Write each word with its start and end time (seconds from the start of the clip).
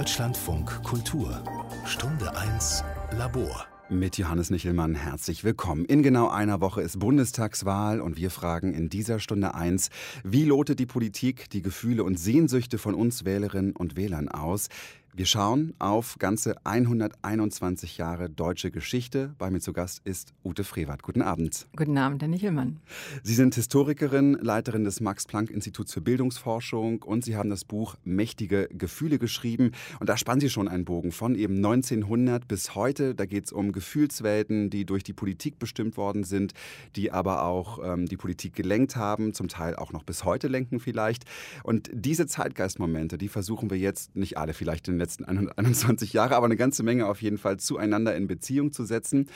Deutschlandfunk 0.00 0.82
Kultur 0.82 1.44
Stunde 1.84 2.34
1 2.34 2.82
Labor 3.18 3.66
mit 3.90 4.16
Johannes 4.16 4.50
Nichelmann 4.50 4.94
herzlich 4.94 5.42
willkommen. 5.42 5.84
In 5.84 6.04
genau 6.04 6.28
einer 6.28 6.60
Woche 6.60 6.80
ist 6.80 7.00
Bundestagswahl 7.00 8.00
und 8.00 8.16
wir 8.16 8.30
fragen 8.30 8.72
in 8.72 8.88
dieser 8.88 9.18
Stunde 9.18 9.54
eins, 9.54 9.90
wie 10.22 10.44
lotet 10.44 10.78
die 10.78 10.86
Politik 10.86 11.50
die 11.50 11.60
Gefühle 11.60 12.04
und 12.04 12.16
Sehnsüchte 12.16 12.78
von 12.78 12.94
uns 12.94 13.24
Wählerinnen 13.24 13.74
und 13.74 13.96
Wählern 13.96 14.28
aus? 14.28 14.68
Wir 15.12 15.26
schauen 15.26 15.74
auf 15.80 16.18
ganze 16.20 16.54
121 16.64 17.98
Jahre 17.98 18.30
deutsche 18.30 18.70
Geschichte. 18.70 19.34
Bei 19.38 19.50
mir 19.50 19.58
zu 19.58 19.72
Gast 19.72 20.00
ist 20.04 20.32
Ute 20.44 20.62
Frevert. 20.62 21.02
Guten 21.02 21.20
Abend. 21.20 21.66
Guten 21.74 21.98
Abend, 21.98 22.22
Herr 22.22 22.28
Nichelmann. 22.28 22.78
Sie 23.24 23.34
sind 23.34 23.56
Historikerin, 23.56 24.34
Leiterin 24.34 24.84
des 24.84 25.00
Max-Planck-Instituts 25.00 25.92
für 25.92 26.00
Bildungsforschung 26.00 27.02
und 27.02 27.24
Sie 27.24 27.34
haben 27.34 27.50
das 27.50 27.64
Buch 27.64 27.96
Mächtige 28.04 28.68
Gefühle 28.72 29.18
geschrieben. 29.18 29.72
Und 29.98 30.08
da 30.08 30.16
spannen 30.16 30.40
Sie 30.40 30.48
schon 30.48 30.68
einen 30.68 30.84
Bogen 30.84 31.10
von 31.10 31.34
eben 31.34 31.56
1900 31.56 32.46
bis 32.46 32.76
heute. 32.76 33.16
Da 33.16 33.26
geht 33.26 33.46
es 33.46 33.52
um 33.52 33.72
Gefühlswelten, 33.72 34.70
die 34.70 34.86
durch 34.86 35.02
die 35.02 35.12
Politik 35.12 35.58
bestimmt 35.58 35.96
worden 35.96 36.22
sind, 36.22 36.54
die 36.94 37.10
aber 37.10 37.42
auch 37.42 37.80
ähm, 37.82 38.06
die 38.06 38.16
Politik 38.16 38.54
gelenkt 38.54 38.94
haben, 38.94 39.34
zum 39.34 39.48
Teil 39.48 39.74
auch 39.74 39.92
noch 39.92 40.04
bis 40.04 40.24
heute 40.24 40.46
lenken 40.46 40.78
vielleicht. 40.78 41.24
Und 41.64 41.90
diese 41.92 42.28
Zeitgeistmomente, 42.28 43.18
die 43.18 43.28
versuchen 43.28 43.70
wir 43.70 43.78
jetzt, 43.78 44.14
nicht 44.14 44.38
alle 44.38 44.54
vielleicht 44.54 44.86
in 44.86 45.00
letzten 45.00 45.09
121 45.18 46.12
Jahre, 46.12 46.36
aber 46.36 46.46
eine 46.46 46.56
ganze 46.56 46.82
Menge 46.82 47.06
auf 47.06 47.22
jeden 47.22 47.38
Fall 47.38 47.58
zueinander 47.58 48.14
in 48.14 48.26
Beziehung 48.26 48.72
zu 48.72 48.84
setzen. 48.84 49.26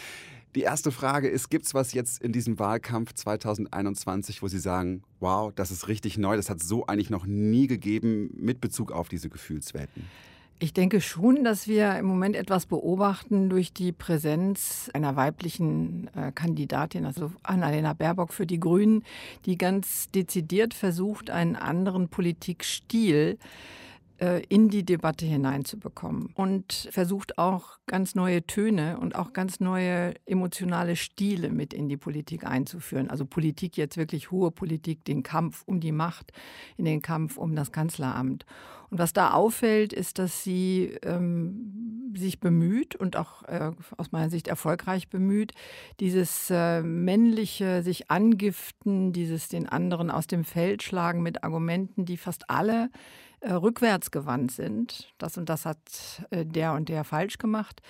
Die 0.54 0.60
erste 0.60 0.92
Frage 0.92 1.28
ist, 1.28 1.50
gibt 1.50 1.66
es 1.66 1.74
was 1.74 1.94
jetzt 1.94 2.22
in 2.22 2.30
diesem 2.30 2.60
Wahlkampf 2.60 3.12
2021, 3.14 4.40
wo 4.40 4.46
Sie 4.46 4.60
sagen, 4.60 5.02
wow, 5.18 5.52
das 5.52 5.72
ist 5.72 5.88
richtig 5.88 6.16
neu, 6.16 6.36
das 6.36 6.48
hat 6.48 6.58
es 6.60 6.68
so 6.68 6.86
eigentlich 6.86 7.10
noch 7.10 7.26
nie 7.26 7.66
gegeben 7.66 8.30
mit 8.36 8.60
Bezug 8.60 8.92
auf 8.92 9.08
diese 9.08 9.28
Gefühlswelten? 9.28 10.04
Ich 10.60 10.72
denke 10.72 11.00
schon, 11.00 11.42
dass 11.42 11.66
wir 11.66 11.98
im 11.98 12.06
Moment 12.06 12.36
etwas 12.36 12.66
beobachten 12.66 13.50
durch 13.50 13.72
die 13.72 13.90
Präsenz 13.90 14.88
einer 14.94 15.16
weiblichen 15.16 16.08
äh, 16.14 16.30
Kandidatin, 16.30 17.04
also 17.04 17.32
Annalena 17.42 17.92
Baerbock 17.92 18.32
für 18.32 18.46
die 18.46 18.60
Grünen, 18.60 19.02
die 19.46 19.58
ganz 19.58 20.08
dezidiert 20.12 20.72
versucht, 20.72 21.30
einen 21.30 21.56
anderen 21.56 22.08
Politikstil 22.08 23.38
äh, 23.40 23.44
in 24.48 24.68
die 24.68 24.84
Debatte 24.84 25.26
hineinzubekommen 25.26 26.30
und 26.34 26.88
versucht 26.90 27.38
auch 27.38 27.78
ganz 27.86 28.14
neue 28.14 28.46
Töne 28.46 28.98
und 28.98 29.16
auch 29.16 29.32
ganz 29.32 29.60
neue 29.60 30.14
emotionale 30.26 30.96
Stile 30.96 31.50
mit 31.50 31.74
in 31.74 31.88
die 31.88 31.96
Politik 31.96 32.44
einzuführen. 32.46 33.10
Also 33.10 33.24
Politik 33.24 33.76
jetzt 33.76 33.96
wirklich 33.96 34.30
hohe 34.30 34.50
Politik, 34.50 35.04
den 35.04 35.22
Kampf 35.22 35.62
um 35.66 35.80
die 35.80 35.92
Macht, 35.92 36.32
in 36.76 36.84
den 36.84 37.02
Kampf 37.02 37.36
um 37.36 37.54
das 37.56 37.72
Kanzleramt. 37.72 38.46
Und 38.90 38.98
was 38.98 39.12
da 39.12 39.32
auffällt, 39.32 39.92
ist, 39.92 40.20
dass 40.20 40.44
sie 40.44 40.96
ähm, 41.02 42.12
sich 42.16 42.38
bemüht 42.38 42.94
und 42.94 43.16
auch 43.16 43.42
äh, 43.44 43.72
aus 43.96 44.12
meiner 44.12 44.30
Sicht 44.30 44.46
erfolgreich 44.46 45.08
bemüht, 45.08 45.52
dieses 45.98 46.48
äh, 46.50 46.80
männliche 46.82 47.82
sich 47.82 48.10
angiften, 48.10 49.12
dieses 49.12 49.48
den 49.48 49.68
anderen 49.68 50.10
aus 50.10 50.28
dem 50.28 50.44
Feld 50.44 50.82
schlagen 50.82 51.22
mit 51.22 51.42
Argumenten, 51.42 52.04
die 52.04 52.16
fast 52.16 52.48
alle 52.48 52.84
äh, 52.84 52.88
rückwärtsgewandt 53.50 54.52
sind, 54.52 55.12
das 55.18 55.36
und 55.36 55.48
das 55.48 55.66
hat 55.66 55.78
äh, 56.30 56.44
der 56.44 56.72
und 56.72 56.88
der 56.88 57.04
falsch 57.04 57.38
gemacht, 57.38 57.82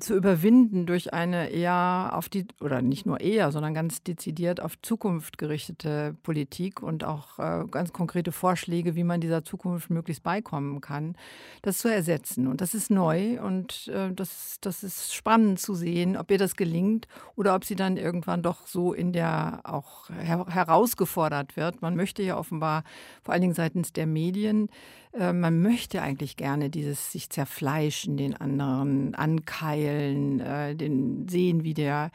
zu 0.00 0.14
überwinden 0.14 0.86
durch 0.86 1.12
eine 1.12 1.50
eher 1.50 2.10
auf 2.14 2.28
die, 2.28 2.46
oder 2.60 2.80
nicht 2.80 3.04
nur 3.04 3.20
eher, 3.20 3.52
sondern 3.52 3.74
ganz 3.74 4.02
dezidiert 4.02 4.60
auf 4.60 4.80
Zukunft 4.80 5.36
gerichtete 5.36 6.16
Politik 6.22 6.82
und 6.82 7.04
auch 7.04 7.38
äh, 7.38 7.64
ganz 7.70 7.92
konkrete 7.92 8.32
Vorschläge, 8.32 8.96
wie 8.96 9.04
man 9.04 9.20
dieser 9.20 9.44
Zukunft 9.44 9.90
möglichst 9.90 10.22
beikommen 10.22 10.80
kann, 10.80 11.16
das 11.62 11.78
zu 11.78 11.88
ersetzen. 11.88 12.46
Und 12.46 12.60
das 12.60 12.74
ist 12.74 12.90
neu 12.90 13.40
und 13.42 13.88
äh, 13.88 14.12
das, 14.12 14.56
das 14.60 14.82
ist 14.82 15.14
spannend 15.14 15.60
zu 15.60 15.74
sehen, 15.74 16.16
ob 16.16 16.30
ihr 16.30 16.38
das 16.38 16.56
gelingt 16.56 17.06
oder 17.36 17.54
ob 17.54 17.64
sie 17.64 17.76
dann 17.76 17.96
irgendwann 17.96 18.42
doch 18.42 18.66
so 18.66 18.94
in 18.94 19.12
der 19.12 19.60
auch 19.64 20.08
her 20.08 20.46
herausgefordert 20.48 21.56
wird. 21.56 21.82
Man 21.82 21.94
möchte 21.94 22.22
ja 22.22 22.38
offenbar 22.38 22.84
vor 23.22 23.34
allen 23.34 23.42
Dingen 23.42 23.54
seitens 23.54 23.92
der 23.92 24.06
Medien 24.06 24.68
äh, 25.18 25.32
man 25.32 25.62
möchte 25.62 26.02
eigentlich 26.02 26.36
gerne 26.36 26.70
dieses 26.70 27.12
sich 27.12 27.30
zerfleischen, 27.30 28.16
den 28.16 28.34
anderen 28.36 29.14
ankeilen, 29.14 30.40
äh, 30.40 30.74
den 30.74 31.28
sehen, 31.28 31.64
wie 31.64 31.74
der 31.74 32.10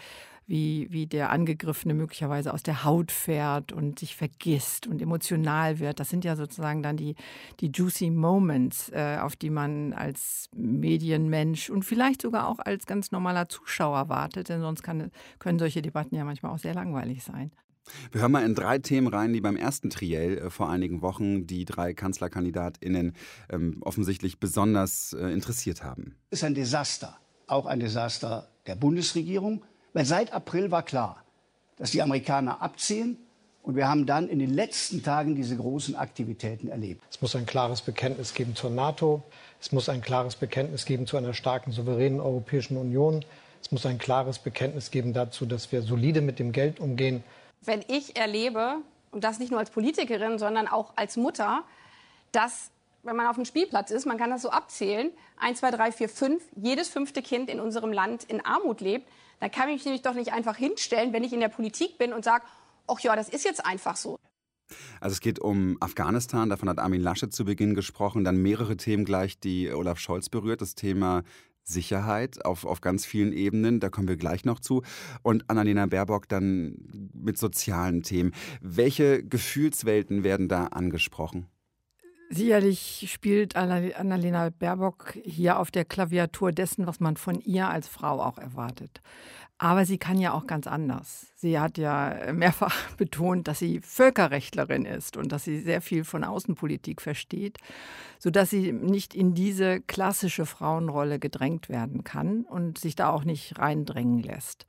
wie, 0.49 0.87
wie 0.89 1.05
der 1.05 1.29
Angegriffene 1.29 1.93
möglicherweise 1.93 2.51
aus 2.51 2.63
der 2.63 2.83
Haut 2.83 3.11
fährt 3.11 3.71
und 3.71 3.99
sich 3.99 4.15
vergisst 4.15 4.87
und 4.87 4.99
emotional 4.99 5.77
wird. 5.77 5.99
Das 5.99 6.09
sind 6.09 6.25
ja 6.25 6.35
sozusagen 6.35 6.81
dann 6.81 6.97
die, 6.97 7.15
die 7.59 7.69
juicy 7.71 8.09
Moments, 8.09 8.89
äh, 8.89 9.19
auf 9.21 9.35
die 9.35 9.51
man 9.51 9.93
als 9.93 10.49
Medienmensch 10.55 11.69
und 11.69 11.85
vielleicht 11.85 12.23
sogar 12.23 12.47
auch 12.47 12.57
als 12.57 12.87
ganz 12.87 13.11
normaler 13.11 13.47
Zuschauer 13.47 14.09
wartet, 14.09 14.49
denn 14.49 14.61
sonst 14.61 14.81
kann, 14.81 15.11
können 15.37 15.59
solche 15.59 15.83
Debatten 15.83 16.15
ja 16.15 16.25
manchmal 16.25 16.51
auch 16.51 16.57
sehr 16.57 16.73
langweilig 16.73 17.23
sein. 17.23 17.51
Wir 18.11 18.21
hören 18.21 18.31
mal 18.31 18.45
in 18.45 18.55
drei 18.55 18.79
Themen 18.79 19.07
rein, 19.07 19.33
die 19.33 19.41
beim 19.41 19.55
ersten 19.55 19.89
Triell 19.89 20.37
äh, 20.37 20.49
vor 20.49 20.69
einigen 20.69 21.01
Wochen 21.01 21.47
die 21.47 21.65
drei 21.65 21.93
KanzlerkandidatInnen 21.93 23.13
ähm, 23.49 23.77
offensichtlich 23.81 24.39
besonders 24.39 25.13
äh, 25.13 25.27
interessiert 25.27 25.83
haben. 25.83 26.15
Es 26.31 26.39
ist 26.39 26.43
ein 26.43 26.55
Desaster, 26.55 27.17
auch 27.47 27.65
ein 27.65 27.79
Desaster 27.79 28.49
der 28.67 28.75
Bundesregierung, 28.75 29.63
weil 29.93 30.05
seit 30.05 30.33
April 30.33 30.71
war 30.71 30.83
klar, 30.83 31.23
dass 31.77 31.91
die 31.91 32.01
Amerikaner 32.01 32.61
abziehen 32.61 33.17
und 33.69 33.75
wir 33.75 33.87
haben 33.87 34.05
dann 34.05 34.29
in 34.29 34.39
den 34.39 34.53
letzten 34.53 35.03
Tagen 35.03 35.35
diese 35.35 35.55
großen 35.55 35.95
Aktivitäten 35.95 36.69
erlebt. 36.69 37.03
Es 37.11 37.21
muss 37.21 37.35
ein 37.35 37.45
klares 37.45 37.81
Bekenntnis 37.81 38.33
geben 38.33 38.55
zur 38.55 38.69
NATO. 38.69 39.23
Es 39.61 39.71
muss 39.71 39.89
ein 39.89 40.01
klares 40.01 40.35
Bekenntnis 40.35 40.85
geben 40.85 41.05
zu 41.05 41.17
einer 41.17 41.33
starken, 41.33 41.71
souveränen 41.71 42.19
Europäischen 42.19 42.77
Union. 42.77 43.23
Es 43.61 43.71
muss 43.71 43.85
ein 43.85 43.97
klares 43.97 44.39
Bekenntnis 44.39 44.91
geben 44.91 45.13
dazu, 45.13 45.45
dass 45.45 45.71
wir 45.71 45.81
solide 45.81 46.21
mit 46.21 46.39
dem 46.39 46.51
Geld 46.51 46.79
umgehen, 46.79 47.23
wenn 47.61 47.83
ich 47.87 48.15
erlebe, 48.15 48.77
und 49.11 49.23
das 49.23 49.39
nicht 49.39 49.51
nur 49.51 49.59
als 49.59 49.69
Politikerin, 49.71 50.39
sondern 50.39 50.67
auch 50.67 50.93
als 50.95 51.17
Mutter, 51.17 51.63
dass 52.31 52.71
wenn 53.03 53.15
man 53.15 53.27
auf 53.27 53.35
dem 53.35 53.45
Spielplatz 53.45 53.91
ist, 53.91 54.05
man 54.05 54.17
kann 54.17 54.29
das 54.29 54.41
so 54.41 54.49
abzählen, 54.49 55.11
1, 55.39 55.59
2, 55.59 55.71
3, 55.71 55.91
4, 55.91 56.09
5, 56.09 56.43
jedes 56.55 56.89
fünfte 56.89 57.21
Kind 57.21 57.49
in 57.49 57.59
unserem 57.59 57.91
Land 57.91 58.23
in 58.25 58.45
Armut 58.45 58.81
lebt, 58.81 59.07
dann 59.39 59.51
kann 59.51 59.69
ich 59.69 59.75
mich 59.75 59.85
nämlich 59.85 60.01
doch 60.01 60.13
nicht 60.13 60.33
einfach 60.33 60.57
hinstellen, 60.57 61.13
wenn 61.13 61.23
ich 61.23 61.31
in 61.31 61.39
der 61.39 61.49
Politik 61.49 61.97
bin 61.97 62.11
und 62.11 62.25
sage, 62.25 62.43
ach 62.87 62.99
ja, 62.99 63.15
das 63.15 63.29
ist 63.29 63.45
jetzt 63.45 63.65
einfach 63.65 63.95
so. 63.95 64.17
Also 64.99 65.13
es 65.13 65.21
geht 65.21 65.39
um 65.39 65.77
Afghanistan, 65.79 66.49
davon 66.49 66.69
hat 66.69 66.77
Armin 66.79 67.01
Laschet 67.01 67.33
zu 67.33 67.45
Beginn 67.45 67.73
gesprochen, 67.73 68.23
dann 68.23 68.37
mehrere 68.37 68.77
Themen 68.77 69.05
gleich, 69.05 69.39
die 69.39 69.71
Olaf 69.71 69.97
Scholz 69.99 70.29
berührt, 70.29 70.61
das 70.61 70.75
Thema 70.75 71.23
Sicherheit 71.69 72.45
auf, 72.45 72.65
auf 72.65 72.81
ganz 72.81 73.05
vielen 73.05 73.33
Ebenen, 73.33 73.79
da 73.79 73.89
kommen 73.89 74.07
wir 74.07 74.17
gleich 74.17 74.45
noch 74.45 74.59
zu. 74.59 74.83
Und 75.21 75.49
Annalena 75.49 75.85
Baerbock 75.85 76.27
dann 76.27 76.75
mit 77.13 77.37
sozialen 77.37 78.03
Themen. 78.03 78.33
Welche 78.61 79.23
Gefühlswelten 79.23 80.23
werden 80.23 80.47
da 80.47 80.65
angesprochen? 80.67 81.47
Sicherlich 82.31 83.09
spielt 83.11 83.55
Annalena 83.55 84.51
Baerbock 84.51 85.17
hier 85.23 85.57
auf 85.57 85.71
der 85.71 85.83
Klaviatur 85.83 86.51
dessen, 86.51 86.85
was 86.85 86.99
man 86.99 87.17
von 87.17 87.39
ihr 87.39 87.67
als 87.67 87.87
Frau 87.87 88.21
auch 88.21 88.37
erwartet. 88.37 89.01
Aber 89.61 89.85
sie 89.85 89.97
kann 89.97 90.17
ja 90.17 90.31
auch 90.31 90.47
ganz 90.47 90.67
anders. 90.67 91.27
Sie 91.35 91.59
hat 91.59 91.77
ja 91.77 92.31
mehrfach 92.31 92.89
betont, 92.97 93.47
dass 93.49 93.59
sie 93.59 93.81
Völkerrechtlerin 93.81 94.85
ist 94.85 95.17
und 95.17 95.33
dass 95.33 95.43
sie 95.43 95.59
sehr 95.59 95.81
viel 95.81 96.05
von 96.05 96.23
Außenpolitik 96.23 97.01
versteht, 97.01 97.57
sodass 98.19 98.49
sie 98.49 98.71
nicht 98.71 99.13
in 99.13 99.35
diese 99.35 99.81
klassische 99.81 100.45
Frauenrolle 100.45 101.19
gedrängt 101.19 101.67
werden 101.67 102.05
kann 102.05 102.45
und 102.45 102.77
sich 102.77 102.95
da 102.95 103.09
auch 103.09 103.25
nicht 103.25 103.59
reindrängen 103.59 104.23
lässt. 104.23 104.65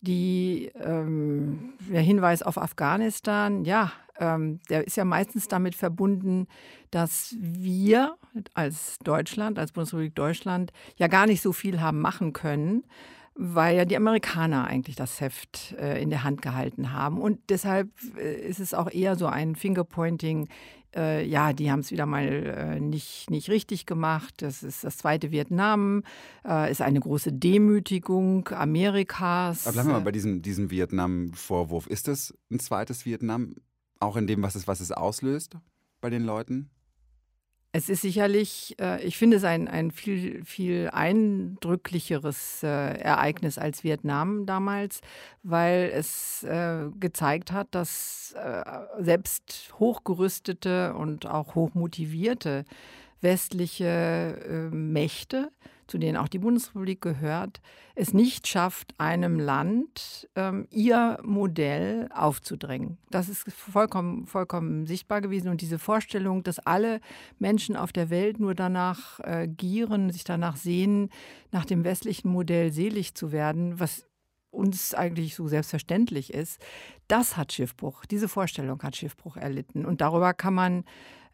Die, 0.00 0.70
ähm, 0.82 1.74
der 1.80 2.02
Hinweis 2.02 2.42
auf 2.42 2.56
Afghanistan, 2.56 3.66
ja, 3.66 3.92
ähm, 4.18 4.60
der 4.70 4.86
ist 4.86 4.96
ja 4.96 5.04
meistens 5.04 5.46
damit 5.48 5.74
verbunden, 5.74 6.46
dass 6.90 7.34
wir 7.38 8.16
als 8.54 8.98
Deutschland, 9.04 9.58
als 9.58 9.72
Bundesrepublik 9.72 10.14
Deutschland, 10.14 10.72
ja 10.96 11.06
gar 11.06 11.26
nicht 11.26 11.42
so 11.42 11.52
viel 11.52 11.82
haben 11.82 12.00
machen 12.00 12.32
können 12.32 12.84
weil 13.36 13.76
ja 13.76 13.84
die 13.84 13.96
Amerikaner 13.96 14.66
eigentlich 14.66 14.96
das 14.96 15.20
Heft 15.20 15.74
äh, 15.78 16.00
in 16.00 16.10
der 16.10 16.24
Hand 16.24 16.40
gehalten 16.40 16.92
haben. 16.92 17.18
Und 17.20 17.38
deshalb 17.50 17.90
äh, 18.16 18.34
ist 18.48 18.60
es 18.60 18.72
auch 18.72 18.90
eher 18.90 19.16
so 19.16 19.26
ein 19.26 19.54
Fingerpointing. 19.54 20.48
Äh, 20.94 21.26
ja, 21.26 21.52
die 21.52 21.70
haben 21.70 21.80
es 21.80 21.90
wieder 21.90 22.06
mal 22.06 22.24
äh, 22.26 22.80
nicht, 22.80 23.28
nicht 23.28 23.50
richtig 23.50 23.84
gemacht. 23.84 24.34
Das 24.38 24.62
ist 24.62 24.84
das 24.84 24.96
zweite 24.96 25.30
Vietnam, 25.30 26.02
äh, 26.46 26.70
ist 26.70 26.80
eine 26.80 27.00
große 27.00 27.32
Demütigung 27.32 28.48
Amerikas. 28.48 29.66
Aber 29.66 29.74
bleiben 29.74 29.88
wir 29.90 29.94
mal 29.94 30.00
bei 30.00 30.12
diesem, 30.12 30.40
diesem 30.40 30.70
Vietnam-Vorwurf. 30.70 31.86
Ist 31.86 32.08
das 32.08 32.32
ein 32.50 32.58
zweites 32.58 33.04
Vietnam, 33.04 33.54
auch 34.00 34.16
in 34.16 34.26
dem, 34.26 34.42
was 34.42 34.54
es, 34.54 34.66
was 34.66 34.80
es 34.80 34.92
auslöst 34.92 35.58
bei 36.00 36.08
den 36.08 36.22
Leuten? 36.22 36.70
Es 37.76 37.90
ist 37.90 38.00
sicherlich, 38.00 38.74
äh, 38.80 39.04
ich 39.04 39.18
finde 39.18 39.36
es 39.36 39.44
ein, 39.44 39.68
ein 39.68 39.90
viel, 39.90 40.42
viel 40.46 40.88
eindrücklicheres 40.94 42.62
äh, 42.62 42.68
Ereignis 42.68 43.58
als 43.58 43.84
Vietnam 43.84 44.46
damals, 44.46 45.02
weil 45.42 45.90
es 45.94 46.42
äh, 46.44 46.86
gezeigt 46.98 47.52
hat, 47.52 47.68
dass 47.74 48.34
selbst 48.98 49.72
hochgerüstete 49.78 50.94
und 50.94 51.26
auch 51.26 51.54
hochmotivierte 51.54 52.64
westliche 53.20 53.84
äh, 53.84 54.74
Mächte, 54.74 55.50
zu 55.86 55.98
denen 55.98 56.16
auch 56.16 56.28
die 56.28 56.38
Bundesrepublik 56.38 57.00
gehört, 57.00 57.60
es 57.94 58.12
nicht 58.12 58.46
schafft, 58.46 58.94
einem 58.98 59.38
Land 59.38 60.28
ähm, 60.34 60.66
ihr 60.70 61.18
Modell 61.22 62.08
aufzudrängen. 62.14 62.98
Das 63.10 63.28
ist 63.28 63.50
vollkommen, 63.52 64.26
vollkommen 64.26 64.86
sichtbar 64.86 65.20
gewesen. 65.20 65.48
Und 65.48 65.60
diese 65.60 65.78
Vorstellung, 65.78 66.42
dass 66.42 66.58
alle 66.58 67.00
Menschen 67.38 67.76
auf 67.76 67.92
der 67.92 68.10
Welt 68.10 68.40
nur 68.40 68.54
danach 68.54 69.20
äh, 69.20 69.48
gieren, 69.48 70.10
sich 70.10 70.24
danach 70.24 70.56
sehen, 70.56 71.10
nach 71.52 71.64
dem 71.64 71.84
westlichen 71.84 72.30
Modell 72.30 72.72
selig 72.72 73.14
zu 73.14 73.32
werden, 73.32 73.78
was 73.78 74.06
uns 74.50 74.94
eigentlich 74.94 75.34
so 75.34 75.48
selbstverständlich 75.48 76.32
ist, 76.32 76.60
das 77.08 77.36
hat 77.36 77.52
Schiffbruch, 77.52 78.04
diese 78.06 78.28
Vorstellung 78.28 78.82
hat 78.82 78.96
Schiffbruch 78.96 79.36
erlitten. 79.36 79.84
Und 79.84 80.00
darüber 80.00 80.34
kann 80.34 80.54
man 80.54 80.84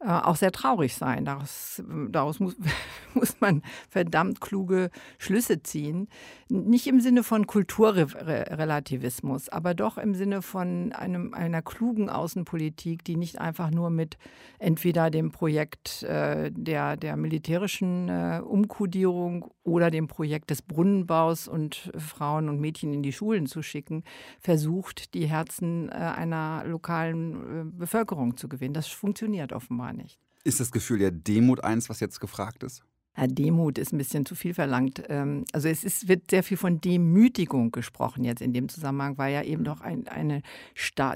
äh, 0.04 0.08
auch 0.08 0.36
sehr 0.36 0.50
traurig 0.50 0.96
sein. 0.96 1.24
Daraus, 1.24 1.82
daraus 2.08 2.40
muss, 2.40 2.56
muss, 3.14 3.40
man 3.40 3.62
verdammt 3.88 4.40
kluge 4.40 4.90
Schlüsse 5.18 5.62
ziehen. 5.62 6.08
Nicht 6.48 6.88
im 6.88 7.00
Sinne 7.00 7.22
von 7.22 7.46
Kulturrelativismus, 7.46 9.48
aber 9.48 9.74
doch 9.74 9.98
im 9.98 10.14
Sinne 10.14 10.42
von 10.42 10.92
einem, 10.92 11.34
einer 11.34 11.62
klugen 11.62 12.10
Außenpolitik, 12.10 13.04
die 13.04 13.16
nicht 13.16 13.40
einfach 13.40 13.70
nur 13.70 13.90
mit 13.90 14.18
entweder 14.58 15.10
dem 15.10 15.30
Projekt 15.30 16.02
äh, 16.02 16.50
der, 16.52 16.96
der 16.96 17.16
militärischen 17.16 18.08
äh, 18.08 18.40
Umkodierung 18.44 19.52
oder 19.62 19.92
dem 19.92 20.08
Projekt 20.08 20.50
des 20.50 20.62
Brunnenbaus 20.62 21.46
und 21.46 21.92
Frauen 21.96 22.48
und 22.48 22.60
Mädchen 22.60 22.92
in 22.92 23.02
die 23.02 23.12
Schulen 23.12 23.46
zu 23.46 23.62
schicken, 23.62 24.02
versucht, 24.40 25.14
die 25.14 25.26
Herzen 25.26 25.88
äh, 25.88 25.92
einer 25.92 26.64
lokalen 26.66 27.34
äh, 27.34 27.64
Bevölkerung 27.64 28.36
zu 28.36 28.48
gewinnen. 28.48 28.74
Das 28.74 28.88
funktioniert 28.88 29.52
offenbar 29.52 29.91
gar 29.92 30.02
nicht. 30.02 30.18
Ist 30.44 30.60
das 30.60 30.72
Gefühl 30.72 30.98
der 30.98 31.12
Demut 31.12 31.62
eins, 31.62 31.88
was 31.88 32.00
jetzt 32.00 32.20
gefragt 32.20 32.62
ist? 32.62 32.82
Ja, 33.14 33.26
Demut 33.26 33.76
ist 33.76 33.92
ein 33.92 33.98
bisschen 33.98 34.24
zu 34.24 34.34
viel 34.34 34.54
verlangt. 34.54 35.02
Ähm, 35.10 35.44
also 35.52 35.68
es 35.68 35.84
ist, 35.84 36.08
wird 36.08 36.30
sehr 36.30 36.42
viel 36.42 36.56
von 36.56 36.80
Demütigung 36.80 37.70
gesprochen 37.70 38.24
jetzt 38.24 38.40
in 38.40 38.54
dem 38.54 38.70
Zusammenhang, 38.70 39.18
weil 39.18 39.34
ja 39.34 39.42
eben 39.42 39.64
doch 39.64 39.82
ein, 39.82 40.08
eine 40.08 40.40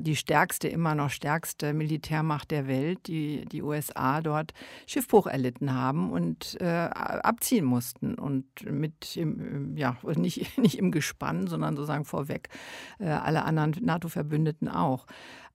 die 0.03 0.15
stärkste, 0.15 0.69
immer 0.69 0.95
noch 0.95 1.09
stärkste 1.09 1.73
Militärmacht 1.73 2.51
der 2.51 2.69
Welt, 2.69 3.07
die, 3.07 3.47
die 3.47 3.63
USA 3.63 4.21
dort 4.21 4.53
Schiffbruch 4.87 5.27
erlitten 5.27 5.73
haben 5.73 6.13
und 6.13 6.61
äh, 6.61 6.67
abziehen 6.67 7.65
mussten 7.65 8.15
und 8.15 8.45
mit 8.71 9.17
im, 9.17 9.75
ja 9.75 9.97
nicht, 10.17 10.59
nicht 10.59 10.79
im 10.79 10.91
Gespann, 10.91 11.47
sondern 11.47 11.77
sozusagen 11.77 12.05
vorweg 12.05 12.51
äh, 12.99 13.07
alle 13.07 13.43
anderen 13.45 13.73
NATO-Verbündeten 13.83 14.69
auch. 14.69 15.07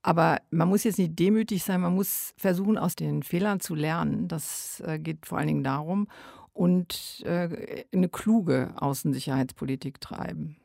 Aber 0.03 0.39
man 0.49 0.67
muss 0.67 0.83
jetzt 0.83 0.97
nicht 0.97 1.17
demütig 1.19 1.63
sein, 1.63 1.81
man 1.81 1.93
muss 1.93 2.33
versuchen, 2.37 2.77
aus 2.77 2.95
den 2.95 3.23
Fehlern 3.23 3.59
zu 3.59 3.75
lernen. 3.75 4.27
Das 4.27 4.81
äh, 4.85 4.99
geht 4.99 5.25
vor 5.25 5.37
allen 5.37 5.47
Dingen 5.47 5.63
darum. 5.63 6.07
Und 6.53 7.21
äh, 7.25 7.85
eine 7.93 8.09
kluge 8.09 8.73
Außensicherheitspolitik 8.77 10.01
treiben. 10.01 10.57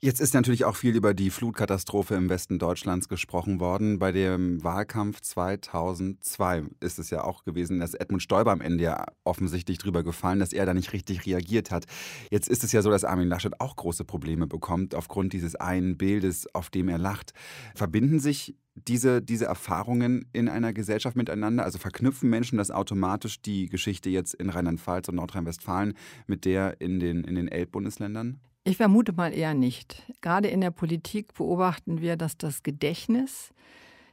Jetzt 0.00 0.20
ist 0.20 0.32
natürlich 0.32 0.64
auch 0.64 0.76
viel 0.76 0.94
über 0.94 1.12
die 1.12 1.28
Flutkatastrophe 1.28 2.14
im 2.14 2.28
Westen 2.28 2.60
Deutschlands 2.60 3.08
gesprochen 3.08 3.58
worden. 3.58 3.98
Bei 3.98 4.12
dem 4.12 4.62
Wahlkampf 4.62 5.20
2002 5.20 6.66
ist 6.78 7.00
es 7.00 7.10
ja 7.10 7.24
auch 7.24 7.42
gewesen, 7.42 7.80
dass 7.80 7.94
Edmund 7.94 8.22
Stoiber 8.22 8.52
am 8.52 8.60
Ende 8.60 8.84
ja 8.84 9.06
offensichtlich 9.24 9.78
drüber 9.78 10.04
gefallen, 10.04 10.38
dass 10.38 10.52
er 10.52 10.66
da 10.66 10.72
nicht 10.72 10.92
richtig 10.92 11.26
reagiert 11.26 11.72
hat. 11.72 11.86
Jetzt 12.30 12.48
ist 12.48 12.62
es 12.62 12.70
ja 12.70 12.80
so, 12.80 12.90
dass 12.90 13.02
Armin 13.02 13.26
Laschet 13.26 13.60
auch 13.60 13.74
große 13.74 14.04
Probleme 14.04 14.46
bekommt 14.46 14.94
aufgrund 14.94 15.32
dieses 15.32 15.56
einen 15.56 15.98
Bildes, 15.98 16.46
auf 16.54 16.70
dem 16.70 16.88
er 16.88 16.98
lacht. 16.98 17.32
Verbinden 17.74 18.20
sich 18.20 18.54
diese, 18.76 19.20
diese 19.20 19.46
Erfahrungen 19.46 20.26
in 20.32 20.48
einer 20.48 20.72
Gesellschaft 20.72 21.16
miteinander? 21.16 21.64
Also 21.64 21.78
verknüpfen 21.78 22.30
Menschen 22.30 22.56
das 22.56 22.70
automatisch 22.70 23.42
die 23.42 23.68
Geschichte 23.68 24.10
jetzt 24.10 24.34
in 24.34 24.48
Rheinland-Pfalz 24.48 25.08
und 25.08 25.16
Nordrhein-Westfalen 25.16 25.94
mit 26.28 26.44
der 26.44 26.80
in 26.80 27.00
den, 27.00 27.24
in 27.24 27.34
den 27.34 27.48
Elbbundesländern? 27.48 28.38
Ich 28.68 28.76
vermute 28.76 29.14
mal 29.14 29.32
eher 29.32 29.54
nicht. 29.54 30.02
Gerade 30.20 30.48
in 30.48 30.60
der 30.60 30.70
Politik 30.70 31.32
beobachten 31.32 32.02
wir, 32.02 32.18
dass 32.18 32.36
das 32.36 32.62
Gedächtnis, 32.62 33.54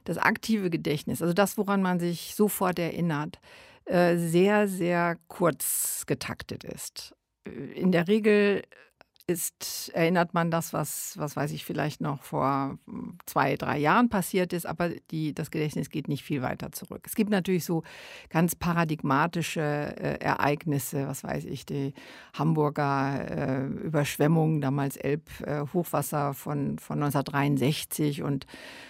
das 0.04 0.16
aktive 0.16 0.70
Gedächtnis, 0.70 1.20
also 1.20 1.34
das, 1.34 1.58
woran 1.58 1.82
man 1.82 2.00
sich 2.00 2.34
sofort 2.34 2.78
erinnert, 2.78 3.38
äh, 3.84 4.16
sehr, 4.16 4.66
sehr 4.66 5.18
kurz 5.28 6.04
getaktet 6.06 6.64
ist. 6.64 7.14
Äh, 7.46 7.50
in 7.50 7.92
der 7.92 8.08
Regel 8.08 8.62
ist, 9.28 9.90
erinnert 9.92 10.34
man 10.34 10.52
das, 10.52 10.72
was, 10.72 11.14
was 11.18 11.34
weiß 11.34 11.50
ich, 11.50 11.64
vielleicht 11.64 12.00
noch 12.00 12.22
vor 12.22 12.78
hm, 12.86 13.18
zwei, 13.26 13.56
drei 13.56 13.76
Jahren 13.76 14.08
passiert 14.08 14.52
ist, 14.52 14.66
aber 14.66 14.90
die, 15.10 15.34
das 15.34 15.50
Gedächtnis 15.50 15.90
geht 15.90 16.06
nicht 16.06 16.22
viel 16.22 16.42
weiter 16.42 16.70
zurück. 16.70 17.02
Es 17.06 17.16
gibt 17.16 17.30
natürlich 17.30 17.64
so 17.64 17.82
ganz 18.30 18.54
paradigmatische 18.54 19.60
äh, 19.60 20.20
Ereignisse, 20.20 21.08
was 21.08 21.24
weiß 21.24 21.44
ich, 21.46 21.66
die 21.66 21.92
Hamburger 22.34 23.26
äh, 23.28 23.66
Überschwemmung, 23.66 24.60
damals 24.60 24.96
Elbhochwasser 24.96 26.30
äh, 26.30 26.34
von, 26.34 26.78
von 26.78 27.02
1963 27.02 28.22
und, 28.22 28.46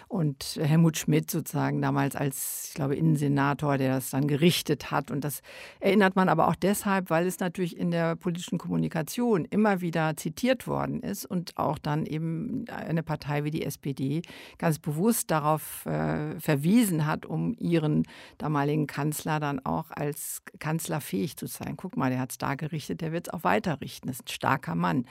und 0.07 0.59
Helmut 0.61 0.99
Schmidt 0.99 1.31
sozusagen 1.31 1.81
damals 1.81 2.15
als, 2.15 2.67
ich 2.69 2.75
glaube, 2.75 2.95
Innensenator, 2.95 3.79
der 3.79 3.95
das 3.95 4.11
dann 4.11 4.29
gerichtet 4.29 4.91
hat. 4.91 5.11
Und 5.11 5.25
das 5.25 5.41
erinnert 5.81 6.15
man 6.15 6.29
aber 6.29 6.49
auch 6.49 6.57
deshalb, 6.57 7.09
weil 7.09 7.27
es 7.27 7.41
natürlich 7.41 7.79
in 7.79 7.91
der 7.91 8.17
politischen 8.17 8.59
Kommunikation 8.59 9.47
immer 9.47 9.81
wieder 9.81 10.15
zitiert 10.27 10.67
worden 10.67 11.03
ist 11.03 11.25
und 11.25 11.57
auch 11.57 11.79
dann 11.79 12.05
eben 12.05 12.65
eine 12.69 13.05
Partei 13.05 13.45
wie 13.45 13.53
die 13.53 13.65
SPD 13.65 14.23
ganz 14.59 14.81
bewusst 14.81 15.31
darauf 15.31 15.87
äh, 15.87 16.41
verwiesen 16.41 17.07
hat, 17.07 17.27
um 17.27 17.55
ihren 17.61 18.03
damaligen 18.37 18.89
Kanzler 18.89 19.39
dann 19.39 19.65
auch 19.65 19.93
als 19.93 20.43
Kanzler 20.59 21.01
fähig 21.01 21.37
zu 21.37 21.47
sein. 21.47 21.77
Guck 21.77 21.97
mal, 21.97 22.11
der 22.11 22.19
hat 22.19 22.33
es 22.33 22.39
da 22.39 22.57
gerichtet, 22.57 23.03
der 23.03 23.13
wird 23.13 23.29
es 23.29 23.35
auch 23.35 23.45
weiter 23.45 23.81
richten. 23.81 24.09
Das 24.09 24.17
ist 24.17 24.25
ein 24.25 24.33
starker 24.33 24.75
Mann. 24.75 25.07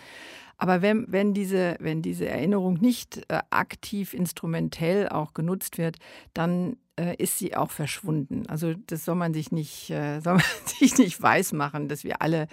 Aber 0.58 0.82
wenn, 0.82 1.06
wenn, 1.10 1.34
diese, 1.34 1.78
wenn 1.80 2.02
diese 2.02 2.28
Erinnerung 2.28 2.74
nicht 2.74 3.24
äh, 3.30 3.40
aktiv 3.52 4.14
instrumentell 4.14 5.08
auch 5.08 5.34
genutzt 5.34 5.78
wird, 5.78 5.98
dann 6.34 6.76
äh, 7.00 7.16
ist 7.22 7.38
sie 7.38 7.56
auch 7.56 7.72
verschwunden. 7.72 8.48
Also 8.48 8.74
das 8.88 9.06
soll 9.06 9.16
man 9.16 9.34
sich 9.34 9.52
nicht, 9.52 9.90
äh, 9.90 10.20
soll 10.24 10.36
man 10.36 10.44
sich 10.80 10.98
nicht 10.98 11.22
weismachen, 11.22 11.88
dass 11.88 12.04
wir 12.04 12.22
alle 12.22 12.48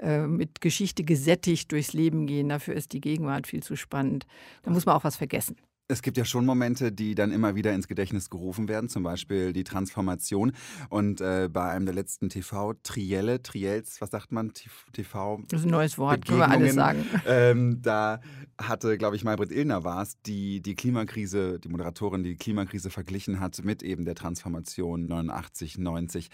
äh, 0.00 0.26
mit 0.26 0.60
Geschichte 0.60 1.04
gesättigt 1.04 1.72
durchs 1.72 1.92
Leben 1.92 2.26
gehen. 2.26 2.48
Dafür 2.48 2.74
ist 2.74 2.92
die 2.92 3.00
Gegenwart 3.00 3.46
viel 3.46 3.62
zu 3.62 3.76
spannend. 3.76 4.26
Da 4.62 4.70
muss 4.70 4.86
man 4.86 4.96
auch 4.96 5.04
was 5.04 5.16
vergessen. 5.16 5.56
Es 5.86 6.00
gibt 6.00 6.16
ja 6.16 6.24
schon 6.24 6.46
Momente, 6.46 6.92
die 6.92 7.14
dann 7.14 7.30
immer 7.30 7.56
wieder 7.56 7.74
ins 7.74 7.88
Gedächtnis 7.88 8.30
gerufen 8.30 8.68
werden, 8.68 8.88
zum 8.88 9.02
Beispiel 9.02 9.52
die 9.52 9.64
Transformation. 9.64 10.52
Und 10.88 11.20
äh, 11.20 11.50
bei 11.52 11.70
einem 11.70 11.84
der 11.84 11.94
letzten 11.94 12.30
TV, 12.30 12.72
Trielle, 12.82 13.42
Triels, 13.42 14.00
was 14.00 14.10
sagt 14.10 14.32
man? 14.32 14.52
TV. 14.92 15.42
Das 15.48 15.60
ist 15.60 15.66
ein 15.66 15.70
neues 15.70 15.98
Wort, 15.98 16.26
können 16.26 16.38
wir 16.38 16.48
alles 16.48 16.74
sagen. 16.74 17.04
Ähm, 17.26 17.82
da 17.82 18.20
hatte, 18.56 18.96
glaube 18.96 19.16
ich, 19.16 19.24
Maybrit 19.24 19.52
Illner 19.52 19.84
war 19.84 20.02
es, 20.02 20.20
die 20.22 20.62
die 20.62 20.74
Klimakrise, 20.74 21.58
die 21.58 21.68
Moderatorin, 21.68 22.22
die 22.22 22.36
Klimakrise 22.36 22.88
verglichen 22.88 23.40
hat 23.40 23.62
mit 23.62 23.82
eben 23.82 24.06
der 24.06 24.14
Transformation 24.14 25.06
89, 25.06 25.76
90. 25.76 26.30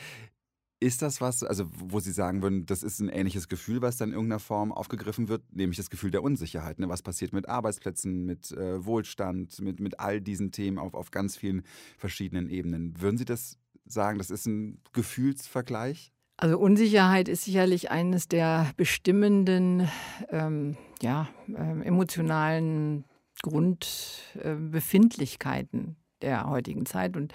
Ist 0.82 1.02
das 1.02 1.20
was, 1.20 1.44
also 1.44 1.66
wo 1.72 2.00
Sie 2.00 2.10
sagen 2.10 2.40
würden, 2.40 2.64
das 2.64 2.82
ist 2.82 3.00
ein 3.00 3.10
ähnliches 3.10 3.48
Gefühl, 3.48 3.82
was 3.82 3.98
dann 3.98 4.08
in 4.08 4.14
irgendeiner 4.14 4.40
Form 4.40 4.72
aufgegriffen 4.72 5.28
wird, 5.28 5.42
nämlich 5.54 5.76
das 5.76 5.90
Gefühl 5.90 6.10
der 6.10 6.22
Unsicherheit. 6.22 6.78
Ne? 6.78 6.88
Was 6.88 7.02
passiert 7.02 7.34
mit 7.34 7.50
Arbeitsplätzen, 7.50 8.24
mit 8.24 8.50
äh, 8.52 8.82
Wohlstand, 8.84 9.60
mit, 9.60 9.78
mit 9.78 10.00
all 10.00 10.22
diesen 10.22 10.52
Themen 10.52 10.78
auf, 10.78 10.94
auf 10.94 11.10
ganz 11.10 11.36
vielen 11.36 11.64
verschiedenen 11.98 12.48
Ebenen. 12.48 12.98
Würden 12.98 13.18
Sie 13.18 13.26
das 13.26 13.58
sagen, 13.84 14.16
das 14.16 14.30
ist 14.30 14.46
ein 14.46 14.80
Gefühlsvergleich? 14.94 16.14
Also 16.38 16.58
Unsicherheit 16.58 17.28
ist 17.28 17.44
sicherlich 17.44 17.90
eines 17.90 18.26
der 18.26 18.72
bestimmenden, 18.78 19.86
ähm, 20.30 20.78
ja, 21.02 21.28
äh, 21.48 21.82
emotionalen 21.82 23.04
Grundbefindlichkeiten 23.42 25.88
äh, 25.88 25.94
der 26.22 26.48
heutigen 26.48 26.86
Zeit. 26.86 27.18
Und 27.18 27.34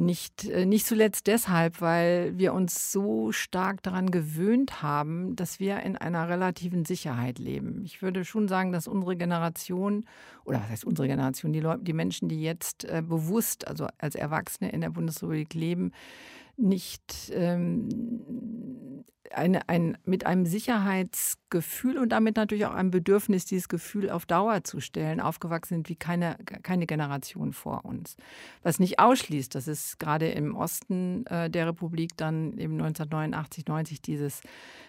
nicht, 0.00 0.46
äh, 0.46 0.66
nicht 0.66 0.86
zuletzt 0.86 1.26
deshalb, 1.26 1.80
weil 1.80 2.36
wir 2.38 2.54
uns 2.54 2.90
so 2.90 3.32
stark 3.32 3.82
daran 3.82 4.10
gewöhnt 4.10 4.82
haben, 4.82 5.36
dass 5.36 5.60
wir 5.60 5.80
in 5.80 5.96
einer 5.96 6.28
relativen 6.28 6.84
Sicherheit 6.84 7.38
leben. 7.38 7.82
Ich 7.84 8.02
würde 8.02 8.24
schon 8.24 8.48
sagen, 8.48 8.72
dass 8.72 8.88
unsere 8.88 9.16
Generation, 9.16 10.06
oder 10.44 10.58
was 10.58 10.70
heißt 10.70 10.84
unsere 10.84 11.06
Generation, 11.06 11.52
die, 11.52 11.60
Leute, 11.60 11.84
die 11.84 11.92
Menschen, 11.92 12.28
die 12.28 12.42
jetzt 12.42 12.84
äh, 12.84 13.02
bewusst, 13.06 13.68
also 13.68 13.86
als 13.98 14.14
Erwachsene 14.14 14.70
in 14.72 14.80
der 14.80 14.90
Bundesrepublik 14.90 15.54
leben, 15.54 15.92
nicht 16.56 17.30
ähm, 17.34 17.88
eine, 19.34 19.68
ein, 19.68 19.96
mit 20.04 20.26
einem 20.26 20.46
Sicherheitsgefühl 20.46 21.98
und 21.98 22.10
damit 22.10 22.36
natürlich 22.36 22.66
auch 22.66 22.74
einem 22.74 22.90
Bedürfnis, 22.90 23.44
dieses 23.44 23.68
Gefühl 23.68 24.10
auf 24.10 24.26
Dauer 24.26 24.64
zu 24.64 24.80
stellen, 24.80 25.20
aufgewachsen 25.20 25.76
sind 25.76 25.88
wie 25.88 25.96
keine, 25.96 26.36
keine 26.44 26.86
Generation 26.86 27.52
vor 27.52 27.84
uns. 27.84 28.16
Was 28.62 28.78
nicht 28.78 28.98
ausschließt, 28.98 29.54
dass 29.54 29.66
es 29.66 29.98
gerade 29.98 30.30
im 30.30 30.54
Osten 30.54 31.26
äh, 31.26 31.50
der 31.50 31.66
Republik 31.68 32.16
dann 32.16 32.52
eben 32.58 32.74
1989, 32.74 33.66
90 33.66 34.02
dieses 34.02 34.40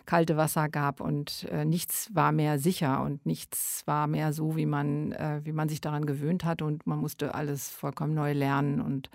kalte 0.05 0.38
Wasser 0.38 0.69
gab 0.69 1.01
und 1.01 1.48
äh, 1.51 1.65
nichts 1.65 2.10
war 2.13 2.31
mehr 2.31 2.60
sicher 2.60 3.01
und 3.03 3.25
nichts 3.25 3.83
war 3.86 4.07
mehr 4.07 4.33
so, 4.33 4.55
wie 4.55 4.65
man, 4.65 5.12
äh, 5.12 5.41
wie 5.43 5.53
man 5.53 5.69
sich 5.69 5.81
daran 5.81 6.05
gewöhnt 6.05 6.43
hatte 6.43 6.65
und 6.65 6.88
man 6.88 7.00
musste 7.00 7.36
alles 7.36 7.69
vollkommen 7.69 8.13
neu 8.13 8.33
lernen 8.33 8.81
und 8.81 9.10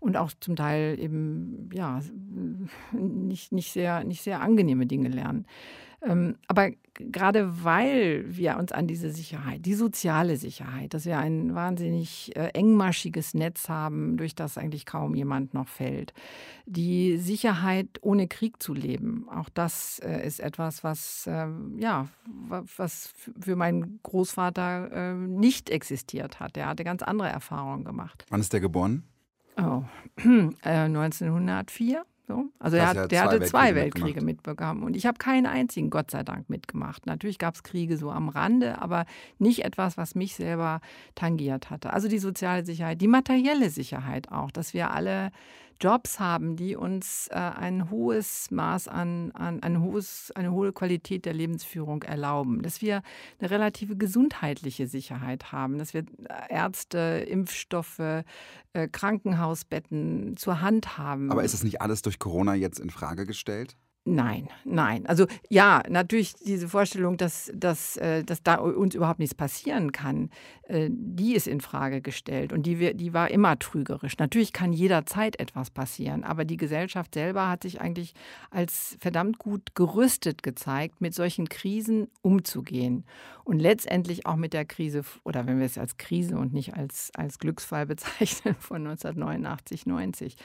und 0.00 0.16
auch 0.16 0.32
zum 0.40 0.56
Teil 0.56 0.98
eben 0.98 1.68
ja 1.72 2.00
nicht, 2.92 3.52
nicht, 3.52 3.72
sehr, 3.72 4.02
nicht 4.04 4.22
sehr 4.22 4.40
angenehme 4.40 4.86
Dinge 4.86 5.08
lernen. 5.08 5.46
Ähm, 6.02 6.36
aber 6.48 6.70
gerade 6.94 7.64
weil 7.64 8.24
wir 8.26 8.56
uns 8.56 8.72
an 8.72 8.86
diese 8.86 9.10
Sicherheit, 9.10 9.66
die 9.66 9.74
soziale 9.74 10.36
Sicherheit, 10.36 10.94
dass 10.94 11.04
wir 11.04 11.18
ein 11.18 11.54
wahnsinnig 11.54 12.34
äh, 12.36 12.48
engmaschiges 12.54 13.34
Netz 13.34 13.68
haben, 13.68 14.16
durch 14.16 14.34
das 14.34 14.56
eigentlich 14.56 14.86
kaum 14.86 15.14
jemand 15.14 15.52
noch 15.52 15.68
fällt, 15.68 16.14
die 16.64 17.18
Sicherheit 17.18 17.88
ohne 18.00 18.28
Krieg 18.28 18.62
zu 18.62 18.72
leben, 18.72 19.28
auch 19.28 19.50
das 19.50 19.98
äh, 19.98 20.26
ist 20.26 20.40
etwas, 20.40 20.82
was 20.84 21.26
äh, 21.26 21.48
ja 21.76 22.08
was 22.26 23.12
für 23.38 23.56
meinen 23.56 24.00
Großvater 24.02 24.92
äh, 24.92 25.14
nicht 25.14 25.68
existiert 25.68 26.40
hat. 26.40 26.56
Er 26.56 26.68
hatte 26.68 26.84
ganz 26.84 27.02
andere 27.02 27.28
Erfahrungen 27.28 27.84
gemacht. 27.84 28.24
Wann 28.30 28.40
ist 28.40 28.54
der 28.54 28.60
geboren? 28.60 29.04
Oh, 29.56 29.82
1904. 30.62 32.04
So. 32.30 32.44
Also 32.60 32.76
er 32.76 32.86
hat, 32.86 33.10
der 33.10 33.24
hatte 33.24 33.40
zwei 33.40 33.74
Weltkriege 33.74 34.20
mitbekommen. 34.20 34.84
Und 34.84 34.94
ich 34.94 35.04
habe 35.04 35.18
keinen 35.18 35.46
einzigen, 35.46 35.90
Gott 35.90 36.12
sei 36.12 36.22
Dank, 36.22 36.48
mitgemacht. 36.48 37.04
Natürlich 37.04 37.38
gab 37.38 37.56
es 37.56 37.64
Kriege 37.64 37.96
so 37.96 38.10
am 38.12 38.28
Rande, 38.28 38.80
aber 38.80 39.04
nicht 39.38 39.64
etwas, 39.64 39.96
was 39.96 40.14
mich 40.14 40.36
selber 40.36 40.80
tangiert 41.16 41.70
hatte. 41.70 41.92
Also 41.92 42.06
die 42.06 42.20
soziale 42.20 42.64
Sicherheit, 42.64 43.00
die 43.00 43.08
materielle 43.08 43.68
Sicherheit 43.68 44.30
auch, 44.30 44.52
dass 44.52 44.74
wir 44.74 44.92
alle 44.92 45.32
Jobs 45.80 46.20
haben, 46.20 46.56
die 46.56 46.76
uns 46.76 47.28
äh, 47.30 47.36
ein 47.36 47.90
hohes 47.90 48.50
Maß 48.50 48.88
an, 48.88 49.30
an 49.32 49.62
ein 49.62 49.80
hohes, 49.80 50.30
eine 50.34 50.52
hohe 50.52 50.72
Qualität 50.72 51.24
der 51.24 51.32
Lebensführung 51.32 52.02
erlauben, 52.02 52.62
dass 52.62 52.82
wir 52.82 53.02
eine 53.38 53.50
relative 53.50 53.96
gesundheitliche 53.96 54.86
Sicherheit 54.86 55.52
haben, 55.52 55.78
dass 55.78 55.94
wir 55.94 56.02
äh, 56.02 56.54
Ärzte, 56.54 57.24
Impfstoffe, 57.28 57.98
äh, 57.98 58.24
Krankenhausbetten 58.90 60.36
zur 60.36 60.60
Hand 60.60 60.98
haben. 60.98 61.30
Aber 61.30 61.44
ist 61.44 61.54
es 61.54 61.64
nicht 61.64 61.80
alles 61.80 62.02
durch 62.02 62.18
Corona 62.18 62.54
jetzt 62.54 62.78
in 62.78 62.90
Frage 62.90 63.26
gestellt? 63.26 63.76
Nein, 64.06 64.48
nein. 64.64 65.04
Also 65.06 65.26
ja, 65.50 65.82
natürlich 65.88 66.34
diese 66.34 66.68
Vorstellung, 66.68 67.18
dass, 67.18 67.52
dass, 67.54 67.98
äh, 67.98 68.24
dass 68.24 68.42
da 68.42 68.54
uns 68.54 68.94
überhaupt 68.94 69.18
nichts 69.18 69.34
passieren 69.34 69.92
kann, 69.92 70.30
äh, 70.68 70.88
die 70.90 71.34
ist 71.34 71.46
in 71.46 71.60
Frage 71.60 72.00
gestellt 72.00 72.54
und 72.54 72.64
die, 72.64 72.94
die 72.94 73.12
war 73.12 73.30
immer 73.30 73.58
trügerisch. 73.58 74.16
Natürlich 74.16 74.54
kann 74.54 74.72
jederzeit 74.72 75.38
etwas 75.38 75.70
passieren, 75.70 76.24
aber 76.24 76.46
die 76.46 76.56
Gesellschaft 76.56 77.12
selber 77.12 77.50
hat 77.50 77.62
sich 77.62 77.82
eigentlich 77.82 78.14
als 78.50 78.96
verdammt 79.00 79.38
gut 79.38 79.74
gerüstet 79.74 80.42
gezeigt, 80.42 81.02
mit 81.02 81.14
solchen 81.14 81.50
Krisen 81.50 82.08
umzugehen 82.22 83.04
und 83.44 83.58
letztendlich 83.58 84.26
auch 84.26 84.36
mit 84.36 84.52
der 84.52 84.64
Krise, 84.64 85.02
oder 85.24 85.46
wenn 85.46 85.58
wir 85.58 85.66
es 85.66 85.76
als 85.76 85.96
Krise 85.96 86.38
und 86.38 86.52
nicht 86.52 86.74
als, 86.74 87.10
als 87.16 87.38
Glücksfall 87.38 87.84
bezeichnen, 87.86 88.54
von 88.58 88.86
1989, 88.86 89.86
90. 89.86 90.36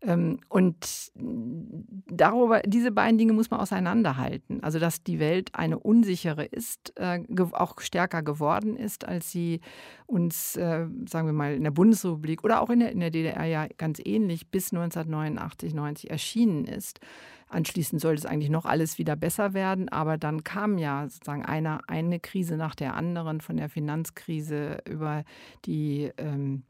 Ähm, 0.00 0.40
und 0.48 1.12
darüber, 1.14 2.60
diese 2.60 2.87
beiden 2.92 3.18
Dinge 3.18 3.32
muss 3.32 3.50
man 3.50 3.60
auseinanderhalten. 3.60 4.62
Also, 4.62 4.78
dass 4.78 5.02
die 5.02 5.18
Welt 5.18 5.50
eine 5.54 5.78
unsichere 5.78 6.44
ist, 6.44 6.92
äh, 6.96 7.20
auch 7.52 7.80
stärker 7.80 8.22
geworden 8.22 8.76
ist, 8.76 9.06
als 9.06 9.30
sie 9.30 9.60
uns, 10.06 10.56
äh, 10.56 10.86
sagen 11.08 11.26
wir 11.26 11.32
mal, 11.32 11.54
in 11.54 11.64
der 11.64 11.70
Bundesrepublik 11.70 12.44
oder 12.44 12.60
auch 12.60 12.70
in 12.70 12.80
der, 12.80 12.92
in 12.92 13.00
der 13.00 13.10
DDR 13.10 13.44
ja 13.44 13.66
ganz 13.76 14.00
ähnlich 14.04 14.50
bis 14.50 14.72
1989, 14.72 15.74
90 15.74 16.10
erschienen 16.10 16.64
ist. 16.64 17.00
Anschließend 17.48 18.00
sollte 18.00 18.20
es 18.20 18.26
eigentlich 18.26 18.50
noch 18.50 18.66
alles 18.66 18.98
wieder 18.98 19.16
besser 19.16 19.54
werden, 19.54 19.88
aber 19.88 20.18
dann 20.18 20.44
kam 20.44 20.76
ja 20.76 21.08
sozusagen 21.08 21.44
eine, 21.44 21.80
eine 21.88 22.20
Krise 22.20 22.56
nach 22.56 22.74
der 22.74 22.94
anderen, 22.94 23.40
von 23.40 23.56
der 23.56 23.70
Finanzkrise 23.70 24.78
über 24.86 25.24
die 25.64 26.10
ähm, 26.18 26.64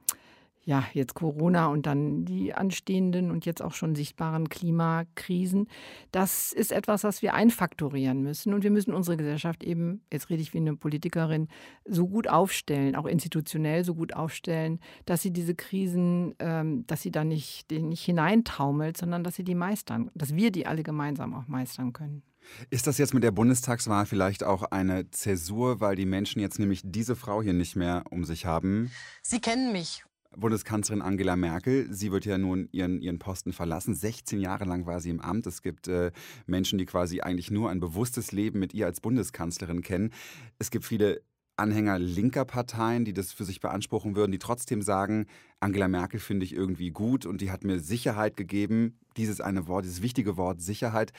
ja, 0.69 0.85
jetzt 0.93 1.15
Corona 1.15 1.69
und 1.69 1.87
dann 1.87 2.27
die 2.27 2.53
anstehenden 2.53 3.31
und 3.31 3.47
jetzt 3.47 3.63
auch 3.63 3.73
schon 3.73 3.95
sichtbaren 3.95 4.51
Klimakrisen. 4.51 5.67
Das 6.13 6.53
ist 6.53 6.73
etwas, 6.73 7.05
was 7.05 7.23
wir 7.23 7.33
einfaktorieren 7.33 8.21
müssen. 8.23 8.53
Und 8.53 8.65
wir 8.65 8.71
müssen 8.71 8.93
unsere 8.93 9.17
Gesellschaft 9.17 9.65
eben, 9.65 10.03
jetzt 10.13 10.29
rede 10.29 10.43
ich 10.43 10.53
wie 10.53 10.59
eine 10.59 10.77
Politikerin, 10.77 11.49
so 11.87 12.07
gut 12.07 12.29
aufstellen, 12.29 12.97
auch 12.97 13.07
institutionell 13.07 13.83
so 13.83 13.95
gut 13.95 14.13
aufstellen, 14.13 14.79
dass 15.07 15.23
sie 15.23 15.33
diese 15.33 15.55
Krisen, 15.55 16.35
ähm, 16.39 16.87
dass 16.87 17.01
sie 17.01 17.13
da 17.13 17.25
nicht, 17.25 17.71
nicht 17.71 18.05
hineintaumelt, 18.05 18.99
sondern 18.99 19.25
dass 19.25 19.37
sie 19.37 19.45
die 19.45 19.55
meistern, 19.55 20.11
dass 20.15 20.35
wir 20.35 20.53
die 20.53 20.67
alle 20.67 20.83
gemeinsam 20.83 21.33
auch 21.33 21.49
meistern 21.49 21.95
können. 21.95 22.23
Ist 22.69 22.87
das 22.87 22.99
jetzt 22.99 23.15
mit 23.15 23.23
der 23.23 23.31
Bundestagswahl 23.31 24.05
vielleicht 24.05 24.45
auch 24.45 24.65
eine 24.65 25.11
Zäsur, 25.11 25.81
weil 25.81 25.97
die 25.97 26.07
Menschen 26.07 26.41
jetzt 26.41 26.59
nämlich 26.59 26.83
diese 26.85 27.17
Frau 27.17 27.43
hier 27.43 27.55
nicht 27.55 27.75
mehr 27.75 28.05
um 28.11 28.25
sich 28.25 28.45
haben? 28.45 28.91
Sie 29.23 29.41
kennen 29.41 29.73
mich 29.73 30.05
Bundeskanzlerin 30.37 31.03
Angela 31.03 31.37
Merkel. 31.37 31.93
Sie 31.93 32.13
wird 32.13 32.25
ja 32.25 32.39
nun 32.39 32.69
ihren, 32.73 33.01
ihren 33.01 33.19
Posten 33.19 33.53
verlassen. 33.53 33.95
16 33.95 34.41
Jahre 34.41 34.65
lang 34.65 34.87
war 34.87 35.01
sie 35.01 35.11
im 35.11 35.21
Amt. 35.21 35.47
Es 35.47 35.63
gibt 35.63 35.89
äh, 35.89 36.13
Menschen, 36.47 36.79
die 36.79 36.87
quasi 36.87 37.21
eigentlich 37.21 37.51
nur 37.51 37.71
ein 37.71 37.81
bewusstes 37.81 38.33
Leben 38.33 38.59
mit 38.59 38.75
ihr 38.75 38.87
als 38.87 39.01
Bundeskanzlerin 39.01 39.83
kennen. 39.83 40.13
Es 40.59 40.71
gibt 40.71 40.85
viele 40.85 41.23
Anhänger 41.57 41.99
linker 41.99 42.45
Parteien, 42.45 43.05
die 43.05 43.13
das 43.13 43.33
für 43.33 43.45
sich 43.45 43.61
beanspruchen 43.61 44.15
würden, 44.15 44.31
die 44.31 44.39
trotzdem 44.39 44.81
sagen, 44.81 45.27
Angela 45.61 45.89
Merkel 45.89 46.21
finde 46.21 46.45
ich 46.45 46.55
irgendwie 46.55 46.91
gut 46.91 47.27
und 47.27 47.41
die 47.41 47.51
hat 47.51 47.65
mir 47.65 47.81
Sicherheit 47.81 48.37
gegeben. 48.37 48.99
Dieses 49.17 49.41
eine 49.41 49.67
Wort, 49.67 49.85
dieses 49.85 50.03
wichtige 50.03 50.37
Wort 50.37 50.61
Sicherheit, 50.61 51.13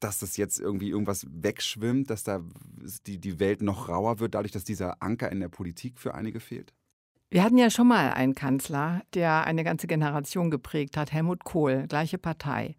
dass 0.00 0.18
das 0.18 0.36
jetzt 0.36 0.58
irgendwie 0.58 0.88
irgendwas 0.88 1.26
wegschwimmt, 1.30 2.08
dass 2.08 2.24
da 2.24 2.42
die, 3.06 3.18
die 3.18 3.40
Welt 3.40 3.62
noch 3.62 3.88
rauer 3.88 4.20
wird, 4.20 4.34
dadurch, 4.34 4.52
dass 4.52 4.64
dieser 4.64 5.02
Anker 5.02 5.30
in 5.30 5.40
der 5.40 5.48
Politik 5.48 5.98
für 5.98 6.14
einige 6.14 6.40
fehlt? 6.40 6.72
Wir 7.34 7.42
hatten 7.42 7.58
ja 7.58 7.68
schon 7.68 7.88
mal 7.88 8.12
einen 8.12 8.36
Kanzler, 8.36 9.02
der 9.12 9.42
eine 9.42 9.64
ganze 9.64 9.88
Generation 9.88 10.52
geprägt 10.52 10.96
hat, 10.96 11.12
Helmut 11.12 11.42
Kohl, 11.42 11.88
gleiche 11.88 12.16
Partei. 12.16 12.76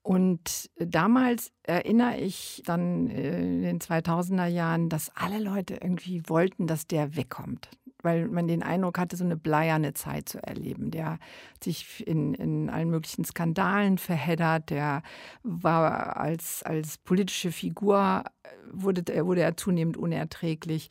Und 0.00 0.70
damals 0.78 1.50
erinnere 1.62 2.18
ich 2.18 2.62
dann 2.64 3.08
äh, 3.08 3.40
in 3.40 3.62
den 3.62 3.78
2000er 3.80 4.46
Jahren, 4.46 4.88
dass 4.88 5.14
alle 5.14 5.38
Leute 5.38 5.74
irgendwie 5.74 6.22
wollten, 6.28 6.66
dass 6.66 6.86
der 6.86 7.16
wegkommt 7.16 7.68
weil 8.02 8.28
man 8.28 8.46
den 8.48 8.62
Eindruck 8.62 8.98
hatte, 8.98 9.16
so 9.16 9.24
eine 9.24 9.36
bleierne 9.36 9.94
Zeit 9.94 10.28
zu 10.28 10.42
erleben. 10.42 10.90
Der 10.90 11.12
hat 11.12 11.20
sich 11.62 12.06
in, 12.06 12.34
in 12.34 12.70
allen 12.70 12.90
möglichen 12.90 13.24
Skandalen 13.24 13.98
verheddert, 13.98 14.70
der 14.70 15.02
war 15.42 16.16
als, 16.16 16.62
als 16.62 16.98
politische 16.98 17.52
Figur, 17.52 18.24
äh, 18.42 18.48
wurde, 18.72 19.02
wurde 19.26 19.42
er 19.42 19.56
zunehmend 19.56 19.96
unerträglich. 19.96 20.90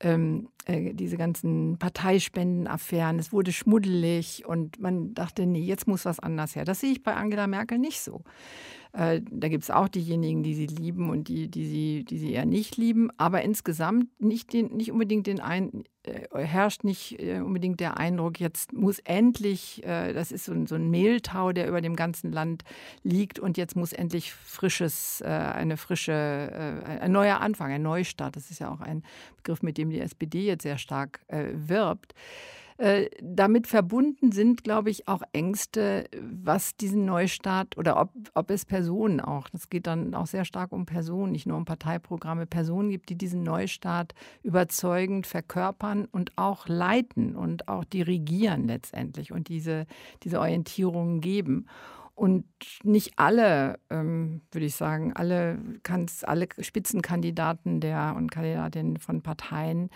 Ähm, 0.00 0.48
äh, 0.66 0.94
diese 0.94 1.16
ganzen 1.16 1.78
Parteispendenaffären, 1.78 3.18
es 3.18 3.32
wurde 3.32 3.52
schmuddelig 3.52 4.44
und 4.46 4.80
man 4.80 5.14
dachte, 5.14 5.46
nee, 5.46 5.62
jetzt 5.62 5.86
muss 5.86 6.04
was 6.04 6.20
anders 6.20 6.56
her. 6.56 6.64
Das 6.64 6.80
sehe 6.80 6.92
ich 6.92 7.02
bei 7.02 7.14
Angela 7.14 7.46
Merkel 7.46 7.78
nicht 7.78 8.00
so. 8.00 8.22
Äh, 8.98 9.20
da 9.30 9.48
gibt 9.48 9.62
es 9.62 9.70
auch 9.70 9.86
diejenigen, 9.86 10.42
die 10.42 10.54
sie 10.54 10.66
lieben 10.66 11.08
und 11.08 11.28
die, 11.28 11.48
die, 11.48 11.66
sie, 11.66 12.04
die 12.04 12.18
sie 12.18 12.32
eher 12.32 12.46
nicht 12.46 12.76
lieben. 12.76 13.10
Aber 13.16 13.42
insgesamt 13.42 14.08
nicht, 14.20 14.52
den, 14.52 14.76
nicht 14.76 14.90
unbedingt 14.90 15.28
den 15.28 15.38
ein, 15.38 15.84
äh, 16.02 16.26
herrscht 16.44 16.82
nicht 16.82 17.22
äh, 17.22 17.38
unbedingt 17.38 17.78
der 17.78 17.96
Eindruck, 17.96 18.40
jetzt 18.40 18.72
muss 18.72 18.98
endlich, 18.98 19.84
äh, 19.84 20.12
das 20.12 20.32
ist 20.32 20.46
so 20.46 20.52
ein, 20.52 20.66
so 20.66 20.74
ein, 20.74 20.90
Mehltau, 20.90 21.52
der 21.52 21.68
über 21.68 21.80
dem 21.80 21.94
ganzen 21.94 22.32
Land 22.32 22.64
liegt 23.04 23.38
und 23.38 23.56
jetzt 23.56 23.76
muss 23.76 23.92
endlich 23.92 24.32
frisches, 24.32 25.20
äh, 25.20 25.28
eine 25.28 25.76
frische, 25.76 26.82
ein 27.00 27.12
neuer 27.12 27.40
Anfang, 27.40 27.70
ein 27.70 27.82
Neustart. 27.82 28.34
Das 28.34 28.50
ist 28.50 28.58
ja 28.58 28.68
auch 28.68 28.80
ein 28.80 29.04
Begriff, 29.36 29.62
mit 29.62 29.78
dem 29.78 29.90
die 29.90 30.00
SPD 30.00 30.44
jetzt 30.44 30.64
sehr 30.64 30.78
stark 30.78 31.20
wirbt. 31.28 32.14
Äh, 32.78 33.10
damit 33.20 33.66
verbunden 33.66 34.30
sind, 34.30 34.62
glaube 34.62 34.90
ich, 34.90 35.08
auch 35.08 35.22
Ängste, 35.32 36.04
was 36.20 36.76
diesen 36.76 37.04
Neustart 37.06 37.76
oder 37.76 38.00
ob, 38.00 38.12
ob 38.34 38.52
es 38.52 38.64
Personen 38.64 39.20
auch, 39.20 39.48
das 39.48 39.68
geht 39.68 39.88
dann 39.88 40.14
auch 40.14 40.28
sehr 40.28 40.44
stark 40.44 40.70
um 40.70 40.86
Personen, 40.86 41.32
nicht 41.32 41.44
nur 41.44 41.56
um 41.56 41.64
Parteiprogramme, 41.64 42.46
Personen 42.46 42.90
gibt, 42.90 43.08
die 43.08 43.18
diesen 43.18 43.42
Neustart 43.42 44.14
überzeugend 44.44 45.26
verkörpern 45.26 46.04
und 46.04 46.30
auch 46.36 46.68
leiten 46.68 47.34
und 47.34 47.66
auch 47.66 47.82
dirigieren 47.82 48.68
letztendlich 48.68 49.32
und 49.32 49.48
diese, 49.48 49.86
diese 50.22 50.38
Orientierungen 50.38 51.20
geben. 51.20 51.66
Und 52.14 52.44
nicht 52.84 53.14
alle, 53.16 53.80
ähm, 53.90 54.42
würde 54.52 54.66
ich 54.66 54.76
sagen, 54.76 55.12
alle, 55.14 55.58
alle 56.22 56.48
Spitzenkandidaten 56.60 57.80
der 57.80 58.14
und 58.16 58.30
Kandidatinnen 58.30 58.98
von 58.98 59.22
Parteien 59.22 59.90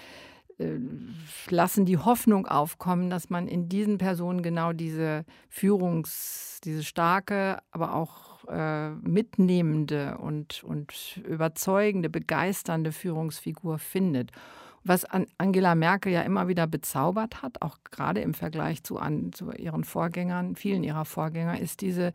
lassen 1.49 1.85
die 1.85 1.99
Hoffnung 1.99 2.47
aufkommen, 2.47 3.11
dass 3.11 3.31
man 3.31 3.49
in 3.49 3.69
diesen 3.69 3.99
Personen 3.99 4.43
genau 4.43 4.73
diese 4.73 5.25
Führungs-, 5.49 6.61
diese 6.65 6.85
starke, 6.85 7.59
aber 7.71 7.95
auch 7.95 8.49
äh, 8.49 8.91
mitnehmende 8.91 10.19
und, 10.19 10.65
und 10.65 11.21
überzeugende, 11.27 12.11
begeisternde 12.11 12.93
Führungsfigur 12.93 13.79
findet. 13.79 14.33
Was 14.85 15.05
Angela 15.39 15.77
Merkel 15.77 16.13
ja 16.13 16.23
immer 16.23 16.49
wieder 16.49 16.67
bezaubert 16.67 17.43
hat, 17.43 17.63
auch 17.63 17.79
gerade 17.91 18.21
im 18.21 18.35
Vergleich 18.35 18.83
zu, 18.83 18.99
an, 18.99 19.33
zu 19.33 19.53
ihren 19.53 19.85
Vorgängern, 19.85 20.57
vielen 20.57 20.83
ihrer 20.83 21.05
Vorgänger, 21.05 21.61
ist 21.61 21.83
diese 21.83 22.13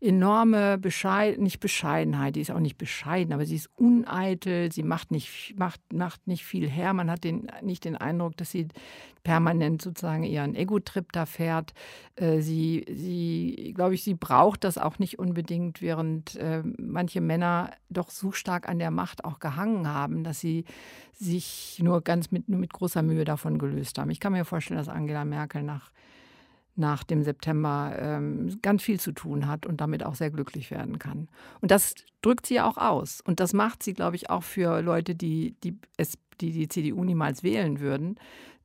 enorme 0.00 0.78
Bescheid, 0.78 1.38
nicht 1.38 1.60
Bescheidenheit, 1.60 2.36
die 2.36 2.40
ist 2.40 2.50
auch 2.50 2.60
nicht 2.60 2.78
bescheiden, 2.78 3.32
aber 3.32 3.46
sie 3.46 3.56
ist 3.56 3.70
uneitel, 3.76 4.70
sie 4.72 4.82
macht 4.82 5.10
nicht, 5.10 5.54
macht, 5.56 5.80
macht 5.92 6.26
nicht 6.26 6.44
viel 6.44 6.68
her. 6.68 6.92
Man 6.92 7.10
hat 7.10 7.24
den, 7.24 7.48
nicht 7.62 7.84
den 7.84 7.96
Eindruck, 7.96 8.36
dass 8.36 8.50
sie 8.50 8.68
permanent 9.24 9.82
sozusagen 9.82 10.22
ihren 10.22 10.54
Ego-Trip 10.54 11.10
da 11.10 11.26
fährt. 11.26 11.74
Äh, 12.14 12.40
sie, 12.40 12.84
sie 12.88 13.72
glaube 13.74 13.94
ich, 13.94 14.04
sie 14.04 14.14
braucht 14.14 14.62
das 14.62 14.78
auch 14.78 15.00
nicht 15.00 15.18
unbedingt, 15.18 15.82
während 15.82 16.36
äh, 16.36 16.62
manche 16.78 17.20
Männer 17.20 17.72
doch 17.88 18.10
so 18.10 18.30
stark 18.30 18.68
an 18.68 18.78
der 18.78 18.92
Macht 18.92 19.24
auch 19.24 19.40
gehangen 19.40 19.88
haben, 19.88 20.22
dass 20.22 20.38
sie 20.38 20.64
sich 21.12 21.80
nur 21.82 22.02
ganz 22.02 22.30
mit, 22.30 22.48
nur 22.48 22.60
mit 22.60 22.72
großer 22.72 23.02
Mühe 23.02 23.24
davon 23.24 23.58
gelöst 23.58 23.98
haben. 23.98 24.10
Ich 24.10 24.20
kann 24.20 24.32
mir 24.32 24.44
vorstellen, 24.44 24.78
dass 24.78 24.88
Angela 24.88 25.24
Merkel 25.24 25.62
nach 25.62 25.90
nach 26.76 27.04
dem 27.04 27.22
September 27.22 27.96
ähm, 27.98 28.58
ganz 28.62 28.82
viel 28.82 29.00
zu 29.00 29.12
tun 29.12 29.46
hat 29.46 29.66
und 29.66 29.80
damit 29.80 30.04
auch 30.04 30.14
sehr 30.14 30.30
glücklich 30.30 30.70
werden 30.70 30.98
kann. 30.98 31.28
Und 31.60 31.70
das 31.70 31.94
drückt 32.22 32.46
sie 32.46 32.60
auch 32.60 32.76
aus. 32.76 33.20
Und 33.20 33.40
das 33.40 33.52
macht 33.52 33.82
sie, 33.82 33.94
glaube 33.94 34.16
ich, 34.16 34.30
auch 34.30 34.42
für 34.42 34.82
Leute, 34.82 35.14
die 35.14 35.56
die, 35.64 35.78
es, 35.96 36.18
die, 36.40 36.52
die 36.52 36.68
CDU 36.68 37.04
niemals 37.04 37.42
wählen 37.42 37.80
würden, 37.80 38.16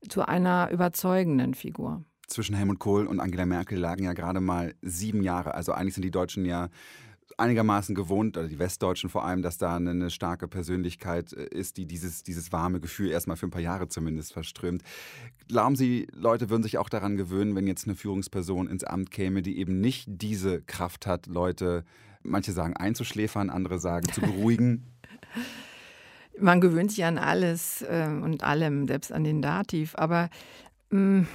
zu 0.07 0.27
einer 0.27 0.69
überzeugenden 0.71 1.53
Figur. 1.53 2.03
Zwischen 2.27 2.55
Helmut 2.55 2.79
Kohl 2.79 3.07
und 3.07 3.19
Angela 3.19 3.45
Merkel 3.45 3.77
lagen 3.77 4.03
ja 4.03 4.13
gerade 4.13 4.39
mal 4.39 4.73
sieben 4.81 5.21
Jahre. 5.21 5.53
Also 5.53 5.73
eigentlich 5.73 5.95
sind 5.95 6.03
die 6.03 6.11
Deutschen 6.11 6.45
ja 6.45 6.69
einigermaßen 7.41 7.95
gewohnt, 7.95 8.37
oder 8.37 8.47
die 8.47 8.59
Westdeutschen 8.59 9.09
vor 9.09 9.25
allem, 9.25 9.41
dass 9.41 9.57
da 9.57 9.75
eine 9.75 10.09
starke 10.09 10.47
Persönlichkeit 10.47 11.33
äh, 11.33 11.45
ist, 11.45 11.77
die 11.77 11.85
dieses, 11.85 12.23
dieses 12.23 12.51
warme 12.51 12.79
Gefühl 12.79 13.09
erstmal 13.09 13.37
für 13.37 13.47
ein 13.47 13.51
paar 13.51 13.61
Jahre 13.61 13.87
zumindest 13.89 14.33
verströmt. 14.33 14.83
Glauben 15.47 15.75
Sie, 15.75 16.07
Leute 16.13 16.49
würden 16.49 16.63
sich 16.63 16.77
auch 16.77 16.89
daran 16.89 17.17
gewöhnen, 17.17 17.55
wenn 17.55 17.67
jetzt 17.67 17.85
eine 17.85 17.95
Führungsperson 17.95 18.67
ins 18.67 18.83
Amt 18.83 19.11
käme, 19.11 19.41
die 19.41 19.57
eben 19.57 19.81
nicht 19.81 20.05
diese 20.07 20.61
Kraft 20.61 21.05
hat, 21.05 21.27
Leute, 21.27 21.83
manche 22.23 22.51
sagen 22.51 22.75
einzuschläfern, 22.75 23.49
andere 23.49 23.79
sagen 23.79 24.07
zu 24.11 24.21
beruhigen? 24.21 24.85
Man 26.39 26.61
gewöhnt 26.61 26.91
sich 26.91 27.03
an 27.03 27.17
alles 27.17 27.81
äh, 27.83 28.07
und 28.07 28.43
allem, 28.43 28.87
selbst 28.87 29.11
an 29.11 29.23
den 29.23 29.41
Dativ. 29.41 29.95
Aber 29.95 30.29
mh, 30.89 31.21
mm, 31.21 31.27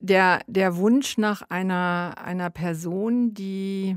der, 0.00 0.40
der 0.46 0.76
Wunsch 0.76 1.18
nach 1.18 1.42
einer, 1.50 2.14
einer 2.16 2.50
Person, 2.50 3.34
die, 3.34 3.96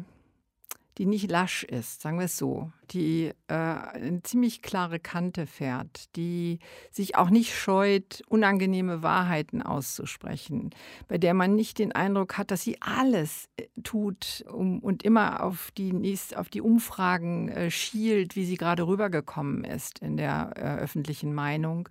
die 0.98 1.06
nicht 1.06 1.32
lasch 1.32 1.64
ist, 1.64 2.02
sagen 2.02 2.20
wir 2.20 2.26
es 2.26 2.38
so, 2.38 2.72
die 2.92 3.32
äh, 3.48 3.54
eine 3.54 4.22
ziemlich 4.22 4.62
klare 4.62 5.00
Kante 5.00 5.48
fährt, 5.48 6.16
die 6.18 6.60
sich 6.92 7.16
auch 7.16 7.30
nicht 7.30 7.56
scheut, 7.56 8.22
unangenehme 8.28 9.02
Wahrheiten 9.02 9.62
auszusprechen, 9.62 10.72
bei 11.08 11.18
der 11.18 11.34
man 11.34 11.56
nicht 11.56 11.80
den 11.80 11.94
Eindruck 11.94 12.38
hat, 12.38 12.52
dass 12.52 12.64
sie 12.64 12.82
alles 12.82 13.48
äh, 13.56 13.68
tut 13.84 14.44
um, 14.52 14.80
und 14.80 15.04
immer 15.04 15.42
auf 15.42 15.72
die, 15.72 15.94
nächst, 15.94 16.36
auf 16.36 16.50
die 16.50 16.62
Umfragen 16.62 17.48
äh, 17.48 17.72
schielt, 17.72 18.36
wie 18.36 18.46
sie 18.46 18.58
gerade 18.58 18.86
rübergekommen 18.86 19.64
ist 19.64 20.00
in 20.00 20.18
der 20.18 20.52
äh, 20.58 20.82
öffentlichen 20.82 21.34
Meinung 21.34 21.88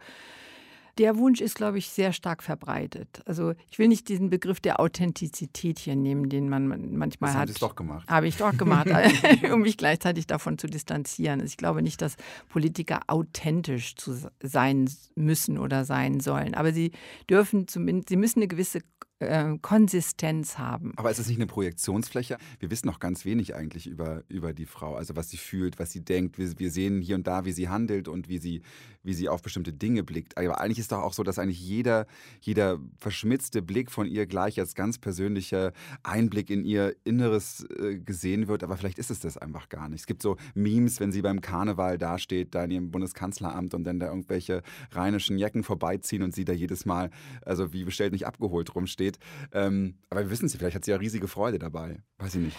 der 0.99 1.17
Wunsch 1.17 1.41
ist, 1.41 1.55
glaube 1.55 1.79
ich, 1.79 1.89
sehr 1.89 2.13
stark 2.13 2.43
verbreitet. 2.43 3.23
Also 3.27 3.55
ich 3.71 3.79
will 3.79 3.89
nicht 3.89 4.09
diesen 4.09 4.31
Begriff 4.31 4.61
der 4.61 4.81
Authentizität 4.81 5.79
hier 5.79 5.97
nehmen, 5.97 6.29
den 6.29 6.49
man 6.49 6.69
manchmal 6.97 7.31
das 7.31 7.35
hat. 7.35 7.49
Haben 7.49 7.53
Sie 7.53 7.61
doch 7.61 7.75
gemacht. 7.75 8.09
Habe 8.09 8.29
ich 8.29 8.37
doch 8.37 8.57
gemacht, 8.57 8.89
um 9.53 9.63
mich 9.63 9.77
gleichzeitig 9.77 10.27
davon 10.27 10.59
zu 10.59 10.67
distanzieren. 10.67 11.41
Also 11.41 11.51
ich 11.51 11.57
glaube 11.57 11.83
nicht, 11.83 12.03
dass 12.03 12.17
Politiker 12.49 13.01
authentisch 13.07 13.97
zu 13.97 14.17
sein 14.43 14.91
müssen 15.15 15.59
oder 15.59 15.85
sein 15.85 16.21
sollen. 16.21 16.55
Aber 16.55 16.73
sie 16.73 16.93
dürfen 17.29 17.69
zumindest, 17.69 18.11
sie 18.11 18.17
müssen 18.17 18.41
eine 18.41 18.49
gewisse 18.49 18.81
äh, 19.23 19.59
Konsistenz 19.61 20.59
haben. 20.59 20.93
Aber 20.97 21.11
ist 21.11 21.19
es 21.19 21.29
nicht 21.29 21.39
eine 21.39 21.47
Projektionsfläche? 21.47 22.39
Wir 22.59 22.71
wissen 22.71 22.87
noch 22.87 23.01
ganz 23.01 23.25
wenig 23.25 23.55
eigentlich 23.55 23.87
über, 23.87 24.23
über 24.29 24.53
die 24.53 24.67
Frau, 24.67 24.95
also 24.95 25.17
was 25.17 25.31
sie 25.31 25.37
fühlt, 25.37 25.79
was 25.79 25.93
sie 25.93 26.05
denkt. 26.05 26.39
Wir, 26.39 26.59
wir 26.59 26.71
sehen 26.71 27.01
hier 27.01 27.17
und 27.17 27.27
da, 27.27 27.45
wie 27.45 27.53
sie 27.53 27.69
handelt 27.69 28.09
und 28.09 28.29
wie 28.29 28.39
sie, 28.39 28.63
wie 29.03 29.15
sie 29.15 29.29
auf 29.29 29.43
bestimmte 29.43 29.73
Dinge 29.73 30.03
blickt. 30.03 30.37
Aber 30.37 30.61
eigentlich 30.61 30.79
ist 30.79 30.93
doch 30.93 30.99
auch 30.99 31.13
so, 31.13 31.23
dass 31.23 31.39
eigentlich 31.39 31.61
jeder, 31.61 32.07
jeder 32.41 32.79
verschmitzte 32.99 33.63
Blick 33.63 33.91
von 33.91 34.07
ihr 34.07 34.27
gleich 34.27 34.59
als 34.59 34.75
ganz 34.75 34.99
persönlicher 34.99 35.73
Einblick 36.03 36.51
in 36.51 36.65
ihr 36.65 36.95
Inneres 37.05 37.67
äh, 37.79 37.99
gesehen 37.99 38.49
wird. 38.49 38.63
Aber 38.63 38.77
vielleicht 38.77 38.99
ist 38.99 39.11
es 39.11 39.21
das 39.21 39.39
einfach 39.39 39.69
gar 39.69 39.89
nicht. 39.89 40.01
Es 40.01 40.07
gibt 40.07 40.23
so 40.23 40.37
Memes, 40.55 41.01
wenn 41.01 41.13
sie 41.13 41.23
beim 41.23 41.41
Karneval 41.41 41.99
dasteht, 41.99 42.55
da 42.55 42.65
in 42.65 42.71
ihrem 42.71 42.91
Bundeskanzleramt 42.91 43.75
und 43.75 43.85
dann 43.85 44.01
da 44.01 44.09
irgendwelche 44.09 44.63
rheinischen 44.91 45.39
Jacken 45.39 45.63
vorbeiziehen 45.63 46.23
und 46.23 46.35
sie 46.35 46.45
da 46.45 46.53
jedes 46.53 46.85
Mal, 46.85 47.11
also 47.45 47.73
wie 47.73 47.85
bestellt 47.85 48.13
nicht 48.13 48.27
abgeholt 48.27 48.75
rumsteht. 48.75 49.12
Ähm, 49.53 49.99
aber 50.11 50.21
wir 50.21 50.31
wissen 50.31 50.49
sie, 50.49 50.59
vielleicht 50.59 50.77
hat 50.77 50.85
sie 50.85 50.91
ja 50.91 50.97
riesige 50.97 51.29
Freude 51.29 51.59
dabei. 51.59 52.01
Weiß 52.19 52.35
ich 52.35 52.41
nicht. 52.41 52.57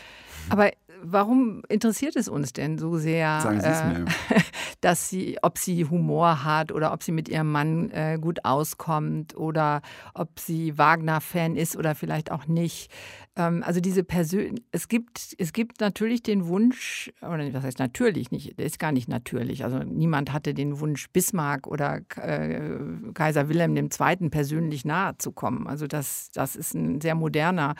Aber 0.50 0.72
warum 1.04 1.62
interessiert 1.70 2.16
es 2.16 2.28
uns 2.28 2.54
denn 2.54 2.78
so 2.78 2.98
sehr, 2.98 3.42
Sagen 3.42 3.62
Sie 3.62 3.68
es 3.68 3.82
äh, 3.82 4.00
mir. 4.00 4.06
dass 4.82 5.10
sie, 5.10 5.38
ob 5.42 5.58
sie 5.58 5.86
Humor 5.86 6.44
hat 6.44 6.72
oder 6.72 6.92
ob 6.94 7.04
sie 7.04 7.12
mit 7.12 7.30
ihrem 7.30 7.52
Mann 7.52 7.90
äh, 7.92 8.18
gut 8.20 8.44
auskommt 8.44 9.36
oder 9.36 9.82
ob 10.14 10.40
sie 10.40 10.78
Wagner-Fan 10.78 11.56
ist 11.56 11.78
oder 11.78 11.96
vielleicht 11.96 12.32
auch 12.32 12.48
nicht? 12.48 12.92
Ähm, 13.36 13.64
also 13.66 13.80
diese 13.80 14.04
Persön 14.04 14.60
es 14.72 14.88
gibt, 14.88 15.36
es 15.38 15.54
gibt 15.54 15.80
natürlich 15.80 16.24
den 16.24 16.48
Wunsch, 16.48 17.12
oder 17.22 17.54
was 17.54 17.64
heißt 17.64 17.80
natürlich 17.80 18.32
nicht, 18.32 18.60
ist 18.60 18.80
gar 18.80 18.92
nicht 18.92 19.08
natürlich. 19.08 19.64
Also 19.64 19.80
niemand 19.80 20.34
hatte 20.34 20.54
den 20.54 20.80
Wunsch, 20.80 21.10
Bismarck 21.12 21.68
oder 21.68 22.02
äh, 22.18 22.70
Kaiser 23.14 23.50
Wilhelm 23.50 23.76
II. 23.76 24.30
persönlich 24.30 24.86
nahe 24.86 25.18
zu 25.18 25.32
kommen. 25.32 25.68
Also 25.68 25.88
das, 25.88 26.30
das 26.34 26.56
ist 26.56 26.74
ein 26.74 27.02
sehr 27.02 27.16
moderner 27.16 27.76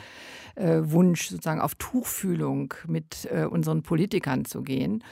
äh, 0.56 0.80
Wunsch, 0.84 1.28
sozusagen 1.28 1.62
auf 1.62 1.76
Tuchfühlung 1.76 2.74
mit 2.88 3.13
äh, 3.26 3.46
unseren 3.50 3.84
Politikern 3.84 4.46
zu 4.46 4.62
gehen. 4.62 5.04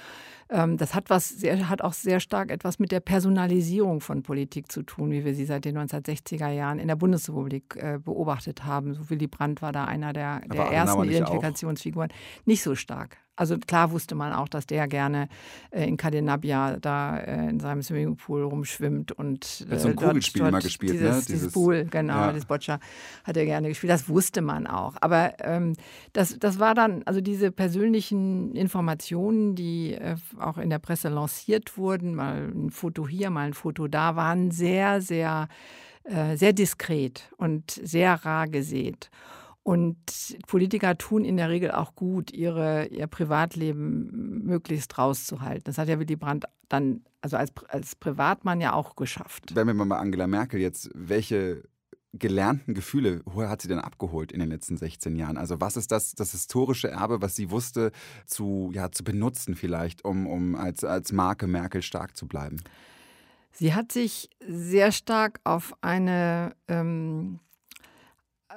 Ähm, 0.51 0.77
das 0.77 0.93
hat, 0.93 1.09
was 1.09 1.29
sehr, 1.29 1.69
hat 1.69 1.81
auch 1.81 1.93
sehr 1.93 2.19
stark 2.19 2.51
etwas 2.51 2.77
mit 2.77 2.91
der 2.91 2.99
Personalisierung 2.99 4.01
von 4.01 4.21
Politik 4.21 4.71
zu 4.71 4.83
tun, 4.83 5.11
wie 5.11 5.23
wir 5.23 5.33
sie 5.33 5.45
seit 5.45 5.63
den 5.63 5.77
1960er 5.77 6.49
Jahren 6.49 6.77
in 6.77 6.89
der 6.89 6.97
Bundesrepublik 6.97 7.77
äh, 7.77 7.99
beobachtet 8.03 8.65
haben. 8.65 8.93
So 8.93 9.09
Willy 9.09 9.27
Brandt 9.27 9.61
war 9.61 9.71
da 9.71 9.85
einer 9.85 10.11
der, 10.11 10.41
der 10.41 10.65
ersten 10.65 11.03
Identifikationsfiguren. 11.05 12.09
Nicht 12.45 12.63
so 12.63 12.75
stark. 12.75 13.17
Also 13.35 13.57
klar 13.57 13.91
wusste 13.91 14.13
man 14.13 14.33
auch, 14.33 14.47
dass 14.47 14.67
der 14.67 14.87
gerne 14.87 15.27
äh, 15.71 15.87
in 15.87 15.97
Cadenabia 15.97 16.77
da 16.77 17.17
äh, 17.17 17.49
in 17.49 17.59
seinem 17.59 17.81
Swimmingpool 17.81 18.43
rumschwimmt 18.43 19.13
und 19.13 19.65
äh, 19.69 19.79
so 19.79 19.87
ein 19.87 19.95
Kugelspiel 19.95 20.41
dort, 20.41 20.51
mal 20.51 20.61
gespielt, 20.61 20.93
dieses, 20.93 21.29
ne? 21.29 21.33
Dieses 21.33 21.53
Pool, 21.53 21.85
genau, 21.85 22.13
ja. 22.13 22.33
das 22.33 22.45
Boccia 22.45 22.79
hat 23.23 23.37
er 23.37 23.45
gerne 23.45 23.69
gespielt. 23.69 23.89
Das 23.89 24.09
wusste 24.09 24.41
man 24.41 24.67
auch. 24.67 24.95
Aber 24.99 25.33
ähm, 25.39 25.73
das, 26.13 26.37
das 26.39 26.59
war 26.59 26.75
dann, 26.75 27.03
also 27.05 27.21
diese 27.21 27.51
persönlichen 27.51 28.53
Informationen, 28.53 29.55
die 29.55 29.93
äh, 29.93 30.17
auch 30.39 30.57
in 30.57 30.69
der 30.69 30.79
Presse 30.79 31.09
lanciert 31.09 31.77
wurden, 31.77 32.15
mal 32.15 32.51
ein 32.53 32.69
Foto 32.69 33.07
hier, 33.07 33.29
mal 33.29 33.47
ein 33.47 33.53
Foto 33.53 33.87
da, 33.87 34.15
waren 34.15 34.51
sehr, 34.51 35.01
sehr, 35.01 35.47
äh, 36.03 36.35
sehr 36.35 36.53
diskret 36.53 37.29
und 37.37 37.71
sehr 37.71 38.25
rar 38.25 38.47
gesät. 38.47 39.09
Und 39.63 40.37
Politiker 40.47 40.97
tun 40.97 41.23
in 41.23 41.37
der 41.37 41.49
Regel 41.49 41.71
auch 41.71 41.93
gut, 41.93 42.31
ihre, 42.31 42.87
ihr 42.87 43.05
Privatleben 43.05 44.43
möglichst 44.43 44.97
rauszuhalten. 44.97 45.63
Das 45.65 45.77
hat 45.77 45.87
ja 45.87 45.99
Willy 45.99 46.15
Brandt 46.15 46.45
dann, 46.67 47.03
also 47.21 47.37
als, 47.37 47.51
als 47.67 47.95
Privatmann 47.95 48.59
ja 48.59 48.73
auch 48.73 48.95
geschafft. 48.95 49.53
Wenn 49.53 49.67
wir 49.67 49.73
mal 49.73 49.97
Angela 49.97 50.25
Merkel 50.25 50.59
jetzt, 50.59 50.89
welche 50.95 51.63
gelernten 52.13 52.73
Gefühle 52.73 53.21
woher 53.25 53.49
hat 53.49 53.61
sie 53.61 53.67
denn 53.67 53.79
abgeholt 53.79 54.31
in 54.31 54.39
den 54.39 54.49
letzten 54.49 54.77
16 54.77 55.15
Jahren? 55.15 55.37
Also 55.37 55.61
was 55.61 55.77
ist 55.77 55.91
das, 55.91 56.13
das 56.13 56.31
historische 56.31 56.89
Erbe, 56.89 57.21
was 57.21 57.35
sie 57.35 57.51
wusste 57.51 57.91
zu, 58.25 58.71
ja, 58.73 58.91
zu 58.91 59.03
benutzen 59.03 59.55
vielleicht, 59.55 60.03
um, 60.03 60.27
um 60.27 60.55
als, 60.55 60.83
als 60.83 61.11
Marke 61.11 61.47
Merkel 61.47 61.81
stark 61.81 62.17
zu 62.17 62.27
bleiben? 62.27 62.57
Sie 63.53 63.73
hat 63.73 63.91
sich 63.91 64.29
sehr 64.45 64.91
stark 64.91 65.39
auf 65.43 65.73
eine 65.81 66.55
ähm, 66.67 67.39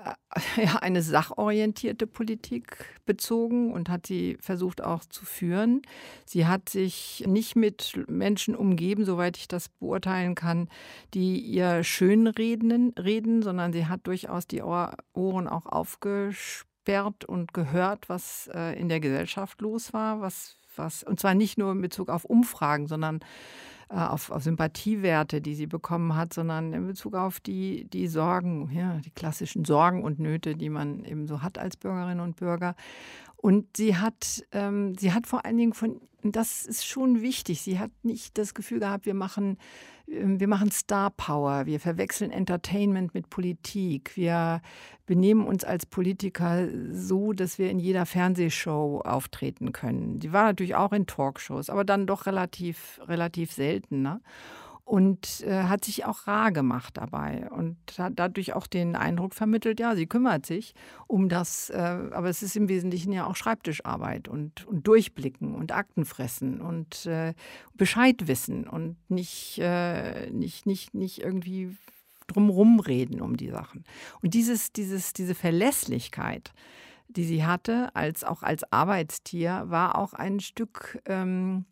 ja, 0.56 0.76
eine 0.76 1.02
sachorientierte 1.02 2.06
Politik 2.06 2.84
bezogen 3.06 3.72
und 3.72 3.88
hat 3.88 4.06
sie 4.06 4.36
versucht 4.40 4.82
auch 4.82 5.04
zu 5.04 5.24
führen. 5.24 5.82
Sie 6.26 6.46
hat 6.46 6.68
sich 6.68 7.24
nicht 7.26 7.56
mit 7.56 7.98
Menschen 8.08 8.54
umgeben, 8.54 9.04
soweit 9.04 9.36
ich 9.36 9.48
das 9.48 9.68
beurteilen 9.68 10.34
kann, 10.34 10.68
die 11.14 11.38
ihr 11.38 11.84
schön 11.84 12.26
reden, 12.26 13.42
sondern 13.42 13.72
sie 13.72 13.86
hat 13.86 14.06
durchaus 14.06 14.46
die 14.46 14.62
Ohren 14.62 15.48
auch 15.48 15.66
aufgesperrt 15.66 17.24
und 17.24 17.54
gehört, 17.54 18.08
was 18.08 18.50
äh, 18.52 18.78
in 18.78 18.88
der 18.88 19.00
Gesellschaft 19.00 19.60
los 19.60 19.92
war, 19.92 20.20
was, 20.20 20.56
was, 20.76 21.02
und 21.02 21.20
zwar 21.20 21.34
nicht 21.34 21.58
nur 21.58 21.72
in 21.72 21.80
Bezug 21.80 22.08
auf 22.08 22.24
Umfragen, 22.24 22.86
sondern 22.88 23.20
auf, 23.94 24.30
auf, 24.30 24.42
Sympathiewerte, 24.42 25.40
die 25.40 25.54
sie 25.54 25.66
bekommen 25.66 26.16
hat, 26.16 26.35
sondern 26.35 26.72
in 26.72 26.87
Bezug 26.87 27.14
auf 27.14 27.40
die, 27.40 27.85
die 27.85 28.09
Sorgen, 28.09 28.70
ja, 28.72 28.98
die 29.04 29.11
klassischen 29.11 29.64
Sorgen 29.64 30.02
und 30.02 30.18
Nöte, 30.18 30.57
die 30.57 30.68
man 30.68 31.04
eben 31.04 31.26
so 31.26 31.42
hat 31.42 31.59
als 31.59 31.76
Bürgerinnen 31.76 32.20
und 32.20 32.37
Bürger. 32.37 32.74
Und 33.44 33.76
sie 33.76 33.94
hat, 33.94 34.42
ähm, 34.52 34.94
sie 34.96 35.12
hat 35.12 35.26
vor 35.26 35.44
allen 35.44 35.59
Dingen 35.59 35.74
von 35.74 36.00
das 36.22 36.64
ist 36.64 36.87
schon 36.87 37.20
wichtig. 37.20 37.61
Sie 37.61 37.78
hat 37.78 37.90
nicht 38.02 38.38
das 38.38 38.54
Gefühl 38.54 38.80
gehabt, 38.80 39.04
wir 39.04 39.12
machen, 39.12 39.59
ähm, 40.09 40.40
wir 40.40 40.48
machen 40.48 40.70
Star 40.70 41.11
Power, 41.11 41.66
wir 41.66 41.78
verwechseln 41.78 42.30
Entertainment 42.30 43.12
mit 43.12 43.28
Politik, 43.28 44.16
wir 44.16 44.62
benehmen 45.04 45.46
uns 45.46 45.62
als 45.62 45.85
Politiker 45.85 46.68
so, 46.88 47.35
dass 47.35 47.59
wir 47.59 47.68
in 47.68 47.78
jeder 47.78 48.07
Fernsehshow 48.07 49.02
auftreten 49.04 49.72
können. 49.72 50.22
Sie 50.22 50.33
war 50.33 50.44
natürlich 50.44 50.74
auch 50.74 50.94
in 50.94 51.07
Talkshows, 51.07 51.68
aber 51.68 51.85
dann 51.85 52.07
doch 52.07 52.24
relativ, 52.24 52.98
relativ 53.07 53.52
selten. 53.52 54.00
Ne? 54.00 54.22
Und 54.85 55.42
äh, 55.42 55.64
hat 55.64 55.85
sich 55.85 56.05
auch 56.05 56.27
rar 56.27 56.53
gemacht 56.53 56.99
dabei 56.99 57.49
und 57.51 57.77
hat 57.97 58.12
dadurch 58.16 58.53
auch 58.53 58.66
den 58.66 58.97
Eindruck 58.97 59.35
vermittelt, 59.35 59.81
ja, 59.81 59.97
sie 59.97 60.07
kümmert 60.07 60.44
sich 60.44 60.75
um 61.07 61.29
das, 61.29 61.70
äh, 61.70 61.77
aber 61.77 62.29
es 62.29 62.42
ist 62.42 62.55
im 62.55 62.68
Wesentlichen 62.68 63.11
ja 63.12 63.27
auch 63.27 63.35
Schreibtischarbeit 63.35 64.29
und, 64.29 64.66
und 64.66 64.87
Durchblicken 64.87 65.55
und 65.55 65.73
Akten 65.73 66.05
fressen 66.05 66.61
und 66.61 67.07
äh, 67.07 67.33
Bescheid 67.75 68.29
wissen 68.29 68.68
und 68.68 68.97
nicht, 69.09 69.59
äh, 69.59 70.31
nicht, 70.31 70.66
nicht, 70.66 70.92
nicht 70.92 71.23
irgendwie 71.23 71.77
drumherum 72.27 72.79
reden 72.81 73.20
um 73.20 73.37
die 73.37 73.51
Sachen. 73.51 73.85
Und 74.23 74.35
dieses, 74.35 74.73
dieses, 74.73 75.14
diese 75.14 75.35
Verlässlichkeit, 75.35 76.53
die 77.09 77.25
sie 77.25 77.44
hatte, 77.44 77.94
als 77.94 78.23
auch 78.23 78.42
als 78.42 78.70
Arbeitstier, 78.70 79.64
war 79.66 79.97
auch 79.97 80.12
ein 80.12 80.40
Stück 80.40 81.01
ähm, 81.07 81.64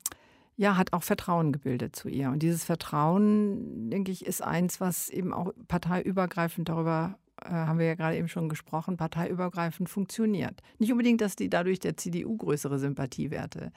ja, 0.56 0.76
hat 0.76 0.92
auch 0.92 1.02
Vertrauen 1.02 1.52
gebildet 1.52 1.96
zu 1.96 2.08
ihr. 2.08 2.30
Und 2.30 2.42
dieses 2.42 2.64
Vertrauen, 2.64 3.90
denke 3.90 4.12
ich, 4.12 4.26
ist 4.26 4.42
eins, 4.42 4.80
was 4.80 5.08
eben 5.08 5.32
auch 5.32 5.52
parteiübergreifend 5.68 6.68
darüber 6.68 7.16
äh, 7.44 7.50
haben 7.50 7.78
wir 7.78 7.86
ja 7.86 7.94
gerade 7.94 8.16
eben 8.16 8.28
schon 8.28 8.48
gesprochen, 8.48 8.96
parteiübergreifend 8.96 9.88
funktioniert. 9.88 10.60
Nicht 10.78 10.92
unbedingt, 10.92 11.20
dass 11.20 11.36
die 11.36 11.48
dadurch 11.48 11.80
der 11.80 11.96
CDU 11.96 12.36
größere 12.36 12.78
Sympathiewerte 12.78 13.72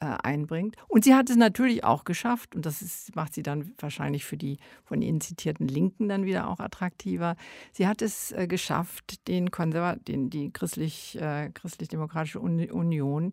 äh, 0.00 0.06
einbringt. 0.22 0.76
Und 0.86 1.04
sie 1.04 1.14
hat 1.14 1.30
es 1.30 1.36
natürlich 1.36 1.84
auch 1.84 2.04
geschafft, 2.04 2.54
und 2.54 2.66
das 2.66 2.82
ist, 2.82 3.16
macht 3.16 3.34
sie 3.34 3.42
dann 3.42 3.72
wahrscheinlich 3.78 4.24
für 4.24 4.36
die 4.36 4.58
von 4.84 5.02
Ihnen 5.02 5.20
zitierten 5.20 5.68
Linken 5.68 6.08
dann 6.08 6.24
wieder 6.24 6.48
auch 6.48 6.60
attraktiver. 6.60 7.36
Sie 7.72 7.86
hat 7.86 8.02
es 8.02 8.32
äh, 8.32 8.46
geschafft, 8.46 9.26
den 9.28 9.50
Konserva 9.50 9.96
den, 9.96 10.30
die 10.30 10.52
christlich, 10.52 11.20
äh, 11.20 11.50
christlich-demokratische 11.52 12.40
Union 12.40 13.32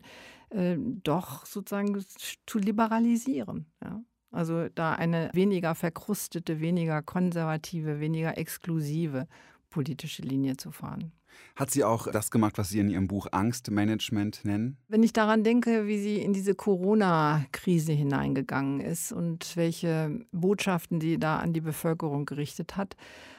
äh, 0.50 0.76
doch 0.78 1.46
sozusagen 1.46 2.04
zu 2.46 2.58
liberalisieren. 2.58 3.66
Ja? 3.82 4.02
Also 4.30 4.68
da 4.68 4.92
eine 4.92 5.30
weniger 5.32 5.74
verkrustete, 5.74 6.60
weniger 6.60 7.02
konservative, 7.02 8.00
weniger 8.00 8.36
exklusive 8.36 9.28
politische 9.70 10.22
Linie 10.22 10.56
zu 10.56 10.72
fahren. 10.72 11.12
Hat 11.54 11.70
sie 11.70 11.84
auch 11.84 12.10
das 12.10 12.30
gemacht, 12.30 12.58
was 12.58 12.68
Sie 12.68 12.78
in 12.78 12.90
Ihrem 12.90 13.08
Buch 13.08 13.28
Angstmanagement 13.30 14.44
nennen? 14.44 14.76
Wenn 14.88 15.02
ich 15.02 15.12
daran 15.12 15.42
denke, 15.42 15.86
wie 15.86 15.98
sie 15.98 16.16
in 16.16 16.32
diese 16.32 16.54
Corona-Krise 16.54 17.92
hineingegangen 17.92 18.80
ist 18.80 19.12
und 19.12 19.56
welche 19.56 20.20
Botschaften 20.32 21.00
sie 21.00 21.18
da 21.18 21.38
an 21.38 21.52
die 21.52 21.60
Bevölkerung 21.60 22.26
gerichtet 22.26 22.76
hat, 22.76 22.96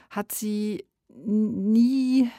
hat 0.09 0.31
sie 0.31 0.85
nie 1.09 2.29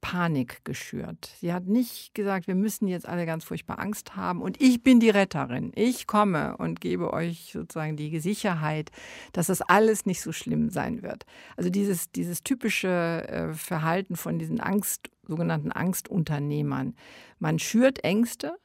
Panik 0.00 0.64
geschürt. 0.64 1.30
Sie 1.40 1.52
hat 1.52 1.66
nicht 1.66 2.14
gesagt, 2.14 2.46
wir 2.46 2.54
müssen 2.54 2.88
jetzt 2.88 3.08
alle 3.08 3.26
ganz 3.26 3.44
furchtbar 3.44 3.78
Angst 3.78 4.16
haben 4.16 4.42
und 4.42 4.60
ich 4.60 4.82
bin 4.82 5.00
die 5.00 5.10
Retterin. 5.10 5.72
Ich 5.74 6.06
komme 6.06 6.56
und 6.56 6.80
gebe 6.80 7.12
euch 7.12 7.50
sozusagen 7.52 7.96
die 7.96 8.18
Sicherheit, 8.20 8.90
dass 9.32 9.48
das 9.48 9.62
alles 9.62 10.06
nicht 10.06 10.20
so 10.20 10.32
schlimm 10.32 10.70
sein 10.70 11.02
wird. 11.02 11.26
Also 11.56 11.70
dieses, 11.70 12.10
dieses 12.10 12.42
typische 12.42 13.28
äh, 13.28 13.52
Verhalten 13.54 14.16
von 14.16 14.38
diesen 14.38 14.60
Angst, 14.60 15.10
sogenannten 15.26 15.72
Angstunternehmern. 15.72 16.94
Man 17.38 17.58
schürt 17.58 18.04
Ängste 18.04 18.56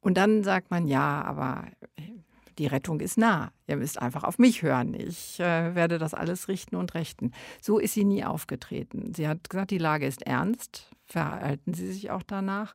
und 0.00 0.16
dann 0.16 0.42
sagt 0.44 0.70
man, 0.70 0.86
ja, 0.86 1.22
aber 1.22 1.66
die 2.58 2.66
Rettung 2.66 3.00
ist 3.00 3.18
nah. 3.18 3.52
Ihr 3.66 3.76
müsst 3.76 4.00
einfach 4.00 4.24
auf 4.24 4.38
mich 4.38 4.62
hören. 4.62 4.94
Ich 4.94 5.40
äh, 5.40 5.74
werde 5.74 5.98
das 5.98 6.14
alles 6.14 6.48
richten 6.48 6.76
und 6.76 6.94
rechten. 6.94 7.32
So 7.60 7.78
ist 7.78 7.94
sie 7.94 8.04
nie 8.04 8.24
aufgetreten. 8.24 9.12
Sie 9.14 9.28
hat 9.28 9.48
gesagt, 9.48 9.70
die 9.70 9.78
Lage 9.78 10.06
ist 10.06 10.22
ernst. 10.22 10.90
Verhalten 11.06 11.74
Sie 11.74 11.92
sich 11.92 12.10
auch 12.10 12.22
danach. 12.22 12.74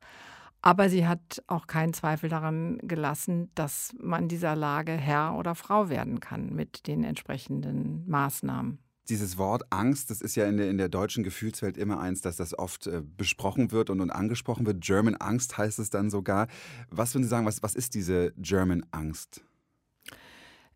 Aber 0.62 0.90
sie 0.90 1.08
hat 1.08 1.44
auch 1.48 1.68
keinen 1.68 1.94
Zweifel 1.94 2.30
daran 2.30 2.80
gelassen, 2.80 3.52
dass 3.56 3.96
man 4.00 4.28
dieser 4.28 4.56
Lage 4.56 4.92
Herr 4.92 5.36
oder 5.38 5.56
Frau 5.56 5.90
werden 5.90 6.20
kann 6.20 6.54
mit 6.54 6.88
den 6.88 7.04
entsprechenden 7.04 8.04
Maßnahmen 8.10 8.80
dieses 9.10 9.38
Wort 9.38 9.64
Angst, 9.70 10.10
das 10.10 10.22
ist 10.22 10.36
ja 10.36 10.48
in 10.48 10.58
der, 10.58 10.70
in 10.70 10.78
der 10.78 10.90
deutschen 10.90 11.24
Gefühlswelt 11.24 11.78
immer 11.78 12.00
eins, 12.00 12.22
dass 12.22 12.38
das 12.38 12.58
oft 12.58 12.88
äh, 12.88 13.02
besprochen 13.02 13.72
wird 13.72 13.90
und, 13.90 14.02
und 14.02 14.12
angesprochen 14.12 14.66
wird. 14.66 14.82
German 14.82 15.16
Angst 15.16 15.58
heißt 15.58 15.80
es 15.80 15.90
dann 15.90 16.10
sogar. 16.10 16.48
Was 16.90 17.14
würden 17.14 17.24
Sie 17.24 17.30
sagen, 17.30 17.46
was, 17.46 17.64
was 17.64 17.76
ist 17.76 17.94
diese 17.94 18.34
German 18.38 18.86
Angst? 18.92 19.44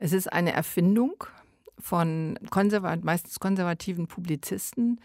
Es 0.03 0.13
ist 0.13 0.33
eine 0.33 0.51
Erfindung 0.51 1.23
von 1.77 2.39
konservat 2.49 3.03
meistens 3.03 3.39
konservativen 3.39 4.07
Publizisten 4.07 4.99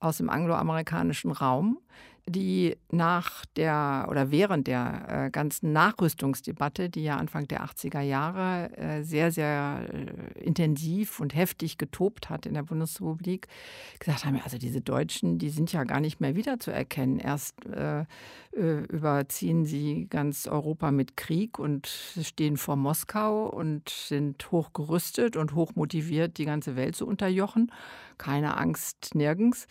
aus 0.00 0.16
dem 0.16 0.28
angloamerikanischen 0.28 1.30
Raum, 1.30 1.78
die 2.26 2.76
nach 2.90 3.44
der 3.56 4.06
oder 4.08 4.30
während 4.30 4.68
der 4.68 5.26
äh, 5.26 5.30
ganzen 5.30 5.72
Nachrüstungsdebatte, 5.72 6.88
die 6.88 7.02
ja 7.02 7.16
Anfang 7.16 7.48
der 7.48 7.64
80er 7.64 8.00
Jahre 8.00 8.76
äh, 8.76 9.02
sehr, 9.02 9.32
sehr 9.32 9.86
äh, 9.92 10.40
intensiv 10.40 11.18
und 11.18 11.34
heftig 11.34 11.78
getobt 11.78 12.30
hat 12.30 12.46
in 12.46 12.54
der 12.54 12.62
Bundesrepublik, 12.62 13.48
gesagt 13.98 14.24
haben, 14.24 14.40
also 14.42 14.56
diese 14.56 14.80
Deutschen, 14.80 15.38
die 15.38 15.50
sind 15.50 15.72
ja 15.72 15.82
gar 15.82 15.98
nicht 15.98 16.20
mehr 16.20 16.36
wiederzuerkennen. 16.36 17.18
Erst 17.18 17.66
äh, 17.66 18.04
äh, 18.52 18.84
überziehen 18.84 19.64
sie 19.64 20.06
ganz 20.08 20.46
Europa 20.46 20.92
mit 20.92 21.16
Krieg 21.16 21.58
und 21.58 21.86
stehen 21.86 22.56
vor 22.56 22.76
Moskau 22.76 23.48
und 23.48 23.88
sind 23.88 24.52
hochgerüstet 24.52 25.36
und 25.36 25.54
hochmotiviert, 25.54 26.38
die 26.38 26.44
ganze 26.44 26.76
Welt 26.76 26.94
zu 26.94 27.06
unterjochen. 27.06 27.72
Keine 28.16 28.56
Angst 28.56 29.14
nirgends. 29.14 29.66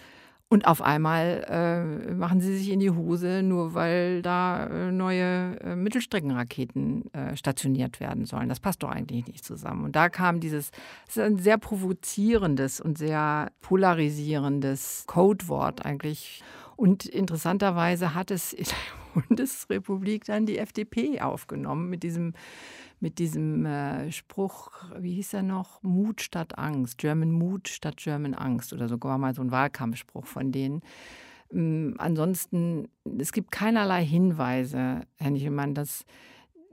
Und 0.52 0.68
auf 0.68 0.82
einmal 0.82 1.46
äh, 1.48 2.14
machen 2.14 2.42
sie 2.42 2.58
sich 2.58 2.72
in 2.72 2.82
die 2.82 2.90
Hose, 2.90 3.42
nur 3.42 3.74
weil 3.74 4.22
da 4.22 4.68
äh, 4.68 4.92
neue 4.92 5.58
äh, 5.62 5.78
Mittelstreckenraketen 5.78 7.06
äh, 7.14 7.38
stationiert 7.38 8.02
werden 8.02 8.26
sollen. 8.26 8.50
Das 8.50 8.60
passt 8.60 8.84
doch 8.84 8.90
eigentlich 8.90 9.28
nicht 9.28 9.46
zusammen. 9.46 9.86
Und 9.86 9.96
da 9.96 10.10
kam 10.10 10.42
dieses, 10.42 10.72
das 11.06 11.16
ist 11.16 11.24
ein 11.24 11.38
sehr 11.38 11.58
provozierendes 11.58 12.82
und 12.82 12.98
sehr 12.98 13.54
polarisierendes 13.62 15.06
Codewort 15.08 15.86
eigentlich. 15.86 16.44
Und 16.76 17.06
interessanterweise 17.06 18.14
hat 18.14 18.30
es 18.30 18.52
in 18.52 18.66
der 18.66 19.22
Bundesrepublik 19.22 20.26
dann 20.26 20.46
die 20.46 20.58
FDP 20.58 21.22
aufgenommen 21.22 21.90
mit 21.90 22.04
diesem 22.04 22.34
mit 23.02 23.20
diesem 23.20 23.66
äh, 23.66 24.12
Spruch, 24.12 24.72
wie 24.98 25.16
hieß 25.16 25.34
er 25.34 25.44
noch? 25.44 25.82
Mut 25.82 26.22
statt 26.22 26.58
Angst, 26.58 26.98
German 27.00 27.32
Mut 27.32 27.68
statt 27.68 27.98
German 27.98 28.36
Angst 28.36 28.74
oder 28.74 28.88
sogar 28.88 29.18
mal 29.18 29.34
so 29.34 29.42
ein 29.42 29.52
Wahlkampfspruch 29.52 30.26
von 30.26 30.52
denen. 30.52 30.82
Ähm, 31.52 31.96
ansonsten, 31.98 32.88
es 33.20 33.32
gibt 33.32 33.52
keinerlei 33.52 34.06
Hinweise, 34.06 35.02
Herr 35.18 35.32
Nichelmann, 35.32 35.74
dass 35.74 36.06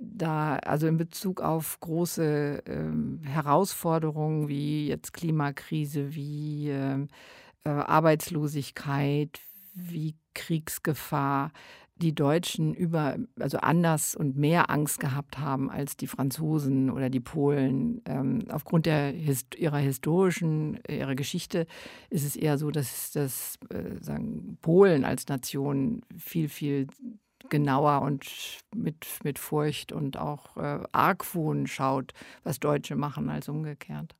da, 0.00 0.56
also 0.56 0.86
in 0.86 0.98
Bezug 0.98 1.40
auf 1.40 1.80
große 1.80 2.62
äh, 2.66 3.26
Herausforderungen 3.26 4.48
wie 4.48 4.86
jetzt 4.86 5.12
Klimakrise, 5.12 6.14
wie 6.14 6.68
ähm, 6.68 7.08
äh, 7.64 7.70
Arbeitslosigkeit, 7.70 9.40
wie 9.74 10.14
Kriegsgefahr, 10.34 11.52
die 11.98 12.14
Deutschen 12.14 12.74
über, 12.74 13.16
also 13.38 13.58
anders 13.58 14.14
und 14.14 14.36
mehr 14.36 14.70
Angst 14.70 15.00
gehabt 15.00 15.38
haben 15.38 15.70
als 15.70 15.96
die 15.96 16.06
Franzosen 16.06 16.90
oder 16.90 17.10
die 17.10 17.20
Polen. 17.20 18.00
Ähm, 18.04 18.44
aufgrund 18.50 18.86
der, 18.86 19.14
ihrer 19.14 19.78
historischen, 19.78 20.80
ihrer 20.88 21.14
Geschichte 21.14 21.66
ist 22.10 22.24
es 22.24 22.36
eher 22.36 22.58
so, 22.58 22.70
dass, 22.70 23.10
dass 23.12 23.58
äh, 23.70 24.02
sagen, 24.02 24.58
Polen 24.62 25.04
als 25.04 25.26
Nation 25.28 26.02
viel, 26.16 26.48
viel 26.48 26.86
genauer 27.48 28.02
und 28.02 28.26
mit, 28.74 29.06
mit 29.24 29.38
Furcht 29.38 29.92
und 29.92 30.16
auch 30.16 30.56
äh, 30.56 30.80
Argwohn 30.92 31.66
schaut, 31.66 32.12
was 32.44 32.60
Deutsche 32.60 32.96
machen, 32.96 33.28
als 33.28 33.48
umgekehrt. 33.48 34.14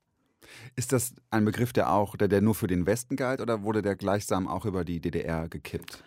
Ist 0.77 0.93
das 0.93 1.15
ein 1.31 1.45
Begriff, 1.45 1.73
der 1.73 1.93
auch, 1.93 2.17
der, 2.17 2.29
der 2.29 2.41
nur 2.41 2.55
für 2.55 2.67
den 2.67 2.87
Westen 2.87 3.17
galt 3.17 3.41
oder 3.41 3.63
wurde 3.63 3.83
der 3.83 3.97
gleichsam 3.97 4.49
auch 4.49 4.65
über 4.65 4.85
die 4.85 5.01
DDR 5.01 5.49
gekippt? 5.49 6.03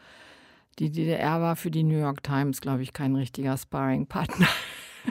Die 0.80 0.90
DDR 0.90 1.42
war 1.42 1.56
für 1.56 1.72
die 1.72 1.84
New 1.84 2.00
York 2.00 2.24
Times, 2.24 2.62
glaube 2.62 2.84
ich, 2.84 2.94
kein 2.94 3.16
richtiger 3.16 3.58
Sparring-Partner. 3.58 4.48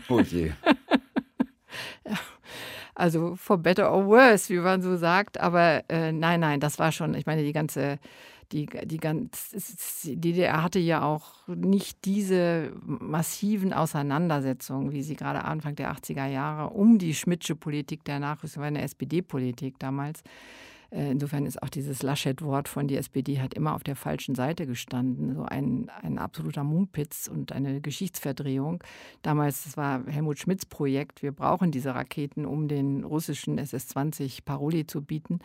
Oh 0.09 0.20
je. 0.20 0.53
ja. 2.07 2.14
Also 3.01 3.35
for 3.35 3.57
better 3.57 3.90
or 3.90 4.05
worse, 4.05 4.53
wie 4.53 4.59
man 4.59 4.83
so 4.83 4.94
sagt. 4.96 5.40
Aber 5.40 5.85
äh, 5.88 6.12
nein, 6.12 6.40
nein, 6.40 6.61
das 6.61 6.79
war 6.79 6.92
schon, 6.92 7.14
ich 7.14 7.25
meine, 7.25 7.42
die 7.42 7.55
ganze, 7.55 7.99
die, 8.53 8.66
die, 8.66 8.99
ganz, 8.99 10.03
die 10.05 10.20
DDR 10.20 10.62
hatte 10.62 10.79
ja 10.79 11.03
auch 11.03 11.49
nicht 11.49 12.05
diese 12.05 12.73
massiven 12.83 13.73
Auseinandersetzungen, 13.73 14.92
wie 14.92 15.03
sie 15.03 15.16
gerade 15.16 15.44
Anfang 15.44 15.77
der 15.77 15.92
80er 15.94 16.27
Jahre 16.27 16.75
um 16.75 16.99
die 16.99 17.14
Schmidtsche 17.14 17.57
Politik 17.57 18.05
der 18.05 18.18
Nachrüstung, 18.18 18.61
war 18.61 18.68
eine 18.68 18.83
SPD-Politik 18.83 19.79
damals 19.79 20.23
insofern 20.90 21.46
ist 21.46 21.62
auch 21.62 21.68
dieses 21.68 22.03
Laschet-Wort 22.03 22.68
von 22.68 22.88
die 22.88 22.96
SPD 22.96 23.40
hat 23.40 23.55
immer 23.55 23.74
auf 23.74 23.85
der 23.85 23.96
falschen 23.96 24.35
Seite 24.35 24.66
gestanden. 24.66 25.35
So 25.35 25.44
ein, 25.44 25.90
ein 26.03 26.18
absoluter 26.18 26.64
Mumpitz 26.64 27.29
und 27.29 27.53
eine 27.53 27.81
Geschichtsverdrehung. 27.81 28.83
Damals, 29.22 29.64
das 29.64 29.76
war 29.76 30.05
Helmut 30.07 30.38
Schmidts 30.38 30.66
Projekt, 30.66 31.22
wir 31.22 31.33
brauchen 31.33 31.70
diese 31.70 31.94
Raketen, 31.94 32.44
um 32.44 32.66
den 32.66 33.05
russischen 33.05 33.59
SS-20 33.59 34.44
Paroli 34.44 34.87
zu 34.87 35.03
bieten. 35.03 35.38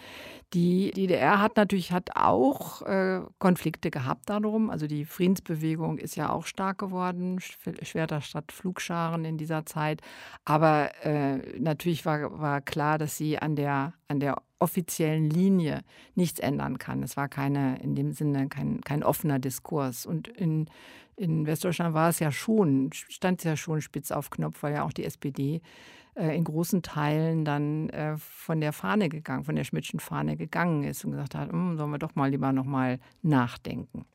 Die 0.54 0.92
DDR 0.92 1.42
hat 1.42 1.58
natürlich 1.58 1.92
hat 1.92 2.10
auch 2.16 2.82
äh, 2.82 3.22
Konflikte 3.40 3.92
gehabt 3.92 4.30
darum. 4.30 4.70
Also 4.70 4.88
die 4.88 5.06
Friedensbewegung 5.06 5.98
ist 5.98 6.16
ja 6.16 6.30
auch 6.32 6.46
stark 6.46 6.80
geworden, 6.80 7.40
Schwerter 7.84 8.22
statt 8.22 8.52
Flugscharen 8.52 9.26
in 9.26 9.38
dieser 9.38 9.66
Zeit. 9.66 10.02
Aber 10.44 10.90
äh, 11.04 11.38
natürlich 11.60 12.06
war, 12.06 12.40
war 12.40 12.62
klar, 12.62 12.98
dass 12.98 13.18
sie 13.18 13.38
an 13.38 13.56
der, 13.56 13.94
an 14.08 14.20
der 14.20 14.38
offiziellen 14.60 15.30
Linie 15.30 15.82
nichts 16.16 16.40
ändern 16.40 16.78
kann. 16.78 17.04
Es 17.04 17.18
war 17.18 17.28
keine, 17.28 17.80
in 17.82 17.96
dem 17.96 18.14
Sinne 18.14 18.48
kein, 18.48 18.82
kein 18.82 19.04
offener 19.04 19.40
Diskurs. 19.40 20.06
Und 20.06 20.28
in, 20.28 20.70
in 21.16 21.46
Westdeutschland 21.46 21.94
war 21.94 22.10
es 22.10 22.20
ja 22.20 22.32
schon, 22.32 22.90
stand 22.94 23.40
es 23.40 23.44
ja 23.46 23.58
schon 23.58 23.82
spitz 23.82 24.12
auf 24.12 24.30
Knopf, 24.30 24.64
weil 24.64 24.74
ja 24.74 24.84
auch 24.84 24.94
die 24.94 25.04
SPD 25.04 25.62
äh, 26.16 26.36
in 26.36 26.44
großen 26.46 26.82
Teilen 26.82 27.46
dann 27.46 27.90
äh, 27.90 28.18
von 28.18 28.62
der 28.62 28.74
Fahne 28.74 29.10
gegangen, 29.10 29.44
von 29.44 29.56
der 29.56 29.66
Schmidtschen 29.66 30.00
Fahne 30.00 30.38
gegangen 30.38 30.84
ist 30.84 31.04
und 31.04 31.12
gesagt 31.12 31.36
hat, 31.36 31.52
hm, 31.52 31.78
sollen 31.78 31.92
wir 31.92 32.00
doch 32.00 32.16
mal 32.16 32.30
lieber 32.30 32.54
nochmal 32.54 33.00
nachdenken. 33.22 34.06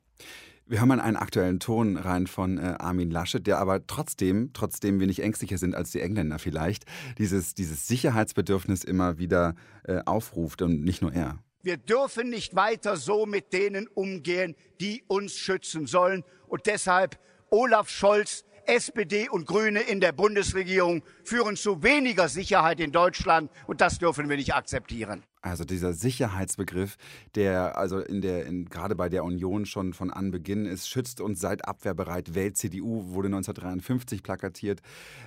Wir 0.71 0.79
hören 0.79 0.89
mal 0.89 1.01
einen 1.01 1.17
aktuellen 1.17 1.59
Ton 1.59 1.97
rein 1.97 2.29
von 2.29 2.57
äh, 2.57 2.77
Armin 2.79 3.11
Laschet, 3.11 3.45
der 3.45 3.59
aber 3.59 3.89
trotzdem, 3.89 4.53
trotzdem 4.53 5.01
wir 5.01 5.09
nicht 5.09 5.19
ängstlicher 5.19 5.59
sind 5.59 5.75
als 5.75 5.91
die 5.91 6.01
Engländer 6.01 6.39
vielleicht, 6.39 6.85
dieses, 7.19 7.57
dieses 7.57 7.89
Sicherheitsbedürfnis 7.89 8.85
immer 8.85 9.19
wieder 9.19 9.57
äh, 9.83 9.99
aufruft 10.07 10.63
und 10.63 10.85
nicht 10.85 11.03
nur 11.03 11.13
er. 11.13 11.41
Wir 11.65 11.77
dürfen 11.77 12.31
nicht 12.31 12.55
weiter 12.55 12.95
so 12.97 13.27
mit 13.27 13.53
denen 13.53 13.89
umgehen, 13.89 14.55
die 14.81 15.03
uns 15.09 15.35
schützen 15.35 15.89
sollen. 15.89 16.23
Und 16.47 16.67
deshalb 16.67 17.19
Olaf 17.51 17.89
Scholz, 17.89 18.45
SPD 18.65 19.29
und 19.29 19.49
Grüne 19.49 19.81
in 19.81 20.01
der 20.01 20.13
Bundesregierung 20.13 21.03
führen 21.25 21.57
zu 21.57 21.83
weniger 21.83 22.29
Sicherheit 22.29 22.79
in 22.79 22.93
Deutschland. 22.93 23.51
Und 23.67 23.81
das 23.81 23.99
dürfen 23.99 24.29
wir 24.29 24.37
nicht 24.37 24.55
akzeptieren. 24.55 25.25
Also 25.43 25.65
dieser 25.65 25.95
Sicherheitsbegriff, 25.95 26.97
der 27.35 27.79
also 27.79 27.99
in 27.99 28.21
der, 28.21 28.45
in, 28.45 28.67
gerade 28.67 28.95
bei 28.95 29.09
der 29.09 29.25
Union 29.25 29.65
schon 29.65 29.95
von 29.95 30.11
Anbeginn 30.11 30.67
ist, 30.67 30.89
schützt 30.89 31.21
uns 31.21 31.41
seid 31.41 31.67
abwehrbereit. 31.67 32.35
Welt 32.35 32.59
CDU 32.59 33.13
wurde 33.13 33.29
1953 33.29 34.23
plakatiert. 34.23 34.81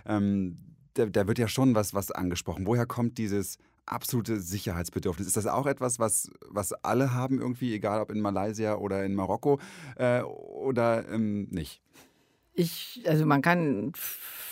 Ähm, 0.06 0.60
da, 0.94 1.08
da, 1.08 1.28
wird 1.28 1.40
ja 1.40 1.48
schon 1.48 1.74
was, 1.74 1.96
was 1.96 2.12
angesprochen. 2.12 2.68
Woher 2.68 2.86
kommt 2.86 3.18
dieses 3.18 3.58
absolute 3.88 4.40
Sicherheitsbedürfnis? 4.40 5.26
Ist 5.26 5.38
das 5.38 5.48
auch 5.48 5.66
etwas, 5.66 5.98
was, 5.98 6.30
was 6.48 6.74
alle 6.74 7.14
haben 7.14 7.40
irgendwie, 7.40 7.74
egal 7.74 8.00
ob 8.00 8.12
in 8.12 8.22
Malaysia 8.22 8.76
oder 8.76 9.04
in 9.04 9.16
Marokko 9.16 9.60
äh, 9.96 10.22
oder 10.22 11.10
ähm, 11.10 11.48
nicht? 11.50 11.82
Ich, 12.54 13.04
also 13.08 13.26
man 13.26 13.42
kann 13.42 13.94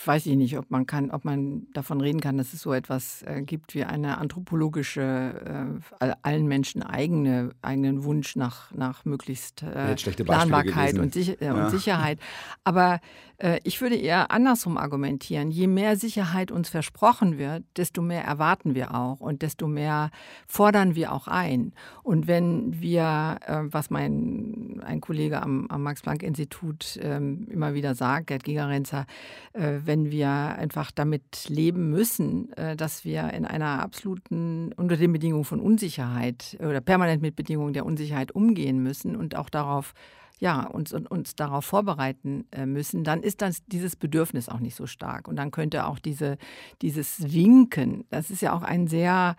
weiß 0.06 0.26
ich 0.26 0.36
nicht, 0.36 0.58
ob 0.58 0.70
man 0.72 0.86
kann, 0.86 1.12
ob 1.12 1.26
man 1.26 1.68
davon 1.74 2.02
reden 2.02 2.20
kann, 2.22 2.38
dass 2.38 2.54
es 2.54 2.62
so 2.62 2.74
etwas 2.74 3.24
äh, 3.24 3.42
gibt 3.42 3.74
wie 3.76 3.84
eine 3.84 4.18
anthropologische, 4.18 5.80
äh, 6.00 6.14
allen 6.22 6.48
Menschen 6.48 6.84
eigene, 6.84 7.52
eigenen 7.62 8.04
Wunsch 8.04 8.36
nach, 8.36 8.72
nach 8.72 9.06
möglichst 9.06 9.64
äh, 9.64 9.96
Planbarkeit 10.24 10.98
und, 10.98 11.14
Sich 11.14 11.42
äh, 11.42 11.46
ja. 11.46 11.54
und, 11.54 11.72
Sicherheit. 11.72 12.20
Aber 12.64 13.00
äh, 13.38 13.60
ich 13.64 13.82
würde 13.82 13.96
eher 13.96 14.32
andersrum 14.32 14.78
argumentieren. 14.78 15.52
Je 15.52 15.68
mehr 15.68 15.98
Sicherheit 15.98 16.52
uns 16.52 16.70
versprochen 16.70 17.38
wird, 17.38 17.64
desto 17.78 18.02
mehr 18.02 18.24
erwarten 18.24 18.76
wir 18.76 18.96
auch 18.96 19.20
und 19.20 19.42
desto 19.42 19.68
mehr 19.68 20.12
fordern 20.48 20.96
wir 20.96 21.12
auch 21.12 21.28
ein. 21.28 21.74
Und 22.04 22.28
wenn 22.28 22.82
wir, 22.82 23.38
äh, 23.46 23.60
was 23.64 23.90
mein 23.90 24.82
ein 24.86 25.02
Kollege 25.02 25.42
am, 25.42 25.68
am 25.68 25.84
Max-Planck-Institut 25.84 27.00
ähm, 27.02 27.48
immer 27.50 27.74
wieder 27.74 27.91
sagt, 27.96 28.28
Gerd 28.28 28.44
Gigerenzer, 28.44 29.06
wenn 29.54 30.12
wir 30.12 30.30
einfach 30.30 30.92
damit 30.92 31.50
leben 31.50 31.90
müssen, 31.90 32.52
äh, 32.54 32.76
dass 32.76 33.06
wir 33.06 33.32
in 33.34 33.46
einer 33.46 33.82
absoluten, 33.82 34.74
unter 34.74 34.98
den 34.98 35.14
Bedingungen 35.14 35.46
von 35.46 35.60
Unsicherheit 35.60 36.58
oder 36.60 36.82
permanent 36.82 37.22
mit 37.22 37.36
Bedingungen 37.36 37.74
der 37.74 37.86
Unsicherheit 37.86 38.32
umgehen 38.32 38.82
müssen 38.82 39.16
und 39.16 39.36
auch 39.36 39.50
darauf 39.50 39.94
ja, 40.40 40.64
uns, 40.66 40.92
uns 40.92 41.36
darauf 41.36 41.66
vorbereiten 41.66 42.46
äh, 42.52 42.66
müssen, 42.66 43.04
dann 43.04 43.22
ist 43.22 43.44
das, 43.44 43.64
dieses 43.68 43.96
Bedürfnis 43.96 44.50
auch 44.50 44.60
nicht 44.60 44.76
so 44.76 44.88
stark. 44.88 45.28
Und 45.28 45.36
dann 45.36 45.52
könnte 45.52 45.86
auch 45.86 46.00
diese, 46.00 46.40
dieses 46.82 47.32
Winken, 47.32 48.06
das 48.10 48.32
ist 48.32 48.42
ja 48.42 48.52
auch 48.54 48.64
ein 48.64 48.88
sehr 48.88 49.36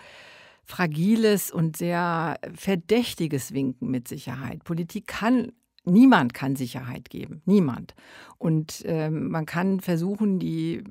fragiles 0.64 1.50
und 1.50 1.76
sehr 1.76 2.38
verdächtiges 2.54 3.52
Winken 3.52 3.90
mit 3.90 4.06
Sicherheit. 4.06 4.62
Politik 4.62 5.08
kann 5.08 5.50
Niemand 5.84 6.32
kann 6.32 6.54
Sicherheit 6.54 7.10
geben. 7.10 7.42
Niemand. 7.44 7.94
Und 8.38 8.82
ähm, 8.86 9.30
man 9.30 9.46
kann 9.46 9.80
versuchen, 9.80 10.38
die 10.38 10.74
äh, 10.76 10.82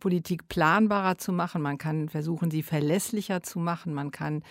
Politik 0.00 0.48
planbarer 0.48 1.16
zu 1.18 1.32
machen, 1.32 1.62
man 1.62 1.78
kann 1.78 2.08
versuchen, 2.08 2.50
sie 2.50 2.62
verlässlicher 2.62 3.42
zu 3.42 3.60
machen, 3.60 3.94
man 3.94 4.10
kann, 4.10 4.42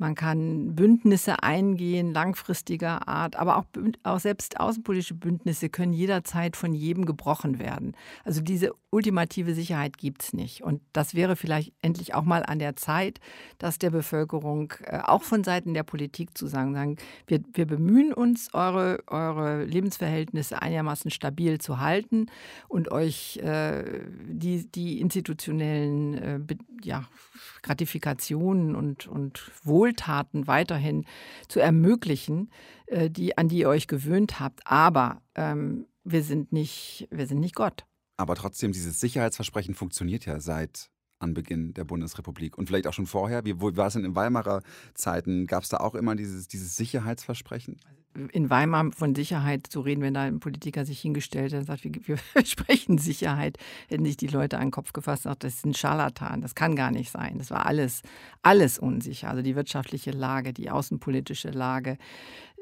man 0.00 0.14
kann 0.14 0.74
Bündnisse 0.74 1.42
eingehen, 1.42 2.14
langfristiger 2.14 3.06
Art, 3.06 3.36
aber 3.36 3.58
auch, 3.58 3.66
auch 4.02 4.18
selbst 4.18 4.58
außenpolitische 4.58 5.12
Bündnisse 5.12 5.68
können 5.68 5.92
jederzeit 5.92 6.56
von 6.56 6.72
jedem 6.72 7.04
gebrochen 7.04 7.58
werden. 7.58 7.94
Also 8.24 8.40
diese 8.40 8.72
ultimative 8.88 9.54
Sicherheit 9.54 9.98
gibt 9.98 10.22
es 10.22 10.32
nicht. 10.32 10.62
Und 10.62 10.80
das 10.94 11.14
wäre 11.14 11.36
vielleicht 11.36 11.74
endlich 11.82 12.14
auch 12.14 12.24
mal 12.24 12.42
an 12.42 12.58
der 12.58 12.76
Zeit, 12.76 13.20
dass 13.58 13.78
der 13.78 13.90
Bevölkerung 13.90 14.72
äh, 14.84 15.00
auch 15.00 15.22
von 15.22 15.44
Seiten 15.44 15.74
der 15.74 15.82
Politik 15.82 16.36
zu 16.36 16.46
sagen, 16.46 16.72
sagen 16.72 16.96
wir, 17.26 17.42
wir 17.52 17.66
bemühen 17.66 18.14
uns, 18.14 18.54
eure, 18.54 19.00
eure 19.06 19.64
Lebensverhältnisse 19.64 20.62
einigermaßen 20.62 21.10
stabil 21.10 21.58
zu 21.58 21.78
halten 21.78 22.26
und 22.68 22.90
euch 22.90 23.36
äh, 23.42 23.84
die, 24.26 24.66
die 24.72 24.98
institutionellen 25.02 26.14
äh, 26.14 26.40
ja, 26.82 27.04
Gratifikationen 27.62 28.74
und, 28.74 29.06
und 29.06 29.50
Wohltaten 29.62 30.46
weiterhin 30.46 31.04
zu 31.48 31.60
ermöglichen, 31.60 32.50
äh, 32.86 33.10
die, 33.10 33.36
an 33.38 33.48
die 33.48 33.58
ihr 33.58 33.68
euch 33.68 33.86
gewöhnt 33.86 34.40
habt. 34.40 34.60
Aber 34.66 35.22
ähm, 35.34 35.86
wir, 36.04 36.22
sind 36.22 36.52
nicht, 36.52 37.08
wir 37.10 37.26
sind 37.26 37.40
nicht 37.40 37.54
Gott. 37.54 37.86
Aber 38.16 38.34
trotzdem, 38.34 38.72
dieses 38.72 39.00
Sicherheitsversprechen 39.00 39.74
funktioniert 39.74 40.26
ja 40.26 40.40
seit 40.40 40.90
Anbeginn 41.20 41.74
der 41.74 41.84
Bundesrepublik 41.84 42.56
und 42.56 42.66
vielleicht 42.66 42.86
auch 42.86 42.92
schon 42.92 43.06
vorher. 43.06 43.44
Wie 43.44 43.60
war 43.60 43.86
es 43.86 43.92
denn 43.92 44.04
in 44.04 44.14
Weimarer 44.14 44.62
Zeiten? 44.94 45.46
Gab 45.46 45.62
es 45.62 45.68
da 45.68 45.78
auch 45.78 45.94
immer 45.94 46.16
dieses, 46.16 46.48
dieses 46.48 46.76
Sicherheitsversprechen? 46.76 47.78
In 48.32 48.50
Weimar 48.50 48.90
von 48.92 49.14
Sicherheit 49.14 49.66
zu 49.68 49.80
reden, 49.80 50.02
wenn 50.02 50.14
da 50.14 50.22
ein 50.22 50.40
Politiker 50.40 50.84
sich 50.84 51.00
hingestellt 51.00 51.52
hat 51.52 51.60
und 51.60 51.66
sagt, 51.66 51.84
wir, 51.84 51.92
wir 52.06 52.18
sprechen 52.44 52.98
Sicherheit, 52.98 53.58
hätten 53.88 54.04
sich 54.04 54.16
die 54.16 54.26
Leute 54.26 54.56
an 54.56 54.66
den 54.66 54.70
Kopf 54.72 54.92
gefasst 54.92 55.26
und 55.26 55.30
gesagt, 55.30 55.44
das 55.44 55.54
ist 55.54 55.66
ein 55.66 55.74
Scharlatan, 55.74 56.40
das 56.40 56.54
kann 56.54 56.74
gar 56.74 56.90
nicht 56.90 57.10
sein. 57.10 57.38
Das 57.38 57.50
war 57.50 57.66
alles, 57.66 58.02
alles 58.42 58.78
unsicher. 58.78 59.28
Also 59.28 59.42
die 59.42 59.54
wirtschaftliche 59.54 60.10
Lage, 60.10 60.52
die 60.52 60.70
außenpolitische 60.70 61.50
Lage. 61.50 61.98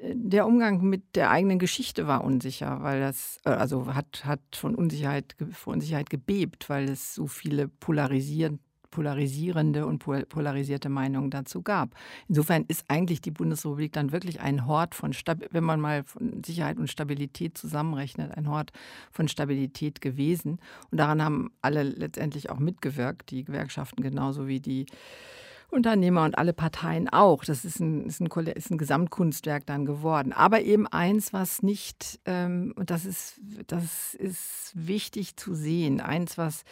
Der 0.01 0.47
Umgang 0.47 0.83
mit 0.83 1.17
der 1.17 1.31
eigenen 1.31 1.59
Geschichte 1.59 2.07
war 2.07 2.23
unsicher, 2.23 2.83
weil 2.83 3.01
das, 3.01 3.39
äh, 3.45 3.51
also 3.51 3.95
hat, 3.95 4.25
hat 4.25 4.41
von 4.53 4.75
Unsicherheit, 4.75 5.35
von 5.53 5.75
Unsicherheit 5.75 6.09
gebebt, 6.09 6.69
weil 6.69 6.89
es 6.89 7.15
so 7.15 7.27
viele 7.27 7.67
polarisierende 7.69 8.61
polarisierende 8.91 9.87
und 9.87 9.99
polarisierte 9.99 10.89
Meinungen 10.89 11.31
dazu 11.31 11.63
gab. 11.63 11.95
Insofern 12.29 12.65
ist 12.69 12.85
eigentlich 12.89 13.21
die 13.21 13.31
Bundesrepublik 13.31 13.93
dann 13.93 14.13
wirklich 14.13 14.41
ein 14.41 14.67
Hort 14.67 14.95
von, 14.95 15.13
wenn 15.51 15.65
man 15.65 15.81
mal 15.81 16.05
von 16.05 16.43
Sicherheit 16.45 16.79
und 16.79 16.91
Stabilität 16.91 17.57
zusammenrechnet, 17.59 18.37
ein 18.37 18.49
Hort 18.49 18.73
von 19.11 19.29
Stabilität 19.29 20.01
gewesen. 20.01 20.59
Und 20.91 20.99
daran 20.99 21.23
haben 21.23 21.51
alle 21.63 21.83
letztendlich 21.83 22.51
auch 22.51 22.59
mitgewirkt, 22.59 23.31
die 23.31 23.45
Gewerkschaften 23.45 24.03
genauso 24.03 24.47
wie 24.47 24.61
die 24.61 24.87
Unternehmer 25.71 26.25
und 26.25 26.39
alle 26.39 26.55
Parteien 26.55 27.11
auch. 27.11 27.45
Das 27.45 27.65
ist 27.65 27.79
ein, 27.79 28.07
ist 28.07 28.23
ein, 28.23 28.47
ist 28.47 28.71
ein 28.71 28.79
Gesamtkunstwerk 28.79 29.67
dann 29.67 29.85
geworden. 29.85 30.33
Aber 30.33 30.63
eben 30.63 30.87
eins, 30.87 31.35
was 31.35 31.63
nicht, 31.63 32.21
ähm, 32.25 32.73
und 32.77 32.91
das 32.91 33.05
ist, 33.05 33.39
das 33.67 34.15
ist 34.15 34.73
wichtig 34.75 35.37
zu 35.37 35.55
sehen, 35.55 36.01
eins, 36.01 36.39
was 36.39 36.65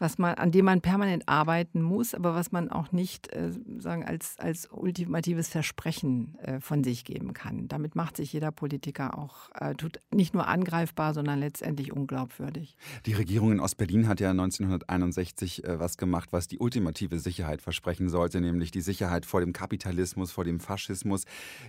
was 0.00 0.18
man, 0.18 0.34
an 0.34 0.50
dem 0.50 0.64
man 0.64 0.80
permanent 0.80 1.28
arbeiten 1.28 1.82
muss, 1.82 2.14
aber 2.14 2.34
was 2.34 2.50
man 2.50 2.70
auch 2.70 2.90
nicht 2.90 3.32
äh, 3.32 3.52
sagen, 3.78 4.04
als, 4.04 4.38
als 4.38 4.68
ultimatives 4.72 5.48
Versprechen 5.48 6.36
äh, 6.42 6.58
von 6.60 6.82
sich 6.82 7.04
geben 7.04 7.34
kann. 7.34 7.68
Damit 7.68 7.94
macht 7.94 8.16
sich 8.16 8.32
jeder 8.32 8.50
Politiker 8.50 9.16
auch 9.16 9.50
äh, 9.54 9.74
tut 9.74 10.00
nicht 10.12 10.34
nur 10.34 10.48
angreifbar, 10.48 11.14
sondern 11.14 11.38
letztendlich 11.38 11.92
unglaubwürdig. 11.92 12.76
Die 13.06 13.12
Regierung 13.12 13.52
in 13.52 13.60
Ostberlin 13.60 14.08
hat 14.08 14.20
ja 14.20 14.30
1961 14.30 15.64
äh, 15.64 15.78
was 15.78 15.96
gemacht, 15.96 16.32
was 16.32 16.48
die 16.48 16.58
ultimative 16.58 17.18
Sicherheit 17.18 17.62
versprechen 17.62 18.08
sollte, 18.08 18.40
nämlich 18.40 18.70
die 18.70 18.80
Sicherheit 18.80 19.26
vor 19.26 19.40
dem 19.40 19.52
Kapitalismus, 19.52 20.32
vor 20.32 20.44
dem 20.44 20.60
Faschismus. 20.60 21.24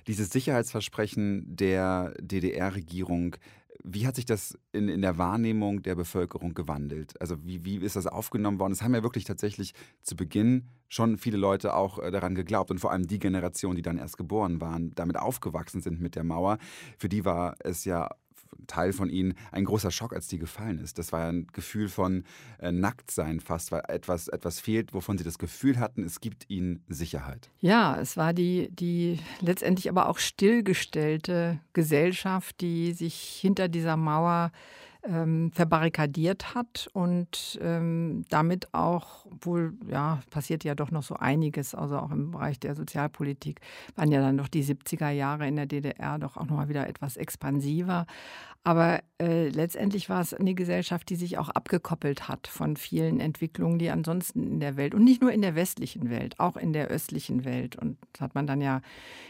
Dieses 0.08 0.30
Sicherheitsversprechen 0.30 1.56
der 1.56 2.14
DDR-Regierung 2.20 3.36
wie 3.84 4.08
hat 4.08 4.16
sich 4.16 4.26
das 4.26 4.58
in, 4.72 4.90
in 4.90 5.02
der 5.02 5.18
Wahrnehmung 5.18 5.82
der 5.82 5.96
Bevölkerung 5.96 6.54
gewandelt? 6.54 7.20
Also 7.20 7.44
wie, 7.44 7.66
wie 7.66 7.78
ist 7.78 7.96
das 7.96 8.08
aufgenommen 8.08 8.60
worden? 8.60 8.74
Es 8.74 8.82
haben 8.82 8.94
ja 8.94 9.04
wirklich 9.04 9.24
tatsächlich 9.24 9.74
zu 10.02 10.16
Beginn 10.16 10.68
schon 10.90 11.18
viele 11.18 11.38
Leute 11.38 11.74
auch 11.74 12.00
äh, 12.00 12.12
daran 12.12 12.36
geglaubt 12.36 12.72
und 12.72 12.80
vor 12.80 12.92
allem 12.92 13.08
die 13.08 13.20
Generation, 13.20 13.76
die 13.76 13.82
dann 13.82 13.98
erst 13.98 14.18
geboren 14.18 14.62
waren, 14.62 14.94
damit 14.96 15.18
aufgewachsen 15.18 15.82
sind 15.82 16.02
mit 16.02 16.16
der 16.16 16.24
Mauer. 16.24 16.58
Für 16.98 17.10
die 17.10 17.26
war 17.26 17.56
es 17.60 17.86
ja 17.86 18.10
Teil 18.68 18.94
von 18.94 19.10
ihnen 19.10 19.34
ein 19.52 19.66
großer 19.66 19.92
Schock, 19.92 20.14
als 20.14 20.28
die 20.28 20.38
gefallen 20.38 20.80
ist. 20.80 20.98
Das 20.98 21.12
war 21.12 21.28
ein 21.28 21.48
Gefühl 21.54 21.90
von 21.90 22.24
äh, 22.60 22.72
Nacktsein 22.72 23.40
fast, 23.40 23.72
weil 23.72 23.84
etwas, 23.88 24.28
etwas 24.28 24.60
fehlt, 24.60 24.94
wovon 24.94 25.18
sie 25.18 25.24
das 25.24 25.38
Gefühl 25.38 25.80
hatten, 25.80 26.04
es 26.04 26.20
gibt 26.22 26.50
ihnen 26.50 26.84
Sicherheit. 26.88 27.50
Ja, 27.60 28.00
es 28.00 28.18
war 28.18 28.34
die, 28.34 28.70
die 28.72 29.20
letztendlich 29.40 29.90
aber 29.90 30.10
auch 30.10 30.18
stillgestellte 30.18 31.60
Gesellschaft, 31.74 32.62
die 32.62 32.94
sich 32.94 33.16
hinter 33.16 33.68
dieser 33.68 33.98
Mauer 33.98 34.52
ähm, 35.04 35.52
verbarrikadiert 35.52 36.54
hat 36.54 36.90
und 36.94 37.60
ähm, 37.62 38.24
damit 38.30 38.74
auch 38.74 39.26
wohl, 39.42 39.74
ja, 39.90 40.20
passiert 40.30 40.64
ja 40.64 40.76
doch 40.76 40.92
noch 40.92 41.04
so 41.04 41.16
einiges, 41.16 41.74
also 41.74 41.98
auch 41.98 42.12
im 42.12 42.32
Bereich 42.32 42.60
der 42.60 42.76
Sozialpolitik, 42.76 43.62
waren 43.96 44.12
ja 44.12 44.22
dann 44.22 44.38
doch 44.38 44.48
die 44.48 44.64
70er 44.64 45.10
Jahre 45.10 45.48
in 45.48 45.56
der 45.56 45.66
DDR 45.66 46.20
doch 46.20 46.38
auch 46.38 46.46
nochmal 46.46 46.70
wieder 46.70 46.88
etwas 46.88 47.18
expansiver. 47.18 48.06
Aber 48.64 49.02
äh, 49.20 49.50
letztendlich 49.50 50.08
war 50.08 50.22
es 50.22 50.36
eine 50.36 50.54
Gesellschaft, 50.54 51.10
die 51.10 51.16
sich 51.16 51.40
auch 51.40 51.50
abgekoppelt 51.50 52.28
hat 52.28 52.46
von 52.46 52.78
vielen 52.78 53.20
Entwicklungen, 53.20 53.80
die 53.80 53.90
ansonsten 53.90 54.44
in 54.44 54.60
der 54.60 54.78
Welt 54.78 54.94
und 54.94 55.04
nicht 55.04 55.20
nur 55.20 55.32
in 55.32 55.42
der 55.42 55.56
westlichen 55.56 56.12
Welt, 56.12 56.40
auch 56.40 56.58
in 56.58 56.72
der 56.72 56.90
östlichen 56.90 57.44
Welt. 57.44 57.76
Und 57.76 57.98
das 58.14 58.22
hat 58.22 58.36
man 58.36 58.46
dann 58.46 58.62
ja 58.62 58.82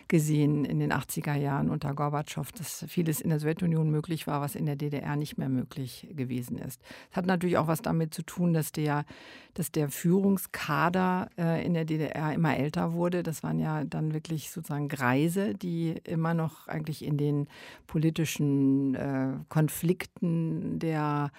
gesehen 0.09 0.65
in 0.65 0.79
den 0.79 0.91
80er 0.91 1.35
Jahren 1.35 1.69
unter 1.69 1.93
Gorbatschow, 1.93 2.51
dass 2.51 2.83
vieles 2.89 3.21
in 3.21 3.29
der 3.29 3.39
Sowjetunion 3.39 3.89
möglich 3.89 4.27
war, 4.27 4.41
was 4.41 4.55
in 4.55 4.65
der 4.65 4.75
DDR 4.75 5.15
nicht 5.15 5.37
mehr 5.37 5.47
möglich 5.47 5.60
gewesen 5.65 6.57
ist. 6.57 6.81
Es 7.09 7.17
hat 7.17 7.25
natürlich 7.25 7.57
auch 7.57 7.67
was 7.67 7.81
damit 7.81 8.13
zu 8.13 8.23
tun, 8.23 8.53
dass 8.53 8.71
der, 8.71 9.05
dass 9.53 9.71
der 9.71 9.89
Führungskader 9.89 11.29
äh, 11.37 11.65
in 11.65 11.73
der 11.73 11.85
DDR 11.85 12.33
immer 12.33 12.57
älter 12.57 12.93
wurde. 12.93 13.23
Das 13.23 13.43
waren 13.43 13.59
ja 13.59 13.83
dann 13.83 14.13
wirklich 14.13 14.51
sozusagen 14.51 14.87
Greise, 14.87 15.53
die 15.55 15.95
immer 16.03 16.33
noch 16.33 16.67
eigentlich 16.67 17.03
in 17.05 17.17
den 17.17 17.47
politischen 17.87 18.95
äh, 18.95 19.33
Konflikten 19.49 20.79
der 20.79 21.31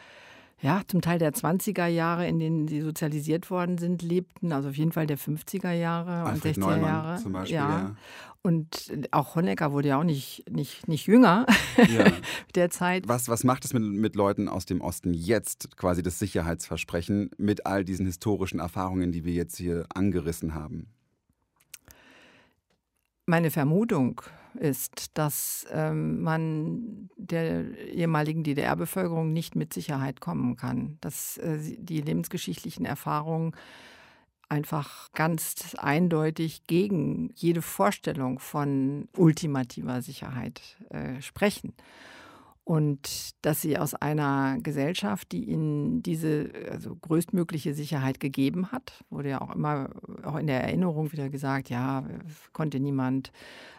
ja, 0.62 0.80
zum 0.86 1.00
Teil 1.00 1.18
der 1.18 1.32
20er 1.32 1.86
Jahre, 1.86 2.26
in 2.28 2.38
denen 2.38 2.68
sie 2.68 2.80
sozialisiert 2.80 3.50
worden 3.50 3.78
sind, 3.78 4.00
lebten, 4.00 4.52
also 4.52 4.68
auf 4.68 4.76
jeden 4.76 4.92
Fall 4.92 5.08
der 5.08 5.18
50er 5.18 5.72
Jahre 5.72 6.22
Alfred 6.22 6.56
und 6.56 6.64
60er 6.64 6.66
Neumann 6.66 6.82
Jahre. 6.82 7.22
Zum 7.22 7.32
Beispiel, 7.32 7.56
ja. 7.56 7.68
ja. 7.68 7.96
Und 8.42 8.92
auch 9.10 9.34
Honecker 9.34 9.72
wurde 9.72 9.88
ja 9.88 9.98
auch 9.98 10.04
nicht, 10.04 10.44
nicht, 10.50 10.86
nicht 10.88 11.06
jünger 11.06 11.46
ja. 11.76 12.06
der 12.54 12.70
Zeit. 12.70 13.08
Was, 13.08 13.28
was 13.28 13.42
macht 13.42 13.64
es 13.64 13.72
mit, 13.72 13.82
mit 13.82 14.14
Leuten 14.14 14.48
aus 14.48 14.64
dem 14.64 14.80
Osten 14.80 15.14
jetzt, 15.14 15.76
quasi 15.76 16.02
das 16.02 16.20
Sicherheitsversprechen, 16.20 17.30
mit 17.38 17.66
all 17.66 17.84
diesen 17.84 18.06
historischen 18.06 18.60
Erfahrungen, 18.60 19.10
die 19.10 19.24
wir 19.24 19.32
jetzt 19.32 19.56
hier 19.56 19.86
angerissen 19.94 20.54
haben? 20.54 20.86
Meine 23.26 23.50
Vermutung 23.50 24.22
ist, 24.54 25.16
dass 25.18 25.66
ähm, 25.70 26.22
man 26.22 27.10
der 27.16 27.78
ehemaligen 27.78 28.44
DDR-Bevölkerung 28.44 29.32
nicht 29.32 29.56
mit 29.56 29.72
Sicherheit 29.72 30.20
kommen 30.20 30.56
kann, 30.56 30.98
dass 31.00 31.38
äh, 31.38 31.58
die 31.78 32.00
lebensgeschichtlichen 32.00 32.84
Erfahrungen 32.84 33.54
einfach 34.48 35.10
ganz 35.12 35.74
eindeutig 35.78 36.66
gegen 36.66 37.32
jede 37.34 37.62
Vorstellung 37.62 38.38
von 38.38 39.08
ultimativer 39.16 40.02
Sicherheit 40.02 40.60
äh, 40.90 41.22
sprechen 41.22 41.74
und 42.64 43.30
dass 43.44 43.60
sie 43.60 43.76
aus 43.76 43.94
einer 43.94 44.58
Gesellschaft, 44.62 45.32
die 45.32 45.50
ihnen 45.50 46.02
diese 46.02 46.50
also 46.70 46.94
größtmögliche 46.94 47.74
Sicherheit 47.74 48.20
gegeben 48.20 48.70
hat, 48.70 49.04
wurde 49.10 49.30
ja 49.30 49.40
auch 49.40 49.54
immer 49.54 49.90
auch 50.22 50.36
in 50.36 50.46
der 50.46 50.62
Erinnerung 50.62 51.10
wieder 51.10 51.28
gesagt, 51.28 51.70
ja, 51.70 52.04
konnte 52.52 52.78
niemand 52.78 53.32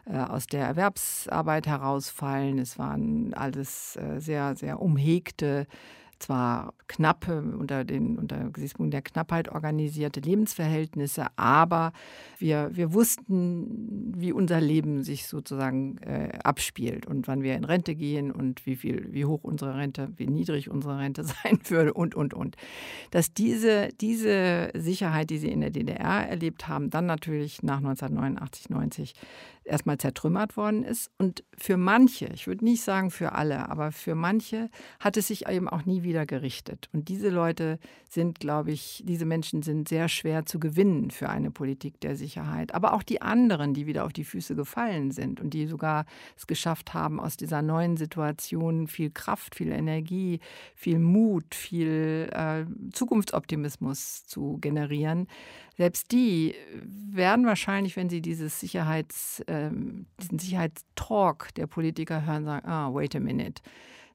äh, 0.05 0.17
aus 0.17 0.47
der 0.47 0.65
Erwerbsarbeit 0.65 1.65
herausfallen. 1.65 2.59
Es 2.59 2.77
waren 2.77 3.33
alles 3.33 3.95
äh, 3.95 4.19
sehr, 4.19 4.55
sehr 4.57 4.81
umhegte 4.81 5.65
zwar 6.19 6.73
knapp 6.87 7.27
unter, 7.27 7.83
den, 7.83 8.17
unter 8.17 8.49
Gesichtspunkten 8.49 8.91
der 8.91 9.01
Knappheit 9.01 9.49
organisierte 9.49 10.19
Lebensverhältnisse, 10.19 11.27
aber 11.35 11.91
wir, 12.37 12.71
wir 12.73 12.93
wussten, 12.93 14.13
wie 14.15 14.31
unser 14.31 14.61
Leben 14.61 15.03
sich 15.03 15.27
sozusagen 15.27 15.97
äh, 15.99 16.37
abspielt 16.43 17.05
und 17.05 17.27
wann 17.27 17.41
wir 17.41 17.55
in 17.55 17.63
Rente 17.63 17.95
gehen 17.95 18.31
und 18.31 18.65
wie 18.65 18.75
viel, 18.75 19.11
wie 19.11 19.25
hoch 19.25 19.43
unsere 19.43 19.75
Rente, 19.75 20.09
wie 20.17 20.27
niedrig 20.27 20.69
unsere 20.69 20.97
Rente 20.97 21.23
sein 21.43 21.59
würde 21.65 21.93
und, 21.93 22.15
und, 22.15 22.33
und. 22.33 22.55
Dass 23.11 23.33
diese, 23.33 23.89
diese 23.99 24.71
Sicherheit, 24.73 25.29
die 25.29 25.37
sie 25.37 25.49
in 25.49 25.61
der 25.61 25.71
DDR 25.71 26.27
erlebt 26.29 26.67
haben, 26.67 26.89
dann 26.89 27.05
natürlich 27.05 27.63
nach 27.63 27.77
1989, 27.77 28.69
90 28.69 29.13
erstmal 29.65 29.97
zertrümmert 29.97 30.57
worden 30.57 30.83
ist. 30.83 31.11
Und 31.17 31.43
für 31.57 31.77
manche, 31.77 32.27
ich 32.33 32.47
würde 32.47 32.65
nicht 32.65 32.83
sagen 32.83 33.11
für 33.11 33.33
alle, 33.33 33.69
aber 33.69 33.91
für 33.91 34.15
manche 34.15 34.69
hat 34.99 35.17
es 35.17 35.27
sich 35.27 35.47
eben 35.47 35.69
auch 35.69 35.85
nie 35.85 36.03
wieder 36.03 36.25
gerichtet. 36.25 36.89
Und 36.93 37.09
diese 37.09 37.29
Leute 37.29 37.79
sind, 38.09 38.39
glaube 38.39 38.71
ich, 38.71 39.03
diese 39.05 39.25
Menschen 39.25 39.63
sind 39.63 39.87
sehr 39.87 40.09
schwer 40.09 40.45
zu 40.45 40.59
gewinnen 40.59 41.11
für 41.11 41.29
eine 41.29 41.51
Politik 41.51 41.99
der 42.01 42.15
Sicherheit. 42.15 42.73
Aber 42.73 42.93
auch 42.93 43.03
die 43.03 43.21
anderen, 43.21 43.73
die 43.73 43.87
wieder 43.87 44.05
auf 44.05 44.13
die 44.13 44.23
Füße 44.23 44.55
gefallen 44.55 45.11
sind 45.11 45.39
und 45.39 45.53
die 45.53 45.67
sogar 45.67 46.05
es 46.37 46.47
geschafft 46.47 46.93
haben, 46.93 47.19
aus 47.19 47.37
dieser 47.37 47.61
neuen 47.61 47.97
Situation 47.97 48.87
viel 48.87 49.11
Kraft, 49.11 49.55
viel 49.55 49.71
Energie, 49.71 50.39
viel 50.75 50.99
Mut, 50.99 51.55
viel 51.55 52.29
äh, 52.33 52.65
Zukunftsoptimismus 52.91 54.25
zu 54.25 54.57
generieren, 54.61 55.27
selbst 55.77 56.11
die 56.11 56.53
werden 56.83 57.45
wahrscheinlich, 57.45 57.95
wenn 57.95 58.09
sie 58.09 58.21
dieses 58.21 58.59
Sicherheits, 58.59 59.43
ähm, 59.47 60.05
diesen 60.21 60.39
Sicherheitstalk 60.39 61.53
der 61.55 61.67
Politiker 61.67 62.25
hören, 62.25 62.45
sagen, 62.45 62.67
ah, 62.67 62.93
wait 62.93 63.15
a 63.15 63.19
minute. 63.19 63.61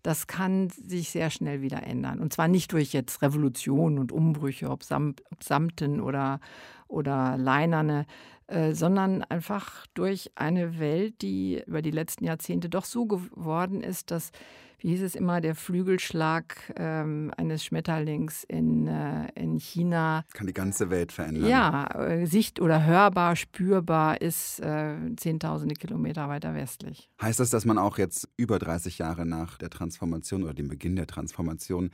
Das 0.03 0.29
kann 0.29 0.71
sich 0.71 1.11
sehr 1.11 1.31
schnell 1.31 1.61
wieder 1.61 1.83
ändern. 1.83 2.21
Und 2.21 2.33
zwar 2.33 2.47
nicht 2.47 2.73
durch 2.73 2.93
jetzt 2.93 3.21
Revolutionen 3.21 3.99
und 3.99 4.13
Umbrüche, 4.13 4.71
ob, 4.71 4.85
Samt, 4.85 5.23
ob 5.33 5.43
Samten 5.43 6.01
oder, 6.01 6.41
oder 6.87 7.37
Leinerne, 7.37 8.07
äh, 8.47 8.73
sondern 8.73 9.25
einfach 9.25 9.87
durch 9.95 10.31
eine 10.37 10.79
Welt, 10.79 11.21
die 11.21 11.63
über 11.67 11.83
die 11.83 11.91
letzten 11.91 12.25
Jahrzehnte 12.25 12.69
doch 12.69 12.85
so 12.85 13.07
geworden 13.07 13.83
ist, 13.83 14.13
dass 14.13 14.31
wie 14.79 14.91
hieß 14.91 15.03
es 15.03 15.15
immer, 15.15 15.41
der 15.41 15.55
Flügelschlag 15.55 16.73
ähm, 16.77 17.33
eines 17.37 17.65
Schmetterlings 17.65 18.45
in, 18.45 18.87
äh, 18.87 19.29
in 19.35 19.59
China. 19.59 20.25
Kann 20.33 20.47
die 20.47 20.53
ganze 20.53 20.91
Welt 20.91 21.11
verändern. 21.11 21.49
Ja, 21.49 21.87
äh, 21.95 22.27
sicht- 22.27 22.61
oder 22.61 22.85
hörbar, 22.85 23.35
spürbar 23.35 24.21
ist 24.21 24.61
äh, 24.61 24.97
zehntausende 25.17 25.75
Kilometer 25.75 26.29
weiter 26.29 26.55
westlich. 26.55 27.11
Heißt 27.21 27.41
das, 27.41 27.51
dass 27.51 27.65
man 27.65 27.79
auch 27.79 27.99
jetzt 27.99 28.29
über 28.37 28.59
30 28.59 28.99
Jahre 28.99 29.27
nach 29.27 29.59
der 29.59 29.71
Transformation 29.71 30.45
oder 30.45 30.55
dem 30.55 30.69
Beginn 30.69 30.95
der 30.95 31.07
Transformation 31.07 31.91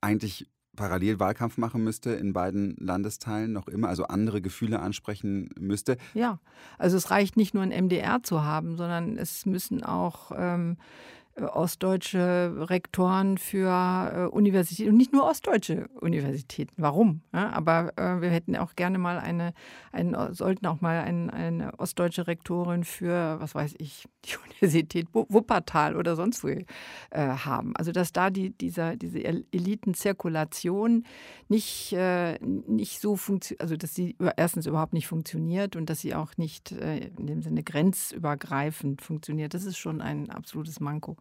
eigentlich 0.00 0.48
parallel 0.76 1.20
Wahlkampf 1.20 1.56
machen 1.56 1.84
müsste 1.84 2.10
in 2.10 2.32
beiden 2.32 2.76
Landesteilen 2.78 3.52
noch 3.52 3.68
immer, 3.68 3.88
also 3.88 4.04
andere 4.04 4.40
Gefühle 4.40 4.80
ansprechen 4.80 5.50
müsste? 5.58 5.96
Ja, 6.14 6.40
also 6.78 6.96
es 6.96 7.10
reicht 7.10 7.36
nicht 7.36 7.54
nur 7.54 7.62
ein 7.62 7.70
MDR 7.70 8.22
zu 8.22 8.42
haben, 8.42 8.76
sondern 8.76 9.16
es 9.16 9.46
müssen 9.46 9.84
auch 9.84 10.32
ähm, 10.36 10.76
äh, 10.76 11.23
ostdeutsche 11.36 12.54
Rektoren 12.70 13.38
für 13.38 13.68
äh, 13.68 14.26
Universitäten 14.26 14.90
und 14.90 14.96
nicht 14.96 15.12
nur 15.12 15.24
ostdeutsche 15.24 15.88
Universitäten. 16.00 16.72
Warum? 16.76 17.22
Ja, 17.32 17.50
aber 17.50 17.92
äh, 17.96 18.20
wir 18.20 18.30
hätten 18.30 18.54
auch 18.56 18.76
gerne 18.76 18.98
mal 18.98 19.18
eine, 19.18 19.52
einen, 19.90 20.34
sollten 20.34 20.66
auch 20.66 20.80
mal 20.80 21.00
ein, 21.00 21.30
eine 21.30 21.78
ostdeutsche 21.78 22.26
Rektorin 22.28 22.84
für, 22.84 23.40
was 23.40 23.54
weiß 23.54 23.74
ich, 23.78 24.04
die 24.24 24.36
Universität 24.48 25.08
Wuppertal 25.12 25.96
oder 25.96 26.14
sonst 26.14 26.44
wo 26.44 26.48
äh, 26.48 26.64
haben. 27.10 27.74
Also 27.76 27.90
dass 27.90 28.12
da 28.12 28.30
die, 28.30 28.50
dieser, 28.50 28.96
diese 28.96 29.24
Elitenzirkulation 29.24 31.04
nicht, 31.48 31.92
äh, 31.94 32.38
nicht 32.40 33.00
so 33.00 33.16
funktioniert, 33.16 33.60
also 33.60 33.76
dass 33.76 33.94
sie 33.94 34.16
erstens 34.36 34.66
überhaupt 34.66 34.92
nicht 34.92 35.08
funktioniert 35.08 35.74
und 35.74 35.90
dass 35.90 36.00
sie 36.00 36.14
auch 36.14 36.36
nicht 36.36 36.72
äh, 36.72 37.08
in 37.18 37.26
dem 37.26 37.42
Sinne 37.42 37.64
grenzübergreifend 37.64 39.02
funktioniert, 39.02 39.54
das 39.54 39.64
ist 39.64 39.78
schon 39.78 40.00
ein 40.00 40.30
absolutes 40.30 40.78
Manko. 40.78 41.16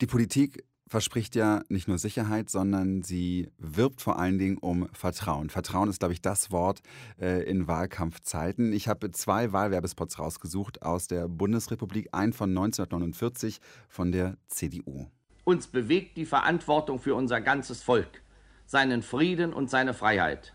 Die 0.00 0.06
Politik 0.06 0.64
verspricht 0.92 1.34
ja 1.36 1.62
nicht 1.70 1.88
nur 1.88 1.96
Sicherheit, 1.96 2.50
sondern 2.50 3.02
sie 3.02 3.48
wirbt 3.56 4.02
vor 4.02 4.18
allen 4.18 4.38
Dingen 4.38 4.58
um 4.58 4.88
Vertrauen. 4.92 5.48
Vertrauen 5.48 5.88
ist, 5.88 6.00
glaube 6.00 6.12
ich, 6.12 6.20
das 6.20 6.52
Wort 6.52 6.82
äh, 7.18 7.42
in 7.44 7.66
Wahlkampfzeiten. 7.66 8.74
Ich 8.74 8.88
habe 8.88 9.10
zwei 9.10 9.52
Wahlwerbespots 9.52 10.18
rausgesucht 10.18 10.82
aus 10.82 11.06
der 11.06 11.28
Bundesrepublik, 11.28 12.10
einen 12.12 12.34
von 12.34 12.50
1949 12.50 13.60
von 13.88 14.12
der 14.12 14.36
CDU. 14.48 15.06
Uns 15.44 15.66
bewegt 15.66 16.18
die 16.18 16.26
Verantwortung 16.26 17.00
für 17.00 17.14
unser 17.14 17.40
ganzes 17.40 17.82
Volk, 17.82 18.22
seinen 18.66 19.02
Frieden 19.02 19.54
und 19.54 19.70
seine 19.70 19.94
Freiheit. 19.94 20.52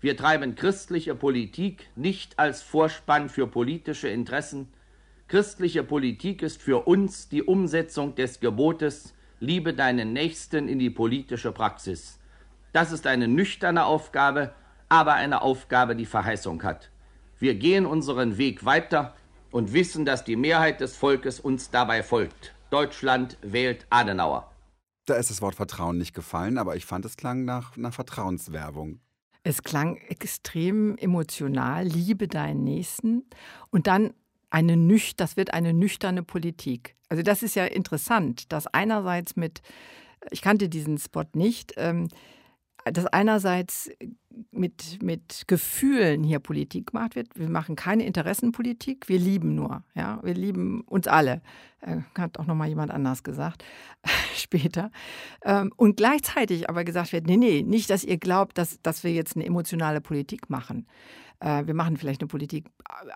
Wir 0.00 0.18
treiben 0.18 0.54
christliche 0.54 1.14
Politik 1.14 1.88
nicht 1.96 2.38
als 2.38 2.60
Vorspann 2.62 3.30
für 3.30 3.46
politische 3.46 4.08
Interessen, 4.08 4.68
Christliche 5.28 5.84
Politik 5.84 6.40
ist 6.40 6.62
für 6.62 6.86
uns 6.86 7.28
die 7.28 7.42
Umsetzung 7.42 8.14
des 8.14 8.40
Gebotes 8.40 9.12
Liebe 9.40 9.74
deinen 9.74 10.14
Nächsten 10.14 10.68
in 10.68 10.78
die 10.78 10.88
politische 10.88 11.52
Praxis. 11.52 12.18
Das 12.72 12.92
ist 12.92 13.06
eine 13.06 13.28
nüchterne 13.28 13.84
Aufgabe, 13.84 14.54
aber 14.88 15.12
eine 15.12 15.42
Aufgabe, 15.42 15.94
die 15.94 16.06
Verheißung 16.06 16.62
hat. 16.62 16.90
Wir 17.38 17.56
gehen 17.56 17.84
unseren 17.84 18.38
Weg 18.38 18.64
weiter 18.64 19.14
und 19.50 19.74
wissen, 19.74 20.06
dass 20.06 20.24
die 20.24 20.34
Mehrheit 20.34 20.80
des 20.80 20.96
Volkes 20.96 21.40
uns 21.40 21.70
dabei 21.70 22.02
folgt. 22.02 22.54
Deutschland 22.70 23.36
wählt 23.42 23.86
Adenauer. 23.90 24.50
Da 25.04 25.16
ist 25.16 25.28
das 25.28 25.42
Wort 25.42 25.56
Vertrauen 25.56 25.98
nicht 25.98 26.14
gefallen, 26.14 26.56
aber 26.56 26.74
ich 26.74 26.86
fand, 26.86 27.04
es 27.04 27.18
klang 27.18 27.44
nach, 27.44 27.76
nach 27.76 27.92
Vertrauenswerbung. 27.92 29.00
Es 29.42 29.62
klang 29.62 29.96
extrem 30.08 30.96
emotional, 30.96 31.84
liebe 31.86 32.28
deinen 32.28 32.64
Nächsten. 32.64 33.24
Und 33.70 33.86
dann 33.86 34.14
eine 34.50 34.76
nüch 34.76 35.16
das 35.16 35.36
wird 35.36 35.52
eine 35.52 35.72
nüchterne 35.72 36.22
Politik. 36.22 36.96
Also 37.08 37.22
das 37.22 37.42
ist 37.42 37.54
ja 37.54 37.64
interessant, 37.64 38.52
dass 38.52 38.66
einerseits 38.66 39.36
mit, 39.36 39.62
ich 40.30 40.42
kannte 40.42 40.68
diesen 40.68 40.98
Spot 40.98 41.24
nicht, 41.34 41.74
ähm, 41.76 42.08
dass 42.84 43.06
einerseits 43.06 43.90
mit, 44.50 45.02
mit 45.02 45.44
Gefühlen 45.46 46.22
hier 46.22 46.38
Politik 46.38 46.92
gemacht 46.92 47.16
wird. 47.16 47.28
Wir 47.34 47.48
machen 47.48 47.76
keine 47.76 48.04
Interessenpolitik, 48.06 49.08
wir 49.08 49.18
lieben 49.18 49.54
nur. 49.54 49.82
Ja? 49.94 50.20
Wir 50.22 50.34
lieben 50.34 50.82
uns 50.82 51.06
alle. 51.06 51.42
Äh, 51.80 51.98
hat 52.16 52.38
auch 52.38 52.46
noch 52.46 52.54
mal 52.54 52.68
jemand 52.68 52.90
anders 52.90 53.22
gesagt 53.22 53.64
später. 54.34 54.90
Ähm, 55.44 55.72
und 55.76 55.96
gleichzeitig 55.96 56.68
aber 56.68 56.84
gesagt 56.84 57.12
wird, 57.12 57.26
nee, 57.26 57.36
nee, 57.36 57.62
nicht, 57.62 57.90
dass 57.90 58.04
ihr 58.04 58.18
glaubt, 58.18 58.58
dass, 58.58 58.80
dass 58.82 59.04
wir 59.04 59.12
jetzt 59.12 59.36
eine 59.36 59.46
emotionale 59.46 60.00
Politik 60.00 60.50
machen. 60.50 60.86
Äh, 61.40 61.66
wir 61.66 61.74
machen 61.74 61.96
vielleicht 61.96 62.20
eine 62.20 62.28
Politik 62.28 62.66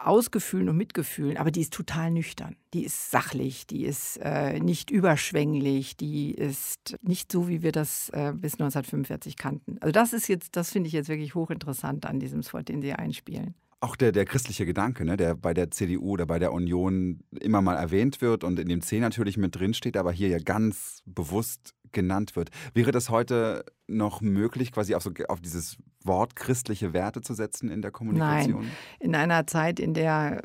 aus 0.02 0.30
Gefühlen 0.30 0.68
und 0.68 0.76
mit 0.76 0.94
Gefühlen, 0.94 1.36
aber 1.36 1.50
die 1.50 1.60
ist 1.60 1.72
total 1.72 2.10
nüchtern. 2.10 2.56
Die 2.74 2.84
ist 2.84 3.10
sachlich, 3.10 3.66
die 3.66 3.84
ist 3.84 4.18
äh, 4.18 4.60
nicht 4.60 4.90
überschwänglich, 4.90 5.96
die 5.96 6.32
ist 6.32 6.96
nicht 7.02 7.32
so, 7.32 7.48
wie 7.48 7.62
wir 7.62 7.72
das 7.72 8.08
äh, 8.10 8.32
bis 8.34 8.54
1945 8.54 9.36
kannten. 9.36 9.78
Also 9.80 9.92
das 9.92 10.12
ist 10.12 10.28
jetzt, 10.28 10.56
das 10.56 10.70
finde 10.70 10.88
ich 10.88 10.92
jetzt 10.92 11.08
wirklich 11.08 11.34
hochinteressant 11.34 12.06
an 12.06 12.20
diesem 12.20 12.42
Spot, 12.42 12.62
den 12.62 12.82
Sie 12.82 12.92
einspielen 12.92 13.54
auch 13.82 13.96
der, 13.96 14.12
der 14.12 14.24
christliche 14.24 14.64
Gedanke, 14.64 15.04
ne, 15.04 15.16
der 15.16 15.34
bei 15.34 15.52
der 15.54 15.72
CDU 15.72 16.12
oder 16.12 16.24
bei 16.24 16.38
der 16.38 16.52
Union 16.52 17.24
immer 17.40 17.62
mal 17.62 17.74
erwähnt 17.74 18.20
wird 18.20 18.44
und 18.44 18.60
in 18.60 18.68
dem 18.68 18.80
C 18.80 19.00
natürlich 19.00 19.36
mit 19.36 19.56
drin 19.56 19.74
steht, 19.74 19.96
aber 19.96 20.12
hier 20.12 20.28
ja 20.28 20.38
ganz 20.38 21.02
bewusst 21.04 21.74
genannt 21.92 22.36
wird. 22.36 22.50
Wäre 22.74 22.92
das 22.92 23.10
heute 23.10 23.64
noch 23.86 24.20
möglich, 24.20 24.72
quasi 24.72 24.94
auf, 24.94 25.02
so, 25.02 25.10
auf 25.28 25.40
dieses 25.40 25.76
Wort 26.04 26.36
christliche 26.36 26.92
Werte 26.92 27.20
zu 27.20 27.34
setzen 27.34 27.70
in 27.70 27.82
der 27.82 27.90
Kommunikation? 27.90 28.62
Nein. 28.62 28.72
In 29.00 29.14
einer 29.14 29.46
Zeit, 29.46 29.78
in 29.78 29.94
der 29.94 30.42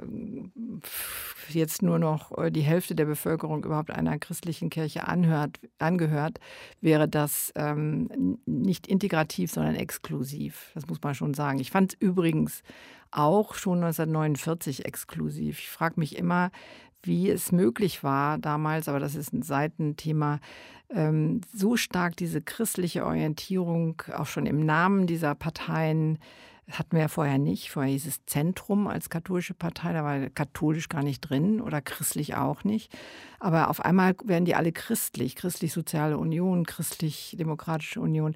jetzt 1.50 1.82
nur 1.82 2.00
noch 2.00 2.38
äh, 2.38 2.52
die 2.52 2.62
Hälfte 2.62 2.96
der 2.96 3.06
Bevölkerung 3.06 3.64
überhaupt 3.64 3.92
einer 3.92 4.20
christlichen 4.20 4.70
Kirche 4.70 5.08
anhört, 5.08 5.60
angehört, 5.80 6.40
wäre 6.82 7.08
das 7.08 7.52
ähm, 7.56 8.38
nicht 8.46 8.88
integrativ, 8.88 9.52
sondern 9.52 9.76
exklusiv. 9.76 10.72
Das 10.74 10.88
muss 10.88 11.02
man 11.02 11.16
schon 11.16 11.34
sagen. 11.34 11.60
Ich 11.60 11.72
fand 11.72 11.94
es 11.94 12.00
übrigens 12.02 12.64
auch 13.12 13.56
schon 13.56 13.78
1949 13.78 14.86
exklusiv. 14.86 15.60
Ich 15.60 15.70
frage 15.70 16.00
mich 16.00 16.18
immer, 16.18 16.52
wie 17.08 17.30
es 17.30 17.52
möglich 17.52 18.04
war 18.04 18.38
damals, 18.38 18.88
aber 18.88 19.00
das 19.00 19.16
ist 19.16 19.34
ein 19.34 19.42
Seitenthema, 19.42 20.40
ähm, 20.90 21.42
so 21.54 21.76
stark 21.76 22.16
diese 22.16 22.42
christliche 22.42 23.06
Orientierung 23.06 24.02
auch 24.16 24.28
schon 24.28 24.46
im 24.46 24.66
Namen 24.66 25.08
dieser 25.08 25.36
Parteien 25.36 26.20
hatten 26.70 26.94
wir 26.94 27.04
ja 27.04 27.08
vorher 27.08 27.38
nicht. 27.38 27.72
Vorher 27.72 27.92
hieß 27.92 28.06
es 28.08 28.26
Zentrum 28.26 28.88
als 28.88 29.10
katholische 29.10 29.54
Partei, 29.54 29.94
da 29.94 30.04
war 30.04 30.30
katholisch 30.30 30.90
gar 30.90 31.04
nicht 31.04 31.22
drin 31.22 31.62
oder 31.62 31.82
christlich 31.82 32.36
auch 32.36 32.64
nicht. 32.64 32.96
Aber 33.40 33.70
auf 33.70 33.84
einmal 33.84 34.16
werden 34.24 34.46
die 34.46 34.56
alle 34.56 34.72
christlich, 34.72 35.36
christlich-soziale 35.36 36.18
Union, 36.18 36.66
christlich-demokratische 36.66 38.02
Union. 38.02 38.36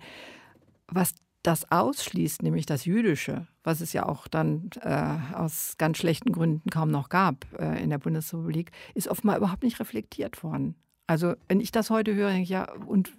Was 0.87 1.13
das 1.43 1.71
ausschließt, 1.71 2.43
nämlich 2.43 2.65
das 2.65 2.85
Jüdische, 2.85 3.47
was 3.63 3.81
es 3.81 3.93
ja 3.93 4.05
auch 4.05 4.27
dann 4.27 4.69
äh, 4.81 5.35
aus 5.35 5.75
ganz 5.77 5.97
schlechten 5.97 6.31
Gründen 6.31 6.69
kaum 6.69 6.91
noch 6.91 7.09
gab 7.09 7.45
äh, 7.59 7.81
in 7.81 7.89
der 7.89 7.97
Bundesrepublik, 7.97 8.71
ist 8.93 9.07
offenbar 9.07 9.37
überhaupt 9.37 9.63
nicht 9.63 9.79
reflektiert 9.79 10.43
worden. 10.43 10.75
Also 11.07 11.33
wenn 11.49 11.59
ich 11.59 11.71
das 11.71 11.89
heute 11.89 12.15
höre, 12.15 12.29
denke 12.29 12.43
ich, 12.43 12.49
ja, 12.49 12.71
und 12.85 13.11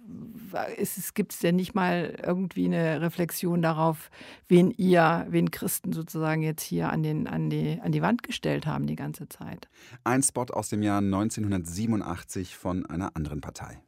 gibt 1.13 1.33
es 1.33 1.39
denn 1.39 1.55
nicht 1.55 1.75
mal 1.75 2.15
irgendwie 2.25 2.65
eine 2.65 3.01
Reflexion 3.01 3.61
darauf, 3.61 4.09
wen 4.47 4.71
ihr, 4.71 5.27
wen 5.29 5.51
Christen 5.51 5.93
sozusagen 5.93 6.41
jetzt 6.41 6.63
hier 6.63 6.89
an, 6.89 7.03
den, 7.03 7.27
an, 7.27 7.51
die, 7.51 7.79
an 7.83 7.91
die 7.91 8.01
Wand 8.01 8.23
gestellt 8.23 8.65
haben 8.65 8.87
die 8.87 8.95
ganze 8.95 9.29
Zeit? 9.29 9.69
Ein 10.03 10.23
Spot 10.23 10.45
aus 10.45 10.69
dem 10.69 10.81
Jahr 10.81 10.99
1987 10.99 12.57
von 12.57 12.85
einer 12.87 13.15
anderen 13.15 13.41
Partei. 13.41 13.79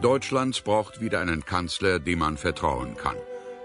Deutschland 0.00 0.64
braucht 0.64 1.02
wieder 1.02 1.20
einen 1.20 1.44
Kanzler, 1.44 1.98
dem 1.98 2.20
man 2.20 2.38
vertrauen 2.38 2.96
kann. 2.96 3.16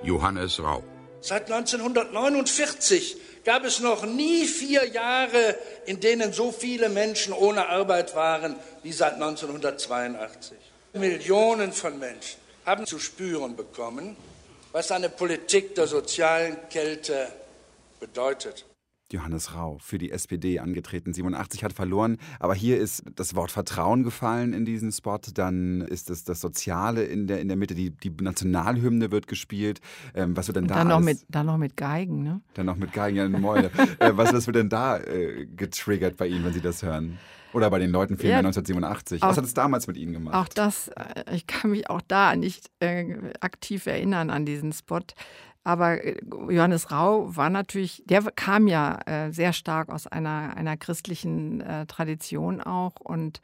Johannes 0.03 0.59
Rau. 0.59 0.83
Seit 1.21 1.51
1949 1.51 3.17
gab 3.43 3.63
es 3.63 3.79
noch 3.79 4.05
nie 4.05 4.45
vier 4.45 4.85
Jahre, 4.85 5.55
in 5.85 5.99
denen 5.99 6.33
so 6.33 6.51
viele 6.51 6.89
Menschen 6.89 7.33
ohne 7.33 7.69
Arbeit 7.69 8.15
waren 8.15 8.55
wie 8.83 8.91
seit 8.91 9.13
1982. 9.13 10.57
Millionen 10.93 11.71
von 11.71 11.97
Menschen 11.97 12.39
haben 12.65 12.85
zu 12.85 12.99
spüren 12.99 13.55
bekommen, 13.55 14.17
was 14.71 14.91
eine 14.91 15.09
Politik 15.09 15.75
der 15.75 15.87
sozialen 15.87 16.57
Kälte 16.69 17.29
bedeutet. 17.99 18.65
Johannes 19.13 19.53
Rau 19.55 19.77
für 19.79 19.97
die 19.97 20.11
SPD 20.11 20.59
angetreten. 20.59 21.13
87 21.13 21.63
hat 21.63 21.73
verloren, 21.73 22.17
aber 22.39 22.53
hier 22.55 22.77
ist 22.77 23.03
das 23.15 23.35
Wort 23.35 23.51
Vertrauen 23.51 24.03
gefallen 24.03 24.53
in 24.53 24.65
diesem 24.65 24.91
Spot. 24.91 25.19
Dann 25.33 25.81
ist 25.81 26.09
es 26.09 26.23
das 26.23 26.41
Soziale 26.41 27.03
in 27.03 27.27
der, 27.27 27.39
in 27.39 27.47
der 27.47 27.57
Mitte. 27.57 27.73
Die, 27.75 27.91
die 27.91 28.09
Nationalhymne 28.09 29.11
wird 29.11 29.27
gespielt. 29.27 29.79
Ähm, 30.13 30.35
was 30.35 30.47
wird 30.47 30.57
denn 30.57 30.67
da 30.67 30.75
dann 30.75 30.87
noch, 30.89 30.99
mit, 30.99 31.19
dann 31.29 31.45
noch 31.45 31.57
mit 31.57 31.77
Geigen, 31.77 32.23
ne? 32.23 32.41
Dann 32.53 32.65
noch 32.65 32.77
mit 32.77 32.93
Geigen, 32.93 33.17
ja, 33.17 33.27
Mäule. 33.29 33.71
äh, 33.99 34.11
was, 34.15 34.33
was 34.33 34.45
wird 34.47 34.57
denn 34.57 34.69
da 34.69 34.97
äh, 34.99 35.45
getriggert 35.45 36.17
bei 36.17 36.27
Ihnen, 36.27 36.43
wenn 36.45 36.53
Sie 36.53 36.61
das 36.61 36.83
hören? 36.83 37.17
Oder 37.53 37.69
bei 37.69 37.79
den 37.79 37.91
Leuten 37.91 38.17
Filmen 38.17 38.31
Ja, 38.31 38.37
1987. 38.39 39.23
auch- 39.23 39.29
Was 39.29 39.37
hat 39.37 39.45
es 39.45 39.53
damals 39.53 39.87
mit 39.87 39.95
Ihnen 39.97 40.13
gemacht? 40.13 40.35
Auch 40.35 40.47
das, 40.49 40.89
äh, 40.89 41.33
ich 41.33 41.47
kann 41.47 41.71
mich 41.71 41.89
auch 41.89 42.01
da 42.07 42.35
nicht 42.35 42.69
äh, 42.81 43.15
aktiv 43.39 43.85
erinnern 43.87 44.29
an 44.29 44.45
diesen 44.45 44.73
Spot. 44.73 44.99
Aber 45.67 46.01
äh, 46.01 46.15
Johannes 46.49 46.91
Rau 46.91 47.35
war 47.35 47.49
natürlich, 47.49 48.01
der 48.05 48.21
kam 48.31 48.67
ja 48.67 48.99
äh, 49.05 49.31
sehr 49.33 49.51
stark 49.51 49.89
aus 49.89 50.07
einer, 50.07 50.55
einer 50.55 50.77
christlichen 50.77 51.59
äh, 51.59 51.85
Tradition 51.87 52.61
auch 52.61 53.01
und 53.01 53.41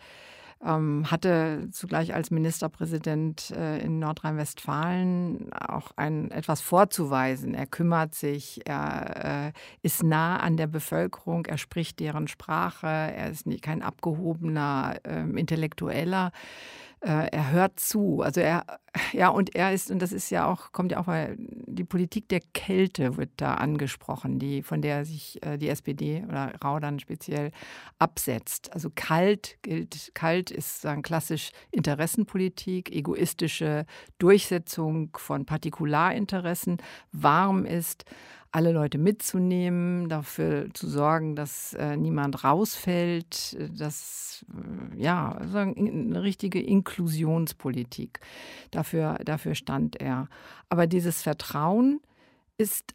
ähm, 0.65 1.11
hatte 1.11 1.67
zugleich 1.71 2.13
als 2.13 2.31
Ministerpräsident 2.31 3.51
äh, 3.51 3.79
in 3.79 3.99
Nordrhein-Westfalen 3.99 5.51
auch 5.51 5.91
ein, 5.97 6.31
etwas 6.31 6.61
vorzuweisen. 6.61 7.53
Er 7.55 7.65
kümmert 7.65 8.15
sich, 8.15 8.61
er 8.65 9.47
äh, 9.49 9.51
ist 9.81 10.01
nah 10.01 10.37
an 10.37 10.55
der 10.55 10.67
Bevölkerung, 10.67 11.45
er 11.45 11.57
spricht 11.57 11.99
deren 11.99 12.29
Sprache, 12.29 12.87
er 12.87 13.31
ist 13.31 13.45
nicht, 13.45 13.63
kein 13.63 13.81
abgehobener 13.81 14.95
ähm, 15.03 15.35
Intellektueller 15.35 16.31
er 17.03 17.51
hört 17.51 17.79
zu. 17.79 18.21
Also 18.21 18.41
er, 18.41 18.65
ja, 19.11 19.29
und 19.29 19.55
er 19.55 19.73
ist, 19.73 19.91
und 19.91 19.99
das 19.99 20.11
ist 20.11 20.29
ja 20.29 20.45
auch, 20.51 20.71
kommt 20.71 20.91
ja 20.91 20.99
auch 20.99 21.07
mal, 21.07 21.35
die 21.37 21.83
Politik 21.83 22.29
der 22.29 22.39
Kälte 22.53 23.17
wird 23.17 23.31
da 23.37 23.55
angesprochen, 23.55 24.39
die, 24.39 24.63
von 24.63 24.81
der 24.81 25.05
sich 25.05 25.43
äh, 25.43 25.57
die 25.57 25.69
SPD 25.69 26.23
oder 26.27 26.53
Rau 26.63 26.79
dann 26.79 26.99
speziell 26.99 27.51
absetzt. 27.99 28.71
Also 28.73 28.89
kalt 28.93 29.57
gilt, 29.61 30.11
kalt 30.13 30.51
ist 30.51 30.81
sagen, 30.81 31.01
klassisch 31.01 31.51
Interessenpolitik, 31.71 32.91
egoistische 32.95 33.85
Durchsetzung 34.17 35.09
von 35.17 35.45
Partikularinteressen. 35.45 36.77
Warm 37.11 37.65
ist, 37.65 38.05
alle 38.53 38.71
Leute 38.71 38.99
mitzunehmen, 38.99 40.09
dafür 40.09 40.67
zu 40.73 40.87
sorgen, 40.87 41.35
dass 41.35 41.73
äh, 41.73 41.97
niemand 41.97 42.43
rausfällt, 42.43 43.57
dass 43.79 44.45
äh, 44.95 45.01
ja 45.01 45.31
eine 45.31 46.21
richtige 46.21 46.61
Inklusionspolitik. 46.61 48.19
Dafür, 48.69 49.17
dafür 49.25 49.55
stand 49.55 49.99
er. 49.99 50.29
Aber 50.69 50.85
dieses 50.85 51.23
Vertrauen 51.23 51.99
ist 52.57 52.93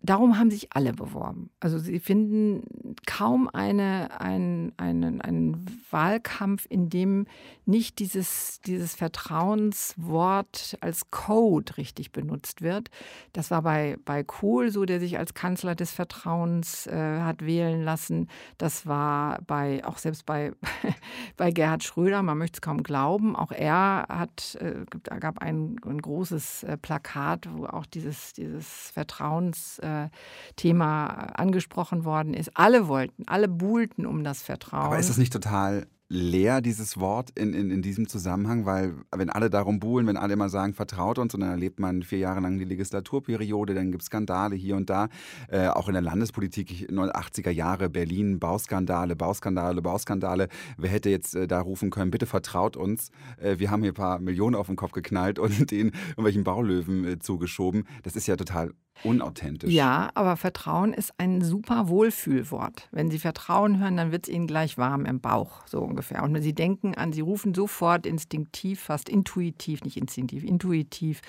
Darum 0.00 0.38
haben 0.38 0.50
sich 0.50 0.72
alle 0.72 0.92
beworben. 0.92 1.50
Also 1.58 1.76
sie 1.78 1.98
finden 1.98 2.94
kaum 3.04 3.50
eine, 3.52 4.20
ein, 4.20 4.72
einen, 4.76 5.20
einen 5.20 5.82
Wahlkampf, 5.90 6.66
in 6.68 6.88
dem 6.88 7.26
nicht 7.66 7.98
dieses, 7.98 8.60
dieses 8.60 8.94
Vertrauenswort 8.94 10.78
als 10.80 11.10
Code 11.10 11.76
richtig 11.78 12.12
benutzt 12.12 12.62
wird. 12.62 12.90
Das 13.32 13.50
war 13.50 13.62
bei, 13.62 13.96
bei 14.04 14.22
Kohl 14.22 14.70
so, 14.70 14.84
der 14.84 15.00
sich 15.00 15.18
als 15.18 15.34
Kanzler 15.34 15.74
des 15.74 15.90
Vertrauens 15.90 16.86
äh, 16.86 17.20
hat 17.20 17.44
wählen 17.44 17.82
lassen. 17.82 18.28
Das 18.56 18.86
war 18.86 19.42
bei, 19.48 19.84
auch 19.84 19.98
selbst 19.98 20.26
bei, 20.26 20.52
bei 21.36 21.50
Gerhard 21.50 21.82
Schröder, 21.82 22.22
man 22.22 22.38
möchte 22.38 22.58
es 22.58 22.62
kaum 22.62 22.84
glauben, 22.84 23.34
auch 23.34 23.50
er 23.50 24.06
hat, 24.08 24.56
äh, 24.60 24.84
gab 25.18 25.40
ein, 25.40 25.74
ein 25.84 26.00
großes 26.00 26.62
äh, 26.62 26.76
Plakat, 26.76 27.48
wo 27.52 27.66
auch 27.66 27.84
dieses, 27.84 28.32
dieses 28.32 28.90
Vertrauensthema 28.92 29.87
äh, 29.88 30.54
Thema 30.56 31.06
angesprochen 31.06 32.04
worden 32.04 32.34
ist. 32.34 32.50
Alle 32.54 32.88
wollten, 32.88 33.24
alle 33.26 33.48
buhlten 33.48 34.06
um 34.06 34.24
das 34.24 34.42
Vertrauen. 34.42 34.84
Aber 34.84 34.98
ist 34.98 35.10
das 35.10 35.18
nicht 35.18 35.32
total 35.32 35.86
leer, 36.10 36.62
dieses 36.62 36.98
Wort 36.98 37.30
in, 37.38 37.52
in, 37.52 37.70
in 37.70 37.82
diesem 37.82 38.08
Zusammenhang, 38.08 38.64
weil 38.64 38.94
wenn 39.14 39.28
alle 39.28 39.50
darum 39.50 39.78
buhlen, 39.78 40.06
wenn 40.06 40.16
alle 40.16 40.32
immer 40.32 40.48
sagen, 40.48 40.72
vertraut 40.72 41.18
uns 41.18 41.34
und 41.34 41.40
dann 41.40 41.50
erlebt 41.50 41.80
man 41.80 42.02
vier 42.02 42.18
Jahre 42.18 42.40
lang 42.40 42.58
die 42.58 42.64
Legislaturperiode, 42.64 43.74
dann 43.74 43.90
gibt 43.90 44.02
es 44.02 44.06
Skandale 44.06 44.56
hier 44.56 44.76
und 44.76 44.88
da, 44.88 45.08
äh, 45.48 45.68
auch 45.68 45.88
in 45.88 45.92
der 45.92 46.02
Landespolitik, 46.02 46.88
80er 46.90 47.50
Jahre, 47.50 47.90
Berlin, 47.90 48.38
Bauskandale, 48.38 49.16
Bauskandale, 49.16 49.82
Bauskandale. 49.82 50.48
Wer 50.78 50.90
hätte 50.90 51.10
jetzt 51.10 51.34
äh, 51.34 51.46
da 51.46 51.60
rufen 51.60 51.90
können, 51.90 52.10
bitte 52.10 52.26
vertraut 52.26 52.76
uns, 52.76 53.10
äh, 53.38 53.58
wir 53.58 53.70
haben 53.70 53.82
hier 53.82 53.92
ein 53.92 53.94
paar 53.94 54.18
Millionen 54.18 54.56
auf 54.56 54.66
den 54.68 54.76
Kopf 54.76 54.92
geknallt 54.92 55.38
und 55.38 55.70
den 55.70 55.92
irgendwelchen 56.10 56.44
Baulöwen 56.44 57.04
äh, 57.04 57.18
zugeschoben. 57.18 57.86
Das 58.02 58.16
ist 58.16 58.26
ja 58.26 58.36
total 58.36 58.72
unauthentisch. 59.04 59.72
Ja, 59.72 60.10
aber 60.14 60.36
Vertrauen 60.36 60.92
ist 60.92 61.12
ein 61.18 61.42
super 61.42 61.88
Wohlfühlwort. 61.88 62.88
Wenn 62.90 63.10
Sie 63.10 63.18
Vertrauen 63.18 63.78
hören, 63.80 63.96
dann 63.96 64.12
wird 64.12 64.26
es 64.26 64.34
Ihnen 64.34 64.46
gleich 64.46 64.78
warm 64.78 65.04
im 65.06 65.20
Bauch, 65.20 65.66
so 65.66 65.80
ungefähr. 65.80 66.22
Und 66.22 66.34
wenn 66.34 66.42
Sie 66.42 66.54
denken 66.54 66.94
an, 66.94 67.12
Sie 67.12 67.20
rufen 67.20 67.54
sofort 67.54 68.06
instinktiv, 68.06 68.80
fast 68.80 69.08
intuitiv, 69.08 69.82
nicht 69.82 69.96
instinktiv, 69.96 70.44
intuitiv, 70.44 71.20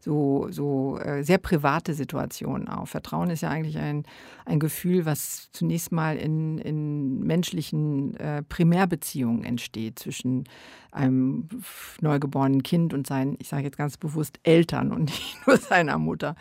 so, 0.00 0.48
so 0.50 0.98
äh, 0.98 1.22
sehr 1.22 1.38
private 1.38 1.94
Situationen 1.94 2.68
auf. 2.68 2.90
Vertrauen 2.90 3.30
ist 3.30 3.42
ja 3.42 3.50
eigentlich 3.50 3.78
ein, 3.78 4.04
ein 4.44 4.60
Gefühl, 4.60 5.06
was 5.06 5.50
zunächst 5.52 5.92
mal 5.92 6.16
in, 6.16 6.58
in 6.58 7.20
menschlichen 7.20 8.16
äh, 8.16 8.42
Primärbeziehungen 8.42 9.44
entsteht 9.44 9.98
zwischen 9.98 10.44
einem 10.90 11.48
neugeborenen 12.00 12.62
Kind 12.62 12.94
und 12.94 13.06
seinen, 13.06 13.36
ich 13.38 13.48
sage 13.48 13.64
jetzt 13.64 13.76
ganz 13.76 13.96
bewusst, 13.96 14.38
Eltern 14.42 14.92
und 14.92 15.04
nicht 15.04 15.36
nur 15.46 15.56
seiner 15.56 15.98
Mutter, 15.98 16.34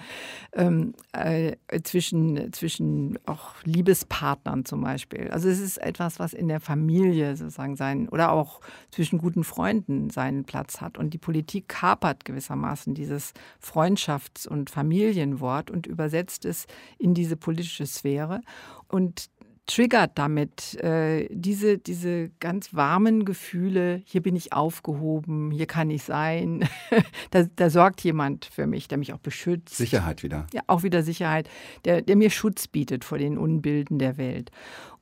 ähm, 0.68 0.94
äh, 1.14 1.56
zwischen, 1.84 2.52
zwischen 2.54 3.18
auch 3.26 3.56
Liebespartnern 3.64 4.66
zum 4.66 4.82
Beispiel. 4.82 5.30
Also 5.32 5.50
es 5.50 5.60
ist 5.60 5.78
etwas, 5.78 6.20
was 6.20 6.34
in 6.34 6.48
der 6.48 6.60
Familie 6.60 7.36
sozusagen 7.36 7.76
sein 7.76 8.10
oder 8.10 8.32
auch 8.32 8.62
zwischen 8.92 9.18
guten 9.18 9.44
Freunden 9.44 10.10
seinen 10.10 10.44
Platz 10.46 10.82
hat. 10.82 10.98
Und 10.98 11.14
die 11.14 11.18
Politik 11.18 11.68
kapert 11.68 12.26
gewissermaßen 12.26 12.94
dieses 12.94 13.34
Freundschafts- 13.64 14.48
und 14.48 14.70
Familienwort 14.70 15.72
und 15.72 15.88
übersetzt 15.88 16.46
es 16.46 16.68
in 16.98 17.14
diese 17.14 17.38
politische 17.38 17.86
Sphäre. 17.86 18.42
Und 18.88 19.30
triggert 19.68 20.18
damit 20.18 20.82
äh, 20.82 21.28
diese, 21.30 21.78
diese 21.78 22.30
ganz 22.40 22.74
warmen 22.74 23.26
Gefühle, 23.26 24.02
hier 24.06 24.22
bin 24.22 24.36
ich 24.36 24.54
aufgehoben, 24.54 25.52
hier 25.52 25.66
kann 25.66 25.90
ich 25.90 26.04
sein, 26.04 26.68
da, 27.32 27.44
da, 27.56 27.70
sorgt 27.70 28.02
jemand 28.02 28.46
für 28.46 28.66
mich, 28.66 28.88
der 28.88 28.98
mich 28.98 29.14
auch 29.14 29.20
beschützt. 29.20 29.76
Sicherheit 29.76 30.24
wieder. 30.24 30.48
Ja, 30.54 30.62
auch 30.68 30.84
wieder 30.84 31.04
Sicherheit, 31.04 31.50
der, 31.84 32.02
der 32.02 32.16
mir 32.16 32.30
Schutz 32.30 32.68
bietet 32.68 33.04
vor 33.04 33.18
den 33.18 33.38
Unbilden 33.38 34.00
der 34.00 34.18
Welt. 34.18 34.52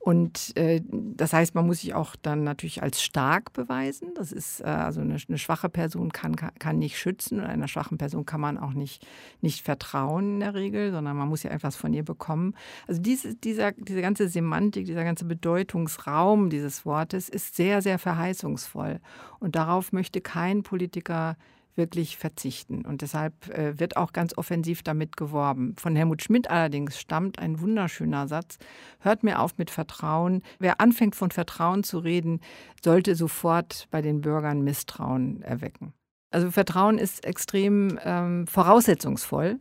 Und 0.06 0.56
äh, 0.56 0.82
das 0.88 1.32
heißt, 1.32 1.56
man 1.56 1.66
muss 1.66 1.80
sich 1.80 1.92
auch 1.92 2.14
dann 2.14 2.44
natürlich 2.44 2.80
als 2.80 3.02
stark 3.02 3.52
beweisen. 3.52 4.14
Das 4.14 4.30
ist 4.30 4.60
äh, 4.60 4.66
also 4.66 5.00
eine, 5.00 5.16
eine, 5.16 5.36
schwache 5.36 5.68
Person 5.68 6.12
kann, 6.12 6.36
kann 6.36 6.78
nicht 6.78 6.96
schützen 6.96 7.40
und 7.40 7.46
einer 7.46 7.66
schwachen 7.66 7.98
Person 7.98 8.24
kann 8.24 8.40
man 8.40 8.56
auch 8.56 8.72
nicht, 8.72 9.04
nicht 9.40 9.64
vertrauen 9.64 10.34
in 10.34 10.40
der 10.40 10.54
Regel, 10.54 10.92
sondern 10.92 11.16
man 11.16 11.28
muss 11.28 11.42
ja 11.42 11.50
etwas 11.50 11.74
von 11.74 11.92
ihr 11.92 12.04
bekommen. 12.04 12.54
Also 12.86 13.02
diese, 13.02 13.34
dieser, 13.34 13.72
diese 13.72 14.00
ganze 14.00 14.28
Semantik, 14.28 14.86
dieser 14.86 15.02
ganze 15.02 15.24
Bedeutungsraum 15.24 16.50
dieses 16.50 16.86
Wortes 16.86 17.28
ist 17.28 17.56
sehr, 17.56 17.82
sehr 17.82 17.98
verheißungsvoll. 17.98 19.00
Und 19.40 19.56
darauf 19.56 19.92
möchte 19.92 20.20
kein 20.20 20.62
Politiker 20.62 21.36
wirklich 21.76 22.16
verzichten. 22.16 22.84
Und 22.84 23.02
deshalb 23.02 23.48
äh, 23.48 23.78
wird 23.78 23.96
auch 23.96 24.12
ganz 24.12 24.36
offensiv 24.36 24.82
damit 24.82 25.16
geworben. 25.16 25.74
Von 25.78 25.96
Helmut 25.96 26.22
Schmidt 26.22 26.50
allerdings 26.50 26.98
stammt 26.98 27.38
ein 27.38 27.60
wunderschöner 27.60 28.28
Satz. 28.28 28.58
Hört 29.00 29.22
mir 29.22 29.40
auf 29.40 29.58
mit 29.58 29.70
Vertrauen. 29.70 30.42
Wer 30.58 30.80
anfängt 30.80 31.16
von 31.16 31.30
Vertrauen 31.30 31.84
zu 31.84 31.98
reden, 31.98 32.40
sollte 32.82 33.14
sofort 33.14 33.86
bei 33.90 34.02
den 34.02 34.20
Bürgern 34.20 34.62
Misstrauen 34.62 35.42
erwecken. 35.42 35.92
Also 36.30 36.50
Vertrauen 36.50 36.98
ist 36.98 37.24
extrem 37.24 37.98
ähm, 38.04 38.46
voraussetzungsvoll 38.46 39.60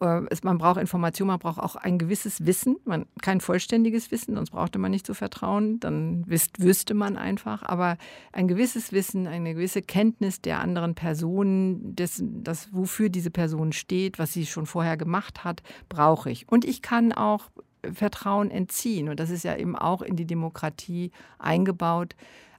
äh, 0.00 0.22
man 0.42 0.58
braucht 0.58 0.78
Information, 0.80 1.28
man 1.28 1.38
braucht 1.38 1.58
auch 1.58 1.76
ein 1.76 1.98
gewisses 1.98 2.46
Wissen, 2.46 2.76
man, 2.84 3.06
kein 3.22 3.40
vollständiges 3.40 4.10
Wissen, 4.10 4.34
sonst 4.34 4.50
brauchte 4.50 4.78
man 4.78 4.90
nicht 4.90 5.06
zu 5.06 5.14
vertrauen, 5.14 5.80
dann 5.80 6.24
wüs 6.26 6.48
wüsste 6.58 6.94
man 6.94 7.16
einfach, 7.16 7.62
aber 7.62 7.96
ein 8.32 8.48
gewisses 8.48 8.92
Wissen, 8.92 9.26
eine 9.26 9.54
gewisse 9.54 9.82
Kenntnis 9.82 10.40
der 10.40 10.60
anderen 10.60 10.94
Person, 10.94 11.94
dessen, 11.94 12.44
das, 12.44 12.68
wofür 12.72 13.08
diese 13.08 13.30
Person 13.30 13.72
steht, 13.72 14.18
was 14.18 14.32
sie 14.32 14.46
schon 14.46 14.66
vorher 14.66 14.96
gemacht 14.96 15.44
hat, 15.44 15.62
brauche 15.88 16.30
ich. 16.30 16.48
Und 16.48 16.64
ich 16.64 16.82
kann 16.82 17.12
auch 17.12 17.50
Vertrauen 17.92 18.50
entziehen 18.50 19.08
und 19.08 19.20
das 19.20 19.30
ist 19.30 19.44
ja 19.44 19.56
eben 19.56 19.76
auch 19.76 20.02
in 20.02 20.16
die 20.16 20.26
Demokratie 20.26 21.12
eingebaut 21.38 22.16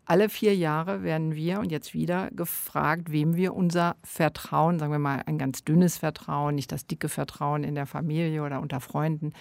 alle 0.07 0.29
vier 0.29 0.55
Jahre 0.55 1.03
werden 1.03 1.35
wir 1.35 1.59
und 1.59 1.69
jetzt 1.69 1.93
wieder 1.93 2.31
gefragt, 2.31 3.11
wem 3.11 3.35
wir 3.35 3.53
unser 3.53 3.97
Vertrauen, 4.03 4.79
sagen 4.79 4.93
wir 4.93 4.99
mal 4.99 5.21
ein 5.25 5.37
ganz 5.37 5.65
dünnes 5.65 5.97
Vertrauen, 5.97 6.55
nicht 6.55 6.71
das 6.71 6.87
dicke 6.87 7.09
Vertrauen 7.09 7.65
in 7.65 7.75
der 7.75 7.85
Familie 7.85 8.43
oder 8.43 8.61
unter 8.61 8.79
Freunden, 8.79 9.33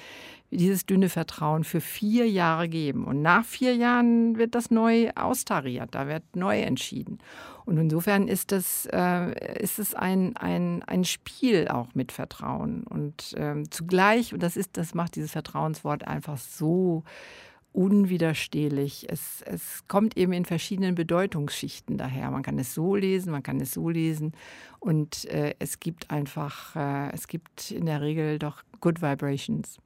dieses 0.51 0.85
dünne 0.85 1.09
Vertrauen 1.09 1.63
für 1.63 1.81
vier 1.81 2.29
Jahre 2.29 2.69
geben. 2.69 3.05
Und 3.05 3.23
nach 3.23 3.45
vier 3.45 3.77
Jahren 3.77 4.39
wird 4.39 4.57
das 4.57 4.73
neu 4.73 5.11
austariert, 5.15 5.95
da 5.95 6.09
wird 6.09 6.25
neu 6.35 6.61
entschieden. 6.61 7.19
Und 7.65 7.79
insofern 7.79 8.27
ist 8.27 8.51
das, 8.51 8.89
äh, 8.93 9.61
ist 9.63 9.79
es 9.79 9.95
ein, 9.95 10.37
ein, 10.37 10.83
ein 10.83 11.05
Spiel 11.05 11.69
auch 11.69 11.95
mit 11.95 12.11
Vertrauen. 12.11 12.83
Und 12.83 13.35
ähm, 13.37 13.71
zugleich, 13.71 14.35
und 14.35 14.43
das 14.43 14.57
ist, 14.57 14.77
das 14.77 14.95
macht 14.95 15.15
dieses 15.15 15.31
Vertrauenswort 15.31 16.09
einfach 16.09 16.39
so 16.39 17.05
unwiderstehlich. 17.77 19.07
Es, 19.11 19.43
es 19.43 19.87
kommt 19.87 20.17
eben 20.17 20.33
in 20.33 20.47
verschiedenen 20.47 20.95
Bedeutungsschichten 20.95 21.99
daher. 21.99 22.31
Man 22.31 22.43
kann 22.43 22.59
es 22.59 22.73
so 22.73 22.97
lesen, 22.97 23.31
man 23.31 23.43
kann 23.43 23.61
es 23.61 23.73
so 23.73 23.91
lesen. 23.91 24.33
Und 24.81 25.27
äh, 25.27 25.55
es 25.59 25.79
gibt 25.79 26.11
einfach, 26.11 26.75
äh, 26.75 27.13
es 27.13 27.29
gibt 27.29 27.71
in 27.71 27.85
der 27.85 28.01
Regel 28.01 28.39
doch 28.39 28.63
Good 28.81 29.03
Vibrations. 29.03 29.77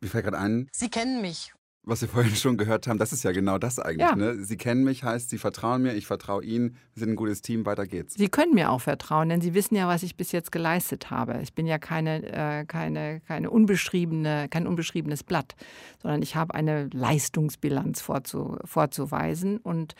Mir 0.00 0.08
fällt 0.08 0.24
gerade 0.24 0.38
ein. 0.38 0.68
Sie 0.72 0.88
kennen 0.88 1.20
mich 1.20 1.52
was 1.86 2.00
Sie 2.00 2.08
vorhin 2.08 2.34
schon 2.34 2.56
gehört 2.56 2.88
haben, 2.88 2.98
das 2.98 3.12
ist 3.12 3.22
ja 3.22 3.30
genau 3.30 3.58
das 3.58 3.78
eigentlich. 3.78 4.08
Ja. 4.08 4.16
Ne? 4.16 4.44
Sie 4.44 4.56
kennen 4.56 4.82
mich, 4.82 5.04
heißt, 5.04 5.30
Sie 5.30 5.38
vertrauen 5.38 5.82
mir, 5.82 5.94
ich 5.94 6.06
vertraue 6.06 6.44
Ihnen, 6.44 6.76
wir 6.94 7.00
sind 7.00 7.10
ein 7.10 7.16
gutes 7.16 7.42
Team, 7.42 7.64
weiter 7.64 7.86
geht's. 7.86 8.14
Sie 8.14 8.28
können 8.28 8.54
mir 8.54 8.70
auch 8.70 8.80
vertrauen, 8.80 9.28
denn 9.28 9.40
Sie 9.40 9.54
wissen 9.54 9.76
ja, 9.76 9.86
was 9.86 10.02
ich 10.02 10.16
bis 10.16 10.32
jetzt 10.32 10.50
geleistet 10.50 11.10
habe. 11.10 11.38
Ich 11.42 11.54
bin 11.54 11.64
ja 11.64 11.78
keine, 11.78 12.24
äh, 12.24 12.64
keine, 12.64 13.20
keine 13.20 13.50
unbeschriebene, 13.50 14.48
kein 14.50 14.66
unbeschriebenes 14.66 15.22
Blatt, 15.22 15.54
sondern 16.02 16.22
ich 16.22 16.34
habe 16.34 16.54
eine 16.54 16.88
Leistungsbilanz 16.92 18.00
vorzu, 18.00 18.58
vorzuweisen 18.64 19.58
und 19.58 19.94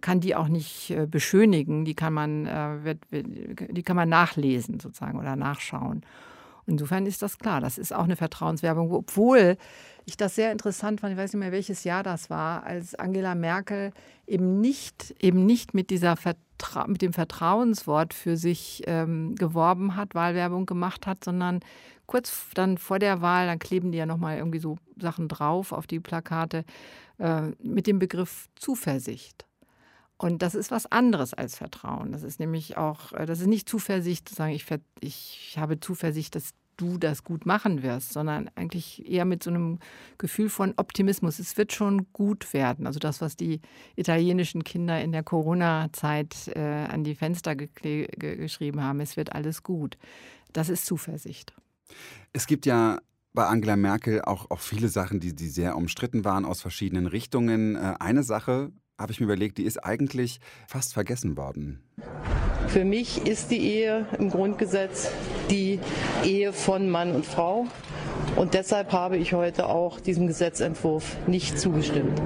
kann 0.00 0.20
die 0.20 0.34
auch 0.34 0.48
nicht 0.48 0.90
äh, 0.90 1.06
beschönigen. 1.06 1.84
Die 1.84 1.94
kann 1.94 2.14
man, 2.14 2.46
äh, 2.46 2.82
wird, 2.82 2.98
die 3.10 3.82
kann 3.82 3.96
man 3.96 4.08
nachlesen 4.08 4.80
sozusagen 4.80 5.18
oder 5.18 5.36
nachschauen. 5.36 6.02
Insofern 6.66 7.06
ist 7.06 7.22
das 7.22 7.38
klar, 7.38 7.60
das 7.60 7.78
ist 7.78 7.94
auch 7.94 8.04
eine 8.04 8.16
Vertrauenswerbung, 8.16 8.92
obwohl 8.92 9.56
ich 10.04 10.16
das 10.16 10.34
sehr 10.34 10.52
interessant 10.52 11.00
fand, 11.00 11.12
ich 11.12 11.18
weiß 11.18 11.32
nicht 11.32 11.40
mehr, 11.40 11.52
welches 11.52 11.84
Jahr 11.84 12.02
das 12.02 12.30
war, 12.30 12.64
als 12.64 12.94
Angela 12.94 13.34
Merkel 13.34 13.92
eben 14.26 14.60
nicht, 14.60 15.14
eben 15.20 15.46
nicht 15.46 15.74
mit, 15.74 15.90
dieser 15.90 16.16
Vertra 16.16 16.86
mit 16.86 17.02
dem 17.02 17.12
Vertrauenswort 17.12 18.14
für 18.14 18.36
sich 18.36 18.82
ähm, 18.86 19.34
geworben 19.34 19.96
hat, 19.96 20.14
Wahlwerbung 20.14 20.66
gemacht 20.66 21.06
hat, 21.06 21.24
sondern 21.24 21.60
kurz 22.06 22.46
dann 22.54 22.78
vor 22.78 22.98
der 22.98 23.20
Wahl, 23.20 23.46
dann 23.46 23.58
kleben 23.58 23.90
die 23.90 23.98
ja 23.98 24.06
nochmal 24.06 24.38
irgendwie 24.38 24.60
so 24.60 24.76
Sachen 25.00 25.28
drauf 25.28 25.72
auf 25.72 25.86
die 25.86 26.00
Plakate, 26.00 26.64
äh, 27.18 27.42
mit 27.62 27.86
dem 27.86 27.98
Begriff 27.98 28.48
Zuversicht. 28.56 29.44
Und 30.18 30.40
das 30.40 30.54
ist 30.54 30.70
was 30.70 30.90
anderes 30.90 31.34
als 31.34 31.56
Vertrauen. 31.56 32.12
Das 32.12 32.22
ist 32.22 32.40
nämlich 32.40 32.76
auch, 32.76 33.12
äh, 33.12 33.26
das 33.26 33.40
ist 33.40 33.48
nicht 33.48 33.68
Zuversicht 33.68 34.28
zu 34.28 34.34
sagen, 34.34 34.52
ich, 34.52 34.66
ich 35.00 35.56
habe 35.58 35.78
Zuversicht, 35.78 36.34
dass 36.34 36.52
du 36.76 36.98
das 36.98 37.24
gut 37.24 37.46
machen 37.46 37.82
wirst, 37.82 38.12
sondern 38.12 38.50
eigentlich 38.54 39.08
eher 39.10 39.24
mit 39.24 39.42
so 39.42 39.50
einem 39.50 39.78
Gefühl 40.18 40.48
von 40.48 40.74
Optimismus. 40.76 41.38
Es 41.38 41.56
wird 41.56 41.72
schon 41.72 42.12
gut 42.12 42.52
werden. 42.52 42.86
Also 42.86 42.98
das, 42.98 43.20
was 43.20 43.36
die 43.36 43.60
italienischen 43.96 44.64
Kinder 44.64 45.00
in 45.00 45.12
der 45.12 45.22
Corona-Zeit 45.22 46.48
äh, 46.54 46.60
an 46.60 47.04
die 47.04 47.14
Fenster 47.14 47.56
ge 47.56 48.06
geschrieben 48.18 48.82
haben, 48.82 49.00
es 49.00 49.16
wird 49.16 49.32
alles 49.32 49.62
gut. 49.62 49.96
Das 50.52 50.68
ist 50.68 50.86
Zuversicht. 50.86 51.54
Es 52.32 52.46
gibt 52.46 52.66
ja 52.66 52.98
bei 53.32 53.46
Angela 53.46 53.76
Merkel 53.76 54.22
auch, 54.22 54.50
auch 54.50 54.60
viele 54.60 54.88
Sachen, 54.88 55.20
die, 55.20 55.34
die 55.34 55.48
sehr 55.48 55.76
umstritten 55.76 56.24
waren 56.24 56.44
aus 56.44 56.60
verschiedenen 56.60 57.06
Richtungen. 57.06 57.76
Äh, 57.76 57.94
eine 58.00 58.22
Sache 58.22 58.72
habe 58.98 59.12
ich 59.12 59.20
mir 59.20 59.24
überlegt, 59.24 59.58
die 59.58 59.64
ist 59.64 59.78
eigentlich 59.78 60.40
fast 60.66 60.94
vergessen 60.94 61.36
worden. 61.36 61.80
Für 62.68 62.84
mich 62.84 63.26
ist 63.26 63.50
die 63.50 63.58
Ehe 63.58 64.06
im 64.18 64.30
Grundgesetz 64.30 65.10
die 65.50 65.78
Ehe 66.24 66.52
von 66.52 66.90
Mann 66.90 67.14
und 67.14 67.26
Frau. 67.26 67.66
Und 68.36 68.54
deshalb 68.54 68.92
habe 68.92 69.16
ich 69.16 69.32
heute 69.32 69.66
auch 69.66 70.00
diesem 70.00 70.26
Gesetzentwurf 70.26 71.16
nicht 71.26 71.58
zugestimmt 71.58 72.20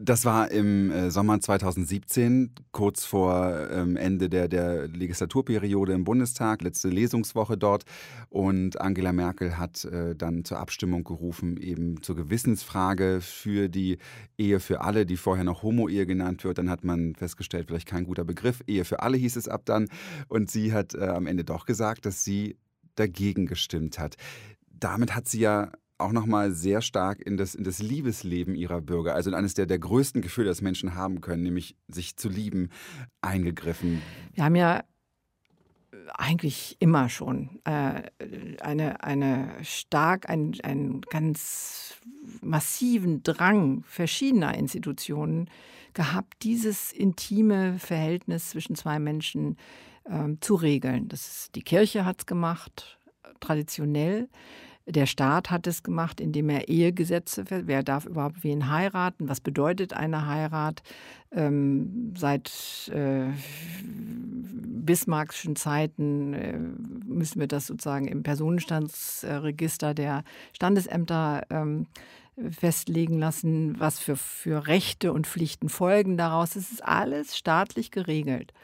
Das 0.00 0.24
war 0.24 0.52
im 0.52 0.92
äh, 0.92 1.10
Sommer 1.10 1.40
2017, 1.40 2.54
kurz 2.70 3.04
vor 3.04 3.68
ähm, 3.68 3.96
Ende 3.96 4.28
der, 4.28 4.46
der 4.46 4.86
Legislaturperiode 4.86 5.92
im 5.92 6.04
Bundestag, 6.04 6.62
letzte 6.62 6.88
Lesungswoche 6.88 7.58
dort. 7.58 7.82
Und 8.28 8.80
Angela 8.80 9.12
Merkel 9.12 9.58
hat 9.58 9.84
äh, 9.86 10.14
dann 10.14 10.44
zur 10.44 10.60
Abstimmung 10.60 11.02
gerufen, 11.02 11.56
eben 11.56 12.00
zur 12.00 12.14
Gewissensfrage 12.14 13.18
für 13.20 13.68
die 13.68 13.98
Ehe 14.36 14.60
für 14.60 14.82
alle, 14.82 15.04
die 15.04 15.16
vorher 15.16 15.42
noch 15.42 15.64
Homo-Ehe 15.64 16.06
genannt 16.06 16.44
wird. 16.44 16.58
Dann 16.58 16.70
hat 16.70 16.84
man 16.84 17.16
festgestellt, 17.16 17.66
vielleicht 17.66 17.88
kein 17.88 18.04
guter 18.04 18.24
Begriff. 18.24 18.62
Ehe 18.68 18.84
für 18.84 19.00
alle 19.00 19.16
hieß 19.16 19.34
es 19.34 19.48
ab 19.48 19.62
dann. 19.64 19.88
Und 20.28 20.48
sie 20.48 20.72
hat 20.72 20.94
äh, 20.94 21.08
am 21.08 21.26
Ende 21.26 21.42
doch 21.42 21.66
gesagt, 21.66 22.06
dass 22.06 22.22
sie 22.22 22.56
dagegen 22.94 23.46
gestimmt 23.46 23.98
hat. 23.98 24.14
Damit 24.70 25.16
hat 25.16 25.26
sie 25.26 25.40
ja 25.40 25.72
auch 25.98 26.12
nochmal 26.12 26.52
sehr 26.52 26.80
stark 26.80 27.20
in 27.20 27.36
das, 27.36 27.54
in 27.54 27.64
das 27.64 27.80
Liebesleben 27.80 28.54
ihrer 28.54 28.80
Bürger, 28.80 29.14
also 29.14 29.30
in 29.30 29.34
eines 29.34 29.54
der, 29.54 29.66
der 29.66 29.78
größten 29.78 30.22
Gefühle, 30.22 30.48
das 30.48 30.62
Menschen 30.62 30.94
haben 30.94 31.20
können, 31.20 31.42
nämlich 31.42 31.76
sich 31.88 32.16
zu 32.16 32.28
lieben, 32.28 32.70
eingegriffen. 33.20 34.00
Wir 34.34 34.44
haben 34.44 34.56
ja 34.56 34.84
eigentlich 36.14 36.76
immer 36.80 37.08
schon 37.08 37.60
äh, 37.64 38.02
eine, 38.60 39.02
eine 39.02 39.50
stark, 39.62 40.28
einen, 40.28 40.58
einen 40.62 41.00
ganz 41.02 41.96
massiven 42.40 43.22
Drang 43.22 43.82
verschiedener 43.84 44.56
Institutionen 44.56 45.50
gehabt, 45.94 46.42
dieses 46.42 46.92
intime 46.92 47.78
Verhältnis 47.78 48.50
zwischen 48.50 48.76
zwei 48.76 48.98
Menschen 48.98 49.56
äh, 50.04 50.28
zu 50.40 50.54
regeln. 50.54 51.08
Das 51.08 51.26
ist, 51.26 51.54
die 51.54 51.62
Kirche 51.62 52.04
hat 52.04 52.20
es 52.20 52.26
gemacht, 52.26 52.98
traditionell. 53.40 54.28
Der 54.88 55.04
Staat 55.04 55.50
hat 55.50 55.66
es 55.66 55.82
gemacht, 55.82 56.18
indem 56.18 56.48
er 56.48 56.68
Ehegesetze, 56.68 57.44
wer 57.48 57.82
darf 57.82 58.06
überhaupt 58.06 58.42
wen 58.42 58.70
heiraten, 58.70 59.28
was 59.28 59.40
bedeutet 59.40 59.92
eine 59.92 60.26
Heirat. 60.26 60.82
Ähm, 61.30 62.14
seit 62.16 62.90
äh, 62.94 63.26
bismarckschen 63.84 65.56
Zeiten 65.56 66.32
äh, 66.32 66.58
müssen 67.04 67.38
wir 67.38 67.48
das 67.48 67.66
sozusagen 67.66 68.08
im 68.08 68.22
Personenstandsregister 68.22 69.92
der 69.92 70.24
Standesämter 70.54 71.42
ähm, 71.50 71.86
festlegen 72.50 73.18
lassen, 73.18 73.78
was 73.78 73.98
für, 73.98 74.16
für 74.16 74.68
Rechte 74.68 75.12
und 75.12 75.26
Pflichten 75.26 75.68
folgen 75.68 76.16
daraus. 76.16 76.56
Es 76.56 76.70
ist 76.70 76.82
alles 76.82 77.36
staatlich 77.36 77.90
geregelt. 77.90 78.54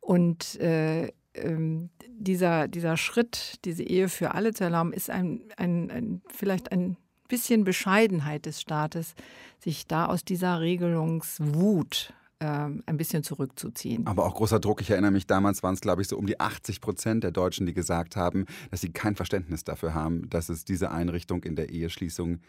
Und 0.00 0.60
äh, 0.60 1.10
ähm, 1.36 1.90
dieser, 2.08 2.68
dieser 2.68 2.96
Schritt, 2.96 3.64
diese 3.64 3.82
Ehe 3.82 4.08
für 4.08 4.34
alle 4.34 4.52
zu 4.52 4.64
erlauben, 4.64 4.92
ist 4.92 5.10
ein, 5.10 5.42
ein, 5.56 5.90
ein, 5.90 6.22
vielleicht 6.28 6.72
ein 6.72 6.96
bisschen 7.28 7.64
Bescheidenheit 7.64 8.46
des 8.46 8.60
Staates, 8.60 9.14
sich 9.58 9.86
da 9.86 10.06
aus 10.06 10.24
dieser 10.24 10.60
Regelungswut 10.60 12.14
ähm, 12.40 12.82
ein 12.86 12.96
bisschen 12.96 13.22
zurückzuziehen. 13.22 14.06
Aber 14.06 14.26
auch 14.26 14.34
großer 14.34 14.60
Druck. 14.60 14.80
Ich 14.80 14.90
erinnere 14.90 15.10
mich, 15.10 15.26
damals 15.26 15.62
waren 15.62 15.74
es, 15.74 15.80
glaube 15.80 16.02
ich, 16.02 16.08
so 16.08 16.18
um 16.18 16.26
die 16.26 16.38
80 16.38 16.80
Prozent 16.80 17.24
der 17.24 17.32
Deutschen, 17.32 17.66
die 17.66 17.74
gesagt 17.74 18.16
haben, 18.16 18.46
dass 18.70 18.82
sie 18.82 18.92
kein 18.92 19.16
Verständnis 19.16 19.64
dafür 19.64 19.94
haben, 19.94 20.28
dass 20.28 20.48
es 20.48 20.64
diese 20.64 20.90
Einrichtung 20.90 21.42
in 21.44 21.56
der 21.56 21.70
Eheschließung 21.70 22.40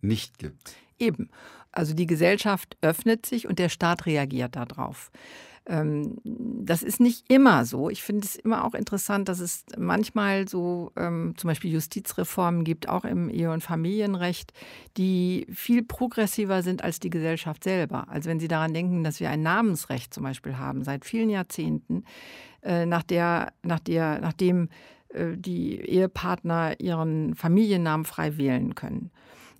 nicht 0.00 0.38
gibt. 0.38 0.74
Eben. 0.98 1.30
Also 1.72 1.94
die 1.94 2.06
Gesellschaft 2.06 2.76
öffnet 2.80 3.26
sich 3.26 3.46
und 3.46 3.58
der 3.58 3.68
Staat 3.68 4.06
reagiert 4.06 4.56
darauf. 4.56 5.10
Ähm, 5.68 6.18
das 6.24 6.82
ist 6.82 7.00
nicht 7.00 7.30
immer 7.30 7.64
so. 7.64 7.90
Ich 7.90 8.02
finde 8.02 8.24
es 8.24 8.36
immer 8.36 8.64
auch 8.64 8.74
interessant, 8.74 9.28
dass 9.28 9.40
es 9.40 9.64
manchmal 9.76 10.48
so 10.48 10.92
ähm, 10.96 11.34
zum 11.36 11.48
Beispiel 11.48 11.72
Justizreformen 11.72 12.62
gibt, 12.62 12.88
auch 12.88 13.04
im 13.04 13.28
Ehe- 13.28 13.50
und 13.50 13.62
Familienrecht, 13.62 14.52
die 14.96 15.46
viel 15.52 15.82
progressiver 15.82 16.62
sind 16.62 16.84
als 16.84 17.00
die 17.00 17.10
Gesellschaft 17.10 17.64
selber. 17.64 18.06
Also 18.08 18.30
wenn 18.30 18.38
Sie 18.38 18.48
daran 18.48 18.74
denken, 18.74 19.02
dass 19.02 19.18
wir 19.18 19.30
ein 19.30 19.42
Namensrecht 19.42 20.14
zum 20.14 20.22
Beispiel 20.22 20.56
haben 20.56 20.84
seit 20.84 21.04
vielen 21.04 21.30
Jahrzehnten, 21.30 22.04
äh, 22.62 22.86
nach 22.86 23.02
der, 23.02 23.52
nach 23.62 23.80
der, 23.80 24.20
nachdem 24.20 24.68
äh, 25.08 25.36
die 25.36 25.80
Ehepartner 25.80 26.78
ihren 26.78 27.34
Familiennamen 27.34 28.06
frei 28.06 28.36
wählen 28.36 28.74
können. 28.76 29.10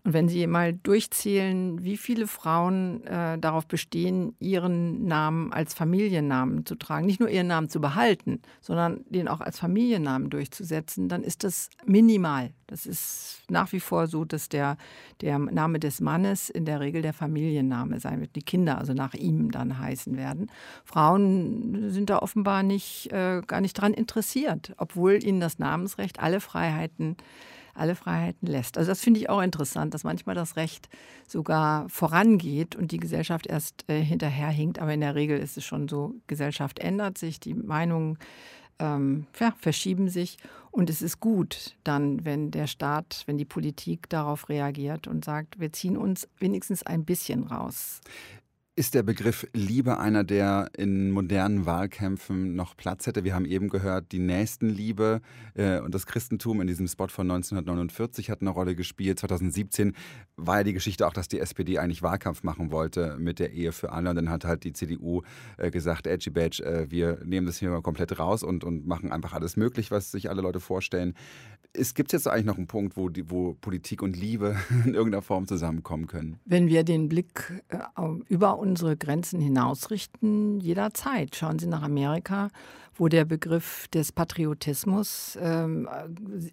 Und 0.06 0.12
wenn 0.12 0.28
Sie 0.28 0.46
mal 0.46 0.72
durchzählen, 0.72 1.82
wie 1.82 1.96
viele 1.96 2.28
Frauen 2.28 3.04
äh, 3.08 3.40
darauf 3.40 3.66
bestehen, 3.66 4.36
ihren 4.38 5.04
Namen 5.04 5.52
als 5.52 5.74
Familiennamen 5.74 6.64
zu 6.64 6.76
tragen, 6.76 7.06
nicht 7.06 7.18
nur 7.18 7.28
ihren 7.28 7.48
Namen 7.48 7.68
zu 7.68 7.80
behalten, 7.80 8.40
sondern 8.60 9.00
den 9.08 9.26
auch 9.26 9.40
als 9.40 9.58
Familiennamen 9.58 10.30
durchzusetzen, 10.30 11.08
dann 11.08 11.24
ist 11.24 11.42
das 11.42 11.70
minimal. 11.86 12.52
Das 12.68 12.86
ist 12.86 13.42
nach 13.48 13.72
wie 13.72 13.80
vor 13.80 14.06
so, 14.06 14.24
dass 14.24 14.48
der, 14.48 14.76
der 15.22 15.40
Name 15.40 15.80
des 15.80 16.00
Mannes 16.00 16.50
in 16.50 16.66
der 16.66 16.78
Regel 16.78 17.02
der 17.02 17.12
Familienname 17.12 17.98
sein 17.98 18.20
wird, 18.20 18.36
die 18.36 18.42
Kinder 18.42 18.78
also 18.78 18.92
nach 18.92 19.14
ihm 19.14 19.50
dann 19.50 19.76
heißen 19.76 20.16
werden. 20.16 20.52
Frauen 20.84 21.90
sind 21.90 22.10
da 22.10 22.20
offenbar 22.20 22.62
nicht, 22.62 23.10
äh, 23.10 23.42
gar 23.44 23.60
nicht 23.60 23.74
dran 23.74 23.92
interessiert, 23.92 24.72
obwohl 24.76 25.24
ihnen 25.24 25.40
das 25.40 25.58
Namensrecht 25.58 26.20
alle 26.20 26.38
Freiheiten 26.38 27.16
alle 27.76 27.94
Freiheiten 27.94 28.46
lässt. 28.46 28.78
Also 28.78 28.90
das 28.90 29.00
finde 29.00 29.20
ich 29.20 29.28
auch 29.28 29.42
interessant, 29.42 29.94
dass 29.94 30.04
manchmal 30.04 30.34
das 30.34 30.56
Recht 30.56 30.88
sogar 31.26 31.88
vorangeht 31.88 32.76
und 32.76 32.92
die 32.92 32.98
Gesellschaft 32.98 33.46
erst 33.46 33.84
äh, 33.88 34.02
hinterherhinkt. 34.02 34.78
Aber 34.78 34.92
in 34.92 35.00
der 35.00 35.14
Regel 35.14 35.38
ist 35.38 35.56
es 35.56 35.64
schon 35.64 35.88
so, 35.88 36.14
Gesellschaft 36.26 36.78
ändert 36.78 37.18
sich, 37.18 37.40
die 37.40 37.54
Meinungen 37.54 38.18
ähm, 38.78 39.26
ja, 39.38 39.54
verschieben 39.58 40.08
sich. 40.08 40.38
Und 40.70 40.90
es 40.90 41.00
ist 41.00 41.20
gut 41.20 41.74
dann, 41.84 42.24
wenn 42.24 42.50
der 42.50 42.66
Staat, 42.66 43.22
wenn 43.26 43.38
die 43.38 43.46
Politik 43.46 44.08
darauf 44.10 44.48
reagiert 44.48 45.06
und 45.06 45.24
sagt, 45.24 45.58
wir 45.58 45.72
ziehen 45.72 45.96
uns 45.96 46.28
wenigstens 46.38 46.82
ein 46.82 47.04
bisschen 47.04 47.44
raus. 47.44 48.00
Ist 48.78 48.92
der 48.92 49.02
Begriff 49.02 49.46
Liebe 49.54 49.98
einer, 49.98 50.22
der 50.22 50.68
in 50.76 51.10
modernen 51.10 51.64
Wahlkämpfen 51.64 52.54
noch 52.56 52.76
Platz 52.76 53.06
hätte? 53.06 53.24
Wir 53.24 53.34
haben 53.34 53.46
eben 53.46 53.70
gehört, 53.70 54.12
die 54.12 54.18
Nächstenliebe 54.18 55.22
äh, 55.54 55.80
und 55.80 55.94
das 55.94 56.04
Christentum 56.04 56.60
in 56.60 56.66
diesem 56.66 56.86
Spot 56.86 57.08
von 57.08 57.30
1949 57.30 58.28
hat 58.28 58.42
eine 58.42 58.50
Rolle 58.50 58.74
gespielt. 58.74 59.18
2017 59.18 59.94
war 60.36 60.58
ja 60.58 60.64
die 60.64 60.74
Geschichte 60.74 61.06
auch, 61.06 61.14
dass 61.14 61.26
die 61.26 61.40
SPD 61.40 61.78
eigentlich 61.78 62.02
Wahlkampf 62.02 62.42
machen 62.42 62.70
wollte 62.70 63.16
mit 63.18 63.38
der 63.38 63.54
Ehe 63.54 63.72
für 63.72 63.92
alle. 63.92 64.10
Und 64.10 64.16
dann 64.16 64.28
hat 64.28 64.44
halt 64.44 64.62
die 64.64 64.74
CDU 64.74 65.22
äh, 65.56 65.70
gesagt, 65.70 66.06
Edgy 66.06 66.28
Badge, 66.28 66.62
äh, 66.62 66.90
wir 66.90 67.24
nehmen 67.24 67.46
das 67.46 67.56
hier 67.56 67.70
mal 67.70 67.80
komplett 67.80 68.18
raus 68.18 68.42
und, 68.42 68.62
und 68.62 68.86
machen 68.86 69.10
einfach 69.10 69.32
alles 69.32 69.56
möglich, 69.56 69.90
was 69.90 70.10
sich 70.10 70.28
alle 70.28 70.42
Leute 70.42 70.60
vorstellen. 70.60 71.14
Es 71.72 71.94
gibt 71.94 72.12
jetzt 72.12 72.28
eigentlich 72.28 72.44
noch 72.44 72.58
einen 72.58 72.66
Punkt, 72.66 72.98
wo, 72.98 73.08
die, 73.08 73.30
wo 73.30 73.54
Politik 73.54 74.02
und 74.02 74.18
Liebe 74.18 74.54
in 74.84 74.92
irgendeiner 74.92 75.22
Form 75.22 75.46
zusammenkommen 75.46 76.08
können. 76.08 76.40
Wenn 76.44 76.68
wir 76.68 76.84
den 76.84 77.08
Blick 77.08 77.62
äh, 77.68 77.78
über 78.28 78.65
unsere 78.66 78.96
Grenzen 78.96 79.40
hinausrichten, 79.40 80.60
jederzeit. 80.60 81.34
Schauen 81.36 81.58
Sie 81.58 81.66
nach 81.66 81.82
Amerika, 81.82 82.48
wo 82.94 83.08
der 83.08 83.24
Begriff 83.24 83.88
des 83.88 84.12
Patriotismus 84.12 85.38
ähm, 85.40 85.88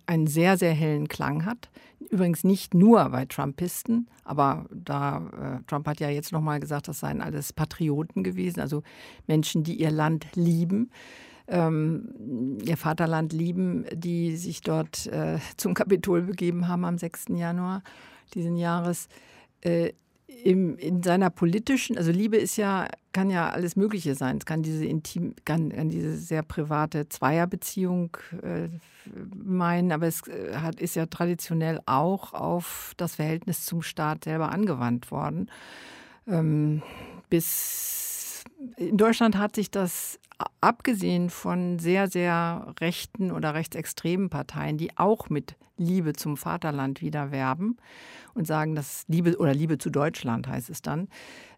einen 0.05 0.28
sehr, 0.28 0.57
sehr 0.57 0.74
hellen 0.74 1.07
Klang 1.07 1.45
hat. 1.45 1.70
Übrigens 2.09 2.43
nicht 2.43 2.74
nur 2.74 3.09
bei 3.09 3.26
Trumpisten, 3.26 4.07
aber 4.24 4.66
da 4.72 5.59
äh, 5.59 5.64
Trump 5.68 5.88
hat 5.88 5.99
ja 5.99 6.09
jetzt 6.09 6.32
nochmal 6.32 6.59
gesagt, 6.59 6.88
das 6.88 6.99
seien 6.99 7.22
alles 7.22 7.53
Patrioten 7.53 8.24
gewesen, 8.24 8.59
also 8.59 8.84
Menschen, 9.28 9.64
die 9.64 9.80
ihr 9.80 9.91
Land 9.91 10.28
lieben 10.36 10.91
ähm, 11.47 12.59
ihr 12.64 12.78
Vaterland 12.78 13.34
lieben, 13.34 13.86
die 13.91 14.36
sich 14.38 14.61
dort 14.61 15.07
äh, 15.07 15.39
zum 15.57 15.74
Kapitol 15.74 16.22
begeben 16.22 16.68
haben 16.68 16.86
am 16.86 16.97
6. 16.97 17.26
Januar 17.36 17.84
diesen 18.34 18.55
Jahres. 18.55 19.07
Äh, 19.61 19.93
im, 20.28 20.78
in 20.78 21.03
seiner 21.03 21.30
politischen, 21.30 21.97
also 21.97 22.11
Liebe 22.11 22.38
ist 22.38 22.57
ja, 22.57 22.88
kann 23.11 23.30
ja 23.30 23.49
alles 23.49 23.76
Mögliche 23.76 24.15
sein. 24.15 24.38
Es 24.38 24.45
kann 24.45 24.63
diese 24.63 24.86
intim, 24.86 25.36
kann, 25.45 25.69
kann 25.69 25.89
diese 25.89 26.17
sehr 26.17 26.43
private 26.43 27.07
Zweierbeziehung 27.09 28.17
äh, 28.41 28.69
meinen, 29.36 29.91
aber 29.91 30.07
es 30.07 30.28
äh, 30.28 30.55
hat, 30.55 30.80
ist 30.80 30.95
ja 30.95 31.05
traditionell 31.05 31.80
auch 31.86 32.34
auf 32.34 32.93
das 32.97 33.15
Verhältnis 33.15 33.65
zum 33.65 33.82
Staat 33.82 34.24
selber 34.24 34.51
angewandt 34.51 35.11
worden. 35.11 35.49
Ähm, 36.28 36.82
bis 37.30 38.43
in 38.78 38.97
Deutschland 38.97 39.38
hat 39.38 39.55
sich 39.55 39.71
das 39.71 40.19
abgesehen 40.61 41.29
von 41.29 41.79
sehr, 41.79 42.07
sehr 42.07 42.73
rechten 42.79 43.31
oder 43.31 43.53
rechtsextremen 43.53 44.29
Parteien, 44.29 44.77
die 44.77 44.97
auch 44.97 45.29
mit 45.29 45.55
Liebe 45.77 46.13
zum 46.13 46.38
Vaterland 46.38 47.01
wieder 47.01 47.31
werben 47.31 47.77
und 48.34 48.47
sagen, 48.47 48.75
dass 48.75 49.05
Liebe 49.07 49.38
oder 49.38 49.53
Liebe 49.53 49.77
zu 49.77 49.89
Deutschland 49.89 50.47
heißt 50.47 50.69
es 50.69 50.81
dann, 50.81 51.07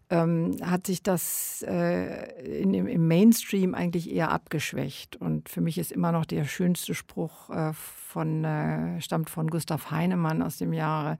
ähm, 0.08 0.56
hat 0.62 0.86
sich 0.86 1.02
das 1.02 1.64
äh, 1.66 2.60
in, 2.62 2.74
im 2.74 3.08
Mainstream 3.08 3.74
eigentlich 3.74 4.10
eher 4.10 4.30
abgeschwächt. 4.30 5.16
Und 5.16 5.48
für 5.48 5.60
mich 5.60 5.78
ist 5.78 5.90
immer 5.90 6.12
noch 6.12 6.24
der 6.24 6.44
schönste 6.44 6.94
Spruch 6.94 7.50
äh, 7.50 7.72
von, 7.72 8.44
äh, 8.44 9.00
stammt 9.00 9.30
von 9.30 9.48
Gustav 9.48 9.90
Heinemann 9.90 10.42
aus 10.42 10.58
dem 10.58 10.72
Jahre 10.72 11.18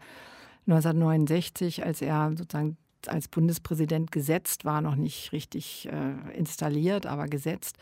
1969, 0.66 1.84
als 1.84 2.00
er 2.00 2.32
sozusagen 2.36 2.76
als 3.07 3.28
Bundespräsident 3.28 4.12
gesetzt 4.12 4.64
war, 4.64 4.80
noch 4.80 4.97
nicht 4.97 5.32
richtig 5.32 5.88
äh, 5.90 6.36
installiert, 6.36 7.07
aber 7.07 7.26
gesetzt, 7.26 7.76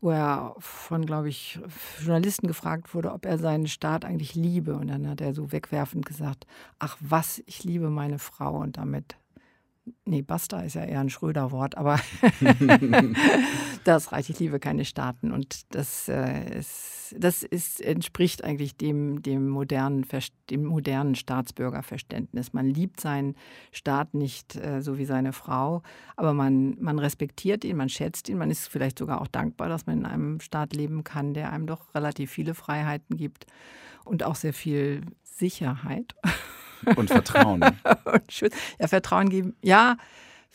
wo 0.00 0.10
er 0.10 0.54
von, 0.58 1.06
glaube 1.06 1.28
ich, 1.28 1.58
Journalisten 2.00 2.46
gefragt 2.46 2.94
wurde, 2.94 3.12
ob 3.12 3.24
er 3.24 3.38
seinen 3.38 3.66
Staat 3.66 4.04
eigentlich 4.04 4.34
liebe. 4.34 4.76
Und 4.76 4.88
dann 4.88 5.08
hat 5.08 5.20
er 5.20 5.34
so 5.34 5.52
wegwerfend 5.52 6.04
gesagt, 6.04 6.46
ach 6.78 6.96
was, 7.00 7.42
ich 7.46 7.64
liebe 7.64 7.90
meine 7.90 8.18
Frau. 8.18 8.58
Und 8.58 8.76
damit 8.76 9.16
Nee, 10.04 10.22
basta 10.22 10.60
ist 10.60 10.74
ja 10.74 10.84
eher 10.84 11.00
ein 11.00 11.10
Schröder-Wort, 11.10 11.76
aber 11.76 12.00
das 13.84 14.10
reicht. 14.10 14.30
Ich 14.30 14.40
liebe 14.40 14.58
keine 14.58 14.84
Staaten. 14.84 15.30
Und 15.30 15.74
das, 15.74 16.08
äh, 16.08 16.58
ist, 16.58 17.14
das 17.16 17.44
ist, 17.44 17.80
entspricht 17.80 18.42
eigentlich 18.42 18.76
dem, 18.76 19.22
dem, 19.22 19.48
modernen, 19.48 20.04
dem 20.50 20.64
modernen 20.64 21.14
Staatsbürgerverständnis. 21.14 22.52
Man 22.52 22.66
liebt 22.66 23.00
seinen 23.00 23.36
Staat 23.70 24.14
nicht 24.14 24.56
äh, 24.56 24.82
so 24.82 24.98
wie 24.98 25.04
seine 25.04 25.32
Frau, 25.32 25.82
aber 26.16 26.34
man, 26.34 26.76
man 26.80 26.98
respektiert 26.98 27.64
ihn, 27.64 27.76
man 27.76 27.88
schätzt 27.88 28.28
ihn, 28.28 28.38
man 28.38 28.50
ist 28.50 28.66
vielleicht 28.66 28.98
sogar 28.98 29.20
auch 29.20 29.28
dankbar, 29.28 29.68
dass 29.68 29.86
man 29.86 29.98
in 29.98 30.06
einem 30.06 30.40
Staat 30.40 30.74
leben 30.74 31.04
kann, 31.04 31.32
der 31.32 31.52
einem 31.52 31.66
doch 31.66 31.94
relativ 31.94 32.32
viele 32.32 32.54
Freiheiten 32.54 33.16
gibt 33.16 33.46
und 34.04 34.24
auch 34.24 34.34
sehr 34.34 34.52
viel 34.52 35.02
Sicherheit. 35.22 36.16
Und 36.94 37.08
Vertrauen. 37.10 37.60
ja, 38.78 38.88
Vertrauen 38.88 39.28
geben. 39.28 39.56
Ja, 39.62 39.96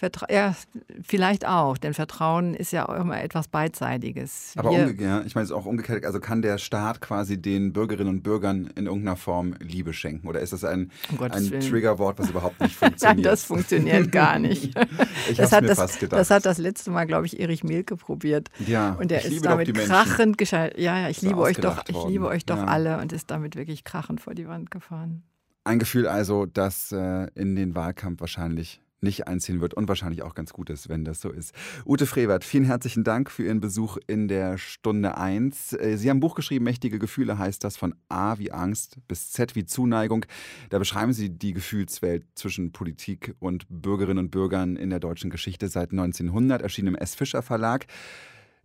Vertra 0.02 0.26
ja, 0.32 0.56
vielleicht 1.04 1.46
auch, 1.48 1.78
denn 1.78 1.94
Vertrauen 1.94 2.56
ist 2.56 2.72
ja 2.72 2.90
auch 2.90 2.96
immer 2.96 3.22
etwas 3.22 3.48
Beidseitiges. 3.48 4.54
Aber 4.58 4.72
umgekehrt, 4.72 5.28
ich 5.28 5.36
meine 5.36 5.46
es 5.46 5.52
auch 5.52 5.68
umgekehrt, 5.68 6.06
also 6.08 6.20
kann 6.20 6.42
der 6.42 6.58
Staat 6.58 7.02
quasi 7.02 7.40
den 7.40 7.72
Bürgerinnen 7.72 8.10
und 8.10 8.24
Bürgern 8.24 8.72
in 8.76 8.88
irgendeiner 8.88 9.16
Form 9.16 9.54
Liebe 9.60 9.94
schenken? 9.94 10.28
Oder 10.28 10.40
ist 10.40 10.54
das 10.54 10.64
ein, 10.64 10.90
um 11.12 11.22
ein 11.22 11.60
Triggerwort, 11.60 12.18
was 12.18 12.32
überhaupt 12.32 12.60
nicht 12.62 12.76
funktioniert? 12.78 13.18
Nein, 13.18 13.24
das 13.24 13.44
funktioniert 13.44 14.12
gar 14.12 14.40
nicht. 14.40 14.76
ich 15.30 15.40
habe 15.40 15.62
mir 15.62 15.68
das, 15.68 15.78
fast 15.78 16.00
gedacht. 16.00 16.20
Das 16.20 16.32
hat 16.32 16.48
das 16.48 16.58
letzte 16.58 16.90
Mal, 16.90 17.06
glaube 17.06 17.28
ich, 17.28 17.40
Erich 17.40 17.64
Mielke 17.64 17.96
probiert. 17.96 18.50
Ja, 18.66 18.94
und 18.94 19.12
der 19.12 19.24
ist 19.24 19.46
damit 19.46 19.72
krachend 19.72 20.40
gescheitert. 20.40 20.80
Ja, 20.80 20.98
ja, 20.98 21.10
ich 21.10 21.22
liebe 21.22 21.38
euch 21.38 21.58
doch, 21.58 21.84
ich 21.88 22.04
liebe 22.08 22.26
euch 22.26 22.44
doch 22.48 22.58
ja. 22.58 22.66
alle 22.66 22.98
und 22.98 23.14
ist 23.14 23.30
damit 23.30 23.56
wirklich 23.56 23.84
krachend 23.84 24.20
vor 24.20 24.34
die 24.34 24.48
Wand 24.48 24.72
gefahren. 24.72 25.22
Ein 25.64 25.78
Gefühl 25.78 26.08
also, 26.08 26.48
das 26.48 26.92
äh, 26.92 27.28
in 27.36 27.56
den 27.56 27.76
Wahlkampf 27.76 28.20
wahrscheinlich 28.20 28.82
nicht 29.00 29.28
einziehen 29.28 29.62
wird 29.62 29.74
und 29.74 29.88
wahrscheinlich 29.88 30.24
auch 30.24 30.36
ganz 30.36 30.54
gut 30.54 30.70
ist, 30.70 30.90
wenn 30.90 31.06
das 31.06 31.22
so 31.22 31.30
ist. 31.30 31.54
Ute 31.86 32.06
Frevert, 32.06 32.44
vielen 32.44 32.66
herzlichen 32.66 33.04
Dank 33.04 33.32
für 33.32 33.44
Ihren 33.44 33.60
Besuch 33.60 33.98
in 34.08 34.28
der 34.28 34.58
Stunde 34.58 35.18
1. 35.18 35.74
Äh, 35.74 35.98
Sie 35.98 36.10
haben 36.10 36.18
ein 36.18 36.22
Buch 36.22 36.34
geschrieben, 36.34 36.66
Mächtige 36.66 36.98
Gefühle 36.98 37.38
heißt 37.38 37.64
das, 37.64 37.78
von 37.78 37.94
A 38.10 38.40
wie 38.40 38.52
Angst 38.52 38.98
bis 39.08 39.32
Z 39.32 39.56
wie 39.56 39.66
Zuneigung. 39.66 40.26
Da 40.70 40.80
beschreiben 40.80 41.14
Sie 41.14 41.30
die 41.30 41.54
Gefühlswelt 41.54 42.26
zwischen 42.34 42.72
Politik 42.72 43.36
und 43.40 43.66
Bürgerinnen 43.70 44.20
und 44.20 44.32
Bürgern 44.32 44.78
in 44.78 44.90
der 44.90 45.00
deutschen 45.00 45.30
Geschichte 45.30 45.68
seit 45.68 45.92
1900, 45.92 46.62
erschienen 46.62 46.90
im 46.90 46.96
S. 46.96 47.14
Fischer 47.14 47.44
Verlag. 47.44 47.86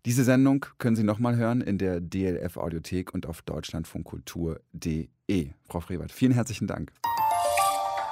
Diese 0.06 0.24
Sendung 0.24 0.64
können 0.78 0.94
Sie 0.94 1.02
nochmal 1.02 1.34
hören 1.36 1.60
in 1.60 1.78
der 1.78 2.00
DLF 2.00 2.58
Audiothek 2.58 3.12
und 3.12 3.26
auf 3.26 3.42
deutschlandfunkkultur.de. 3.42 5.50
Frau 5.68 5.80
Frevert, 5.80 6.12
vielen 6.12 6.30
herzlichen 6.30 6.68
Dank. 6.68 6.92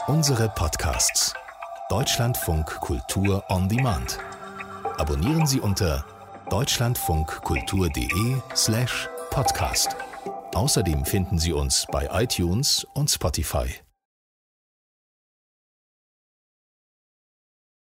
Unsere 0.09 0.49
Podcasts. 0.49 1.35
Deutschlandfunk 1.89 2.67
Kultur 2.81 3.45
on 3.49 3.69
Demand. 3.69 4.19
Abonnieren 4.99 5.47
Sie 5.47 5.61
unter 5.61 6.05
deutschlandfunkkultur.de 6.51 8.39
slash 8.57 9.09
podcast. 9.31 9.95
Außerdem 10.53 11.05
finden 11.05 11.39
Sie 11.39 11.53
uns 11.53 11.87
bei 11.93 12.09
iTunes 12.11 12.85
und 12.95 13.09
Spotify. 13.09 13.69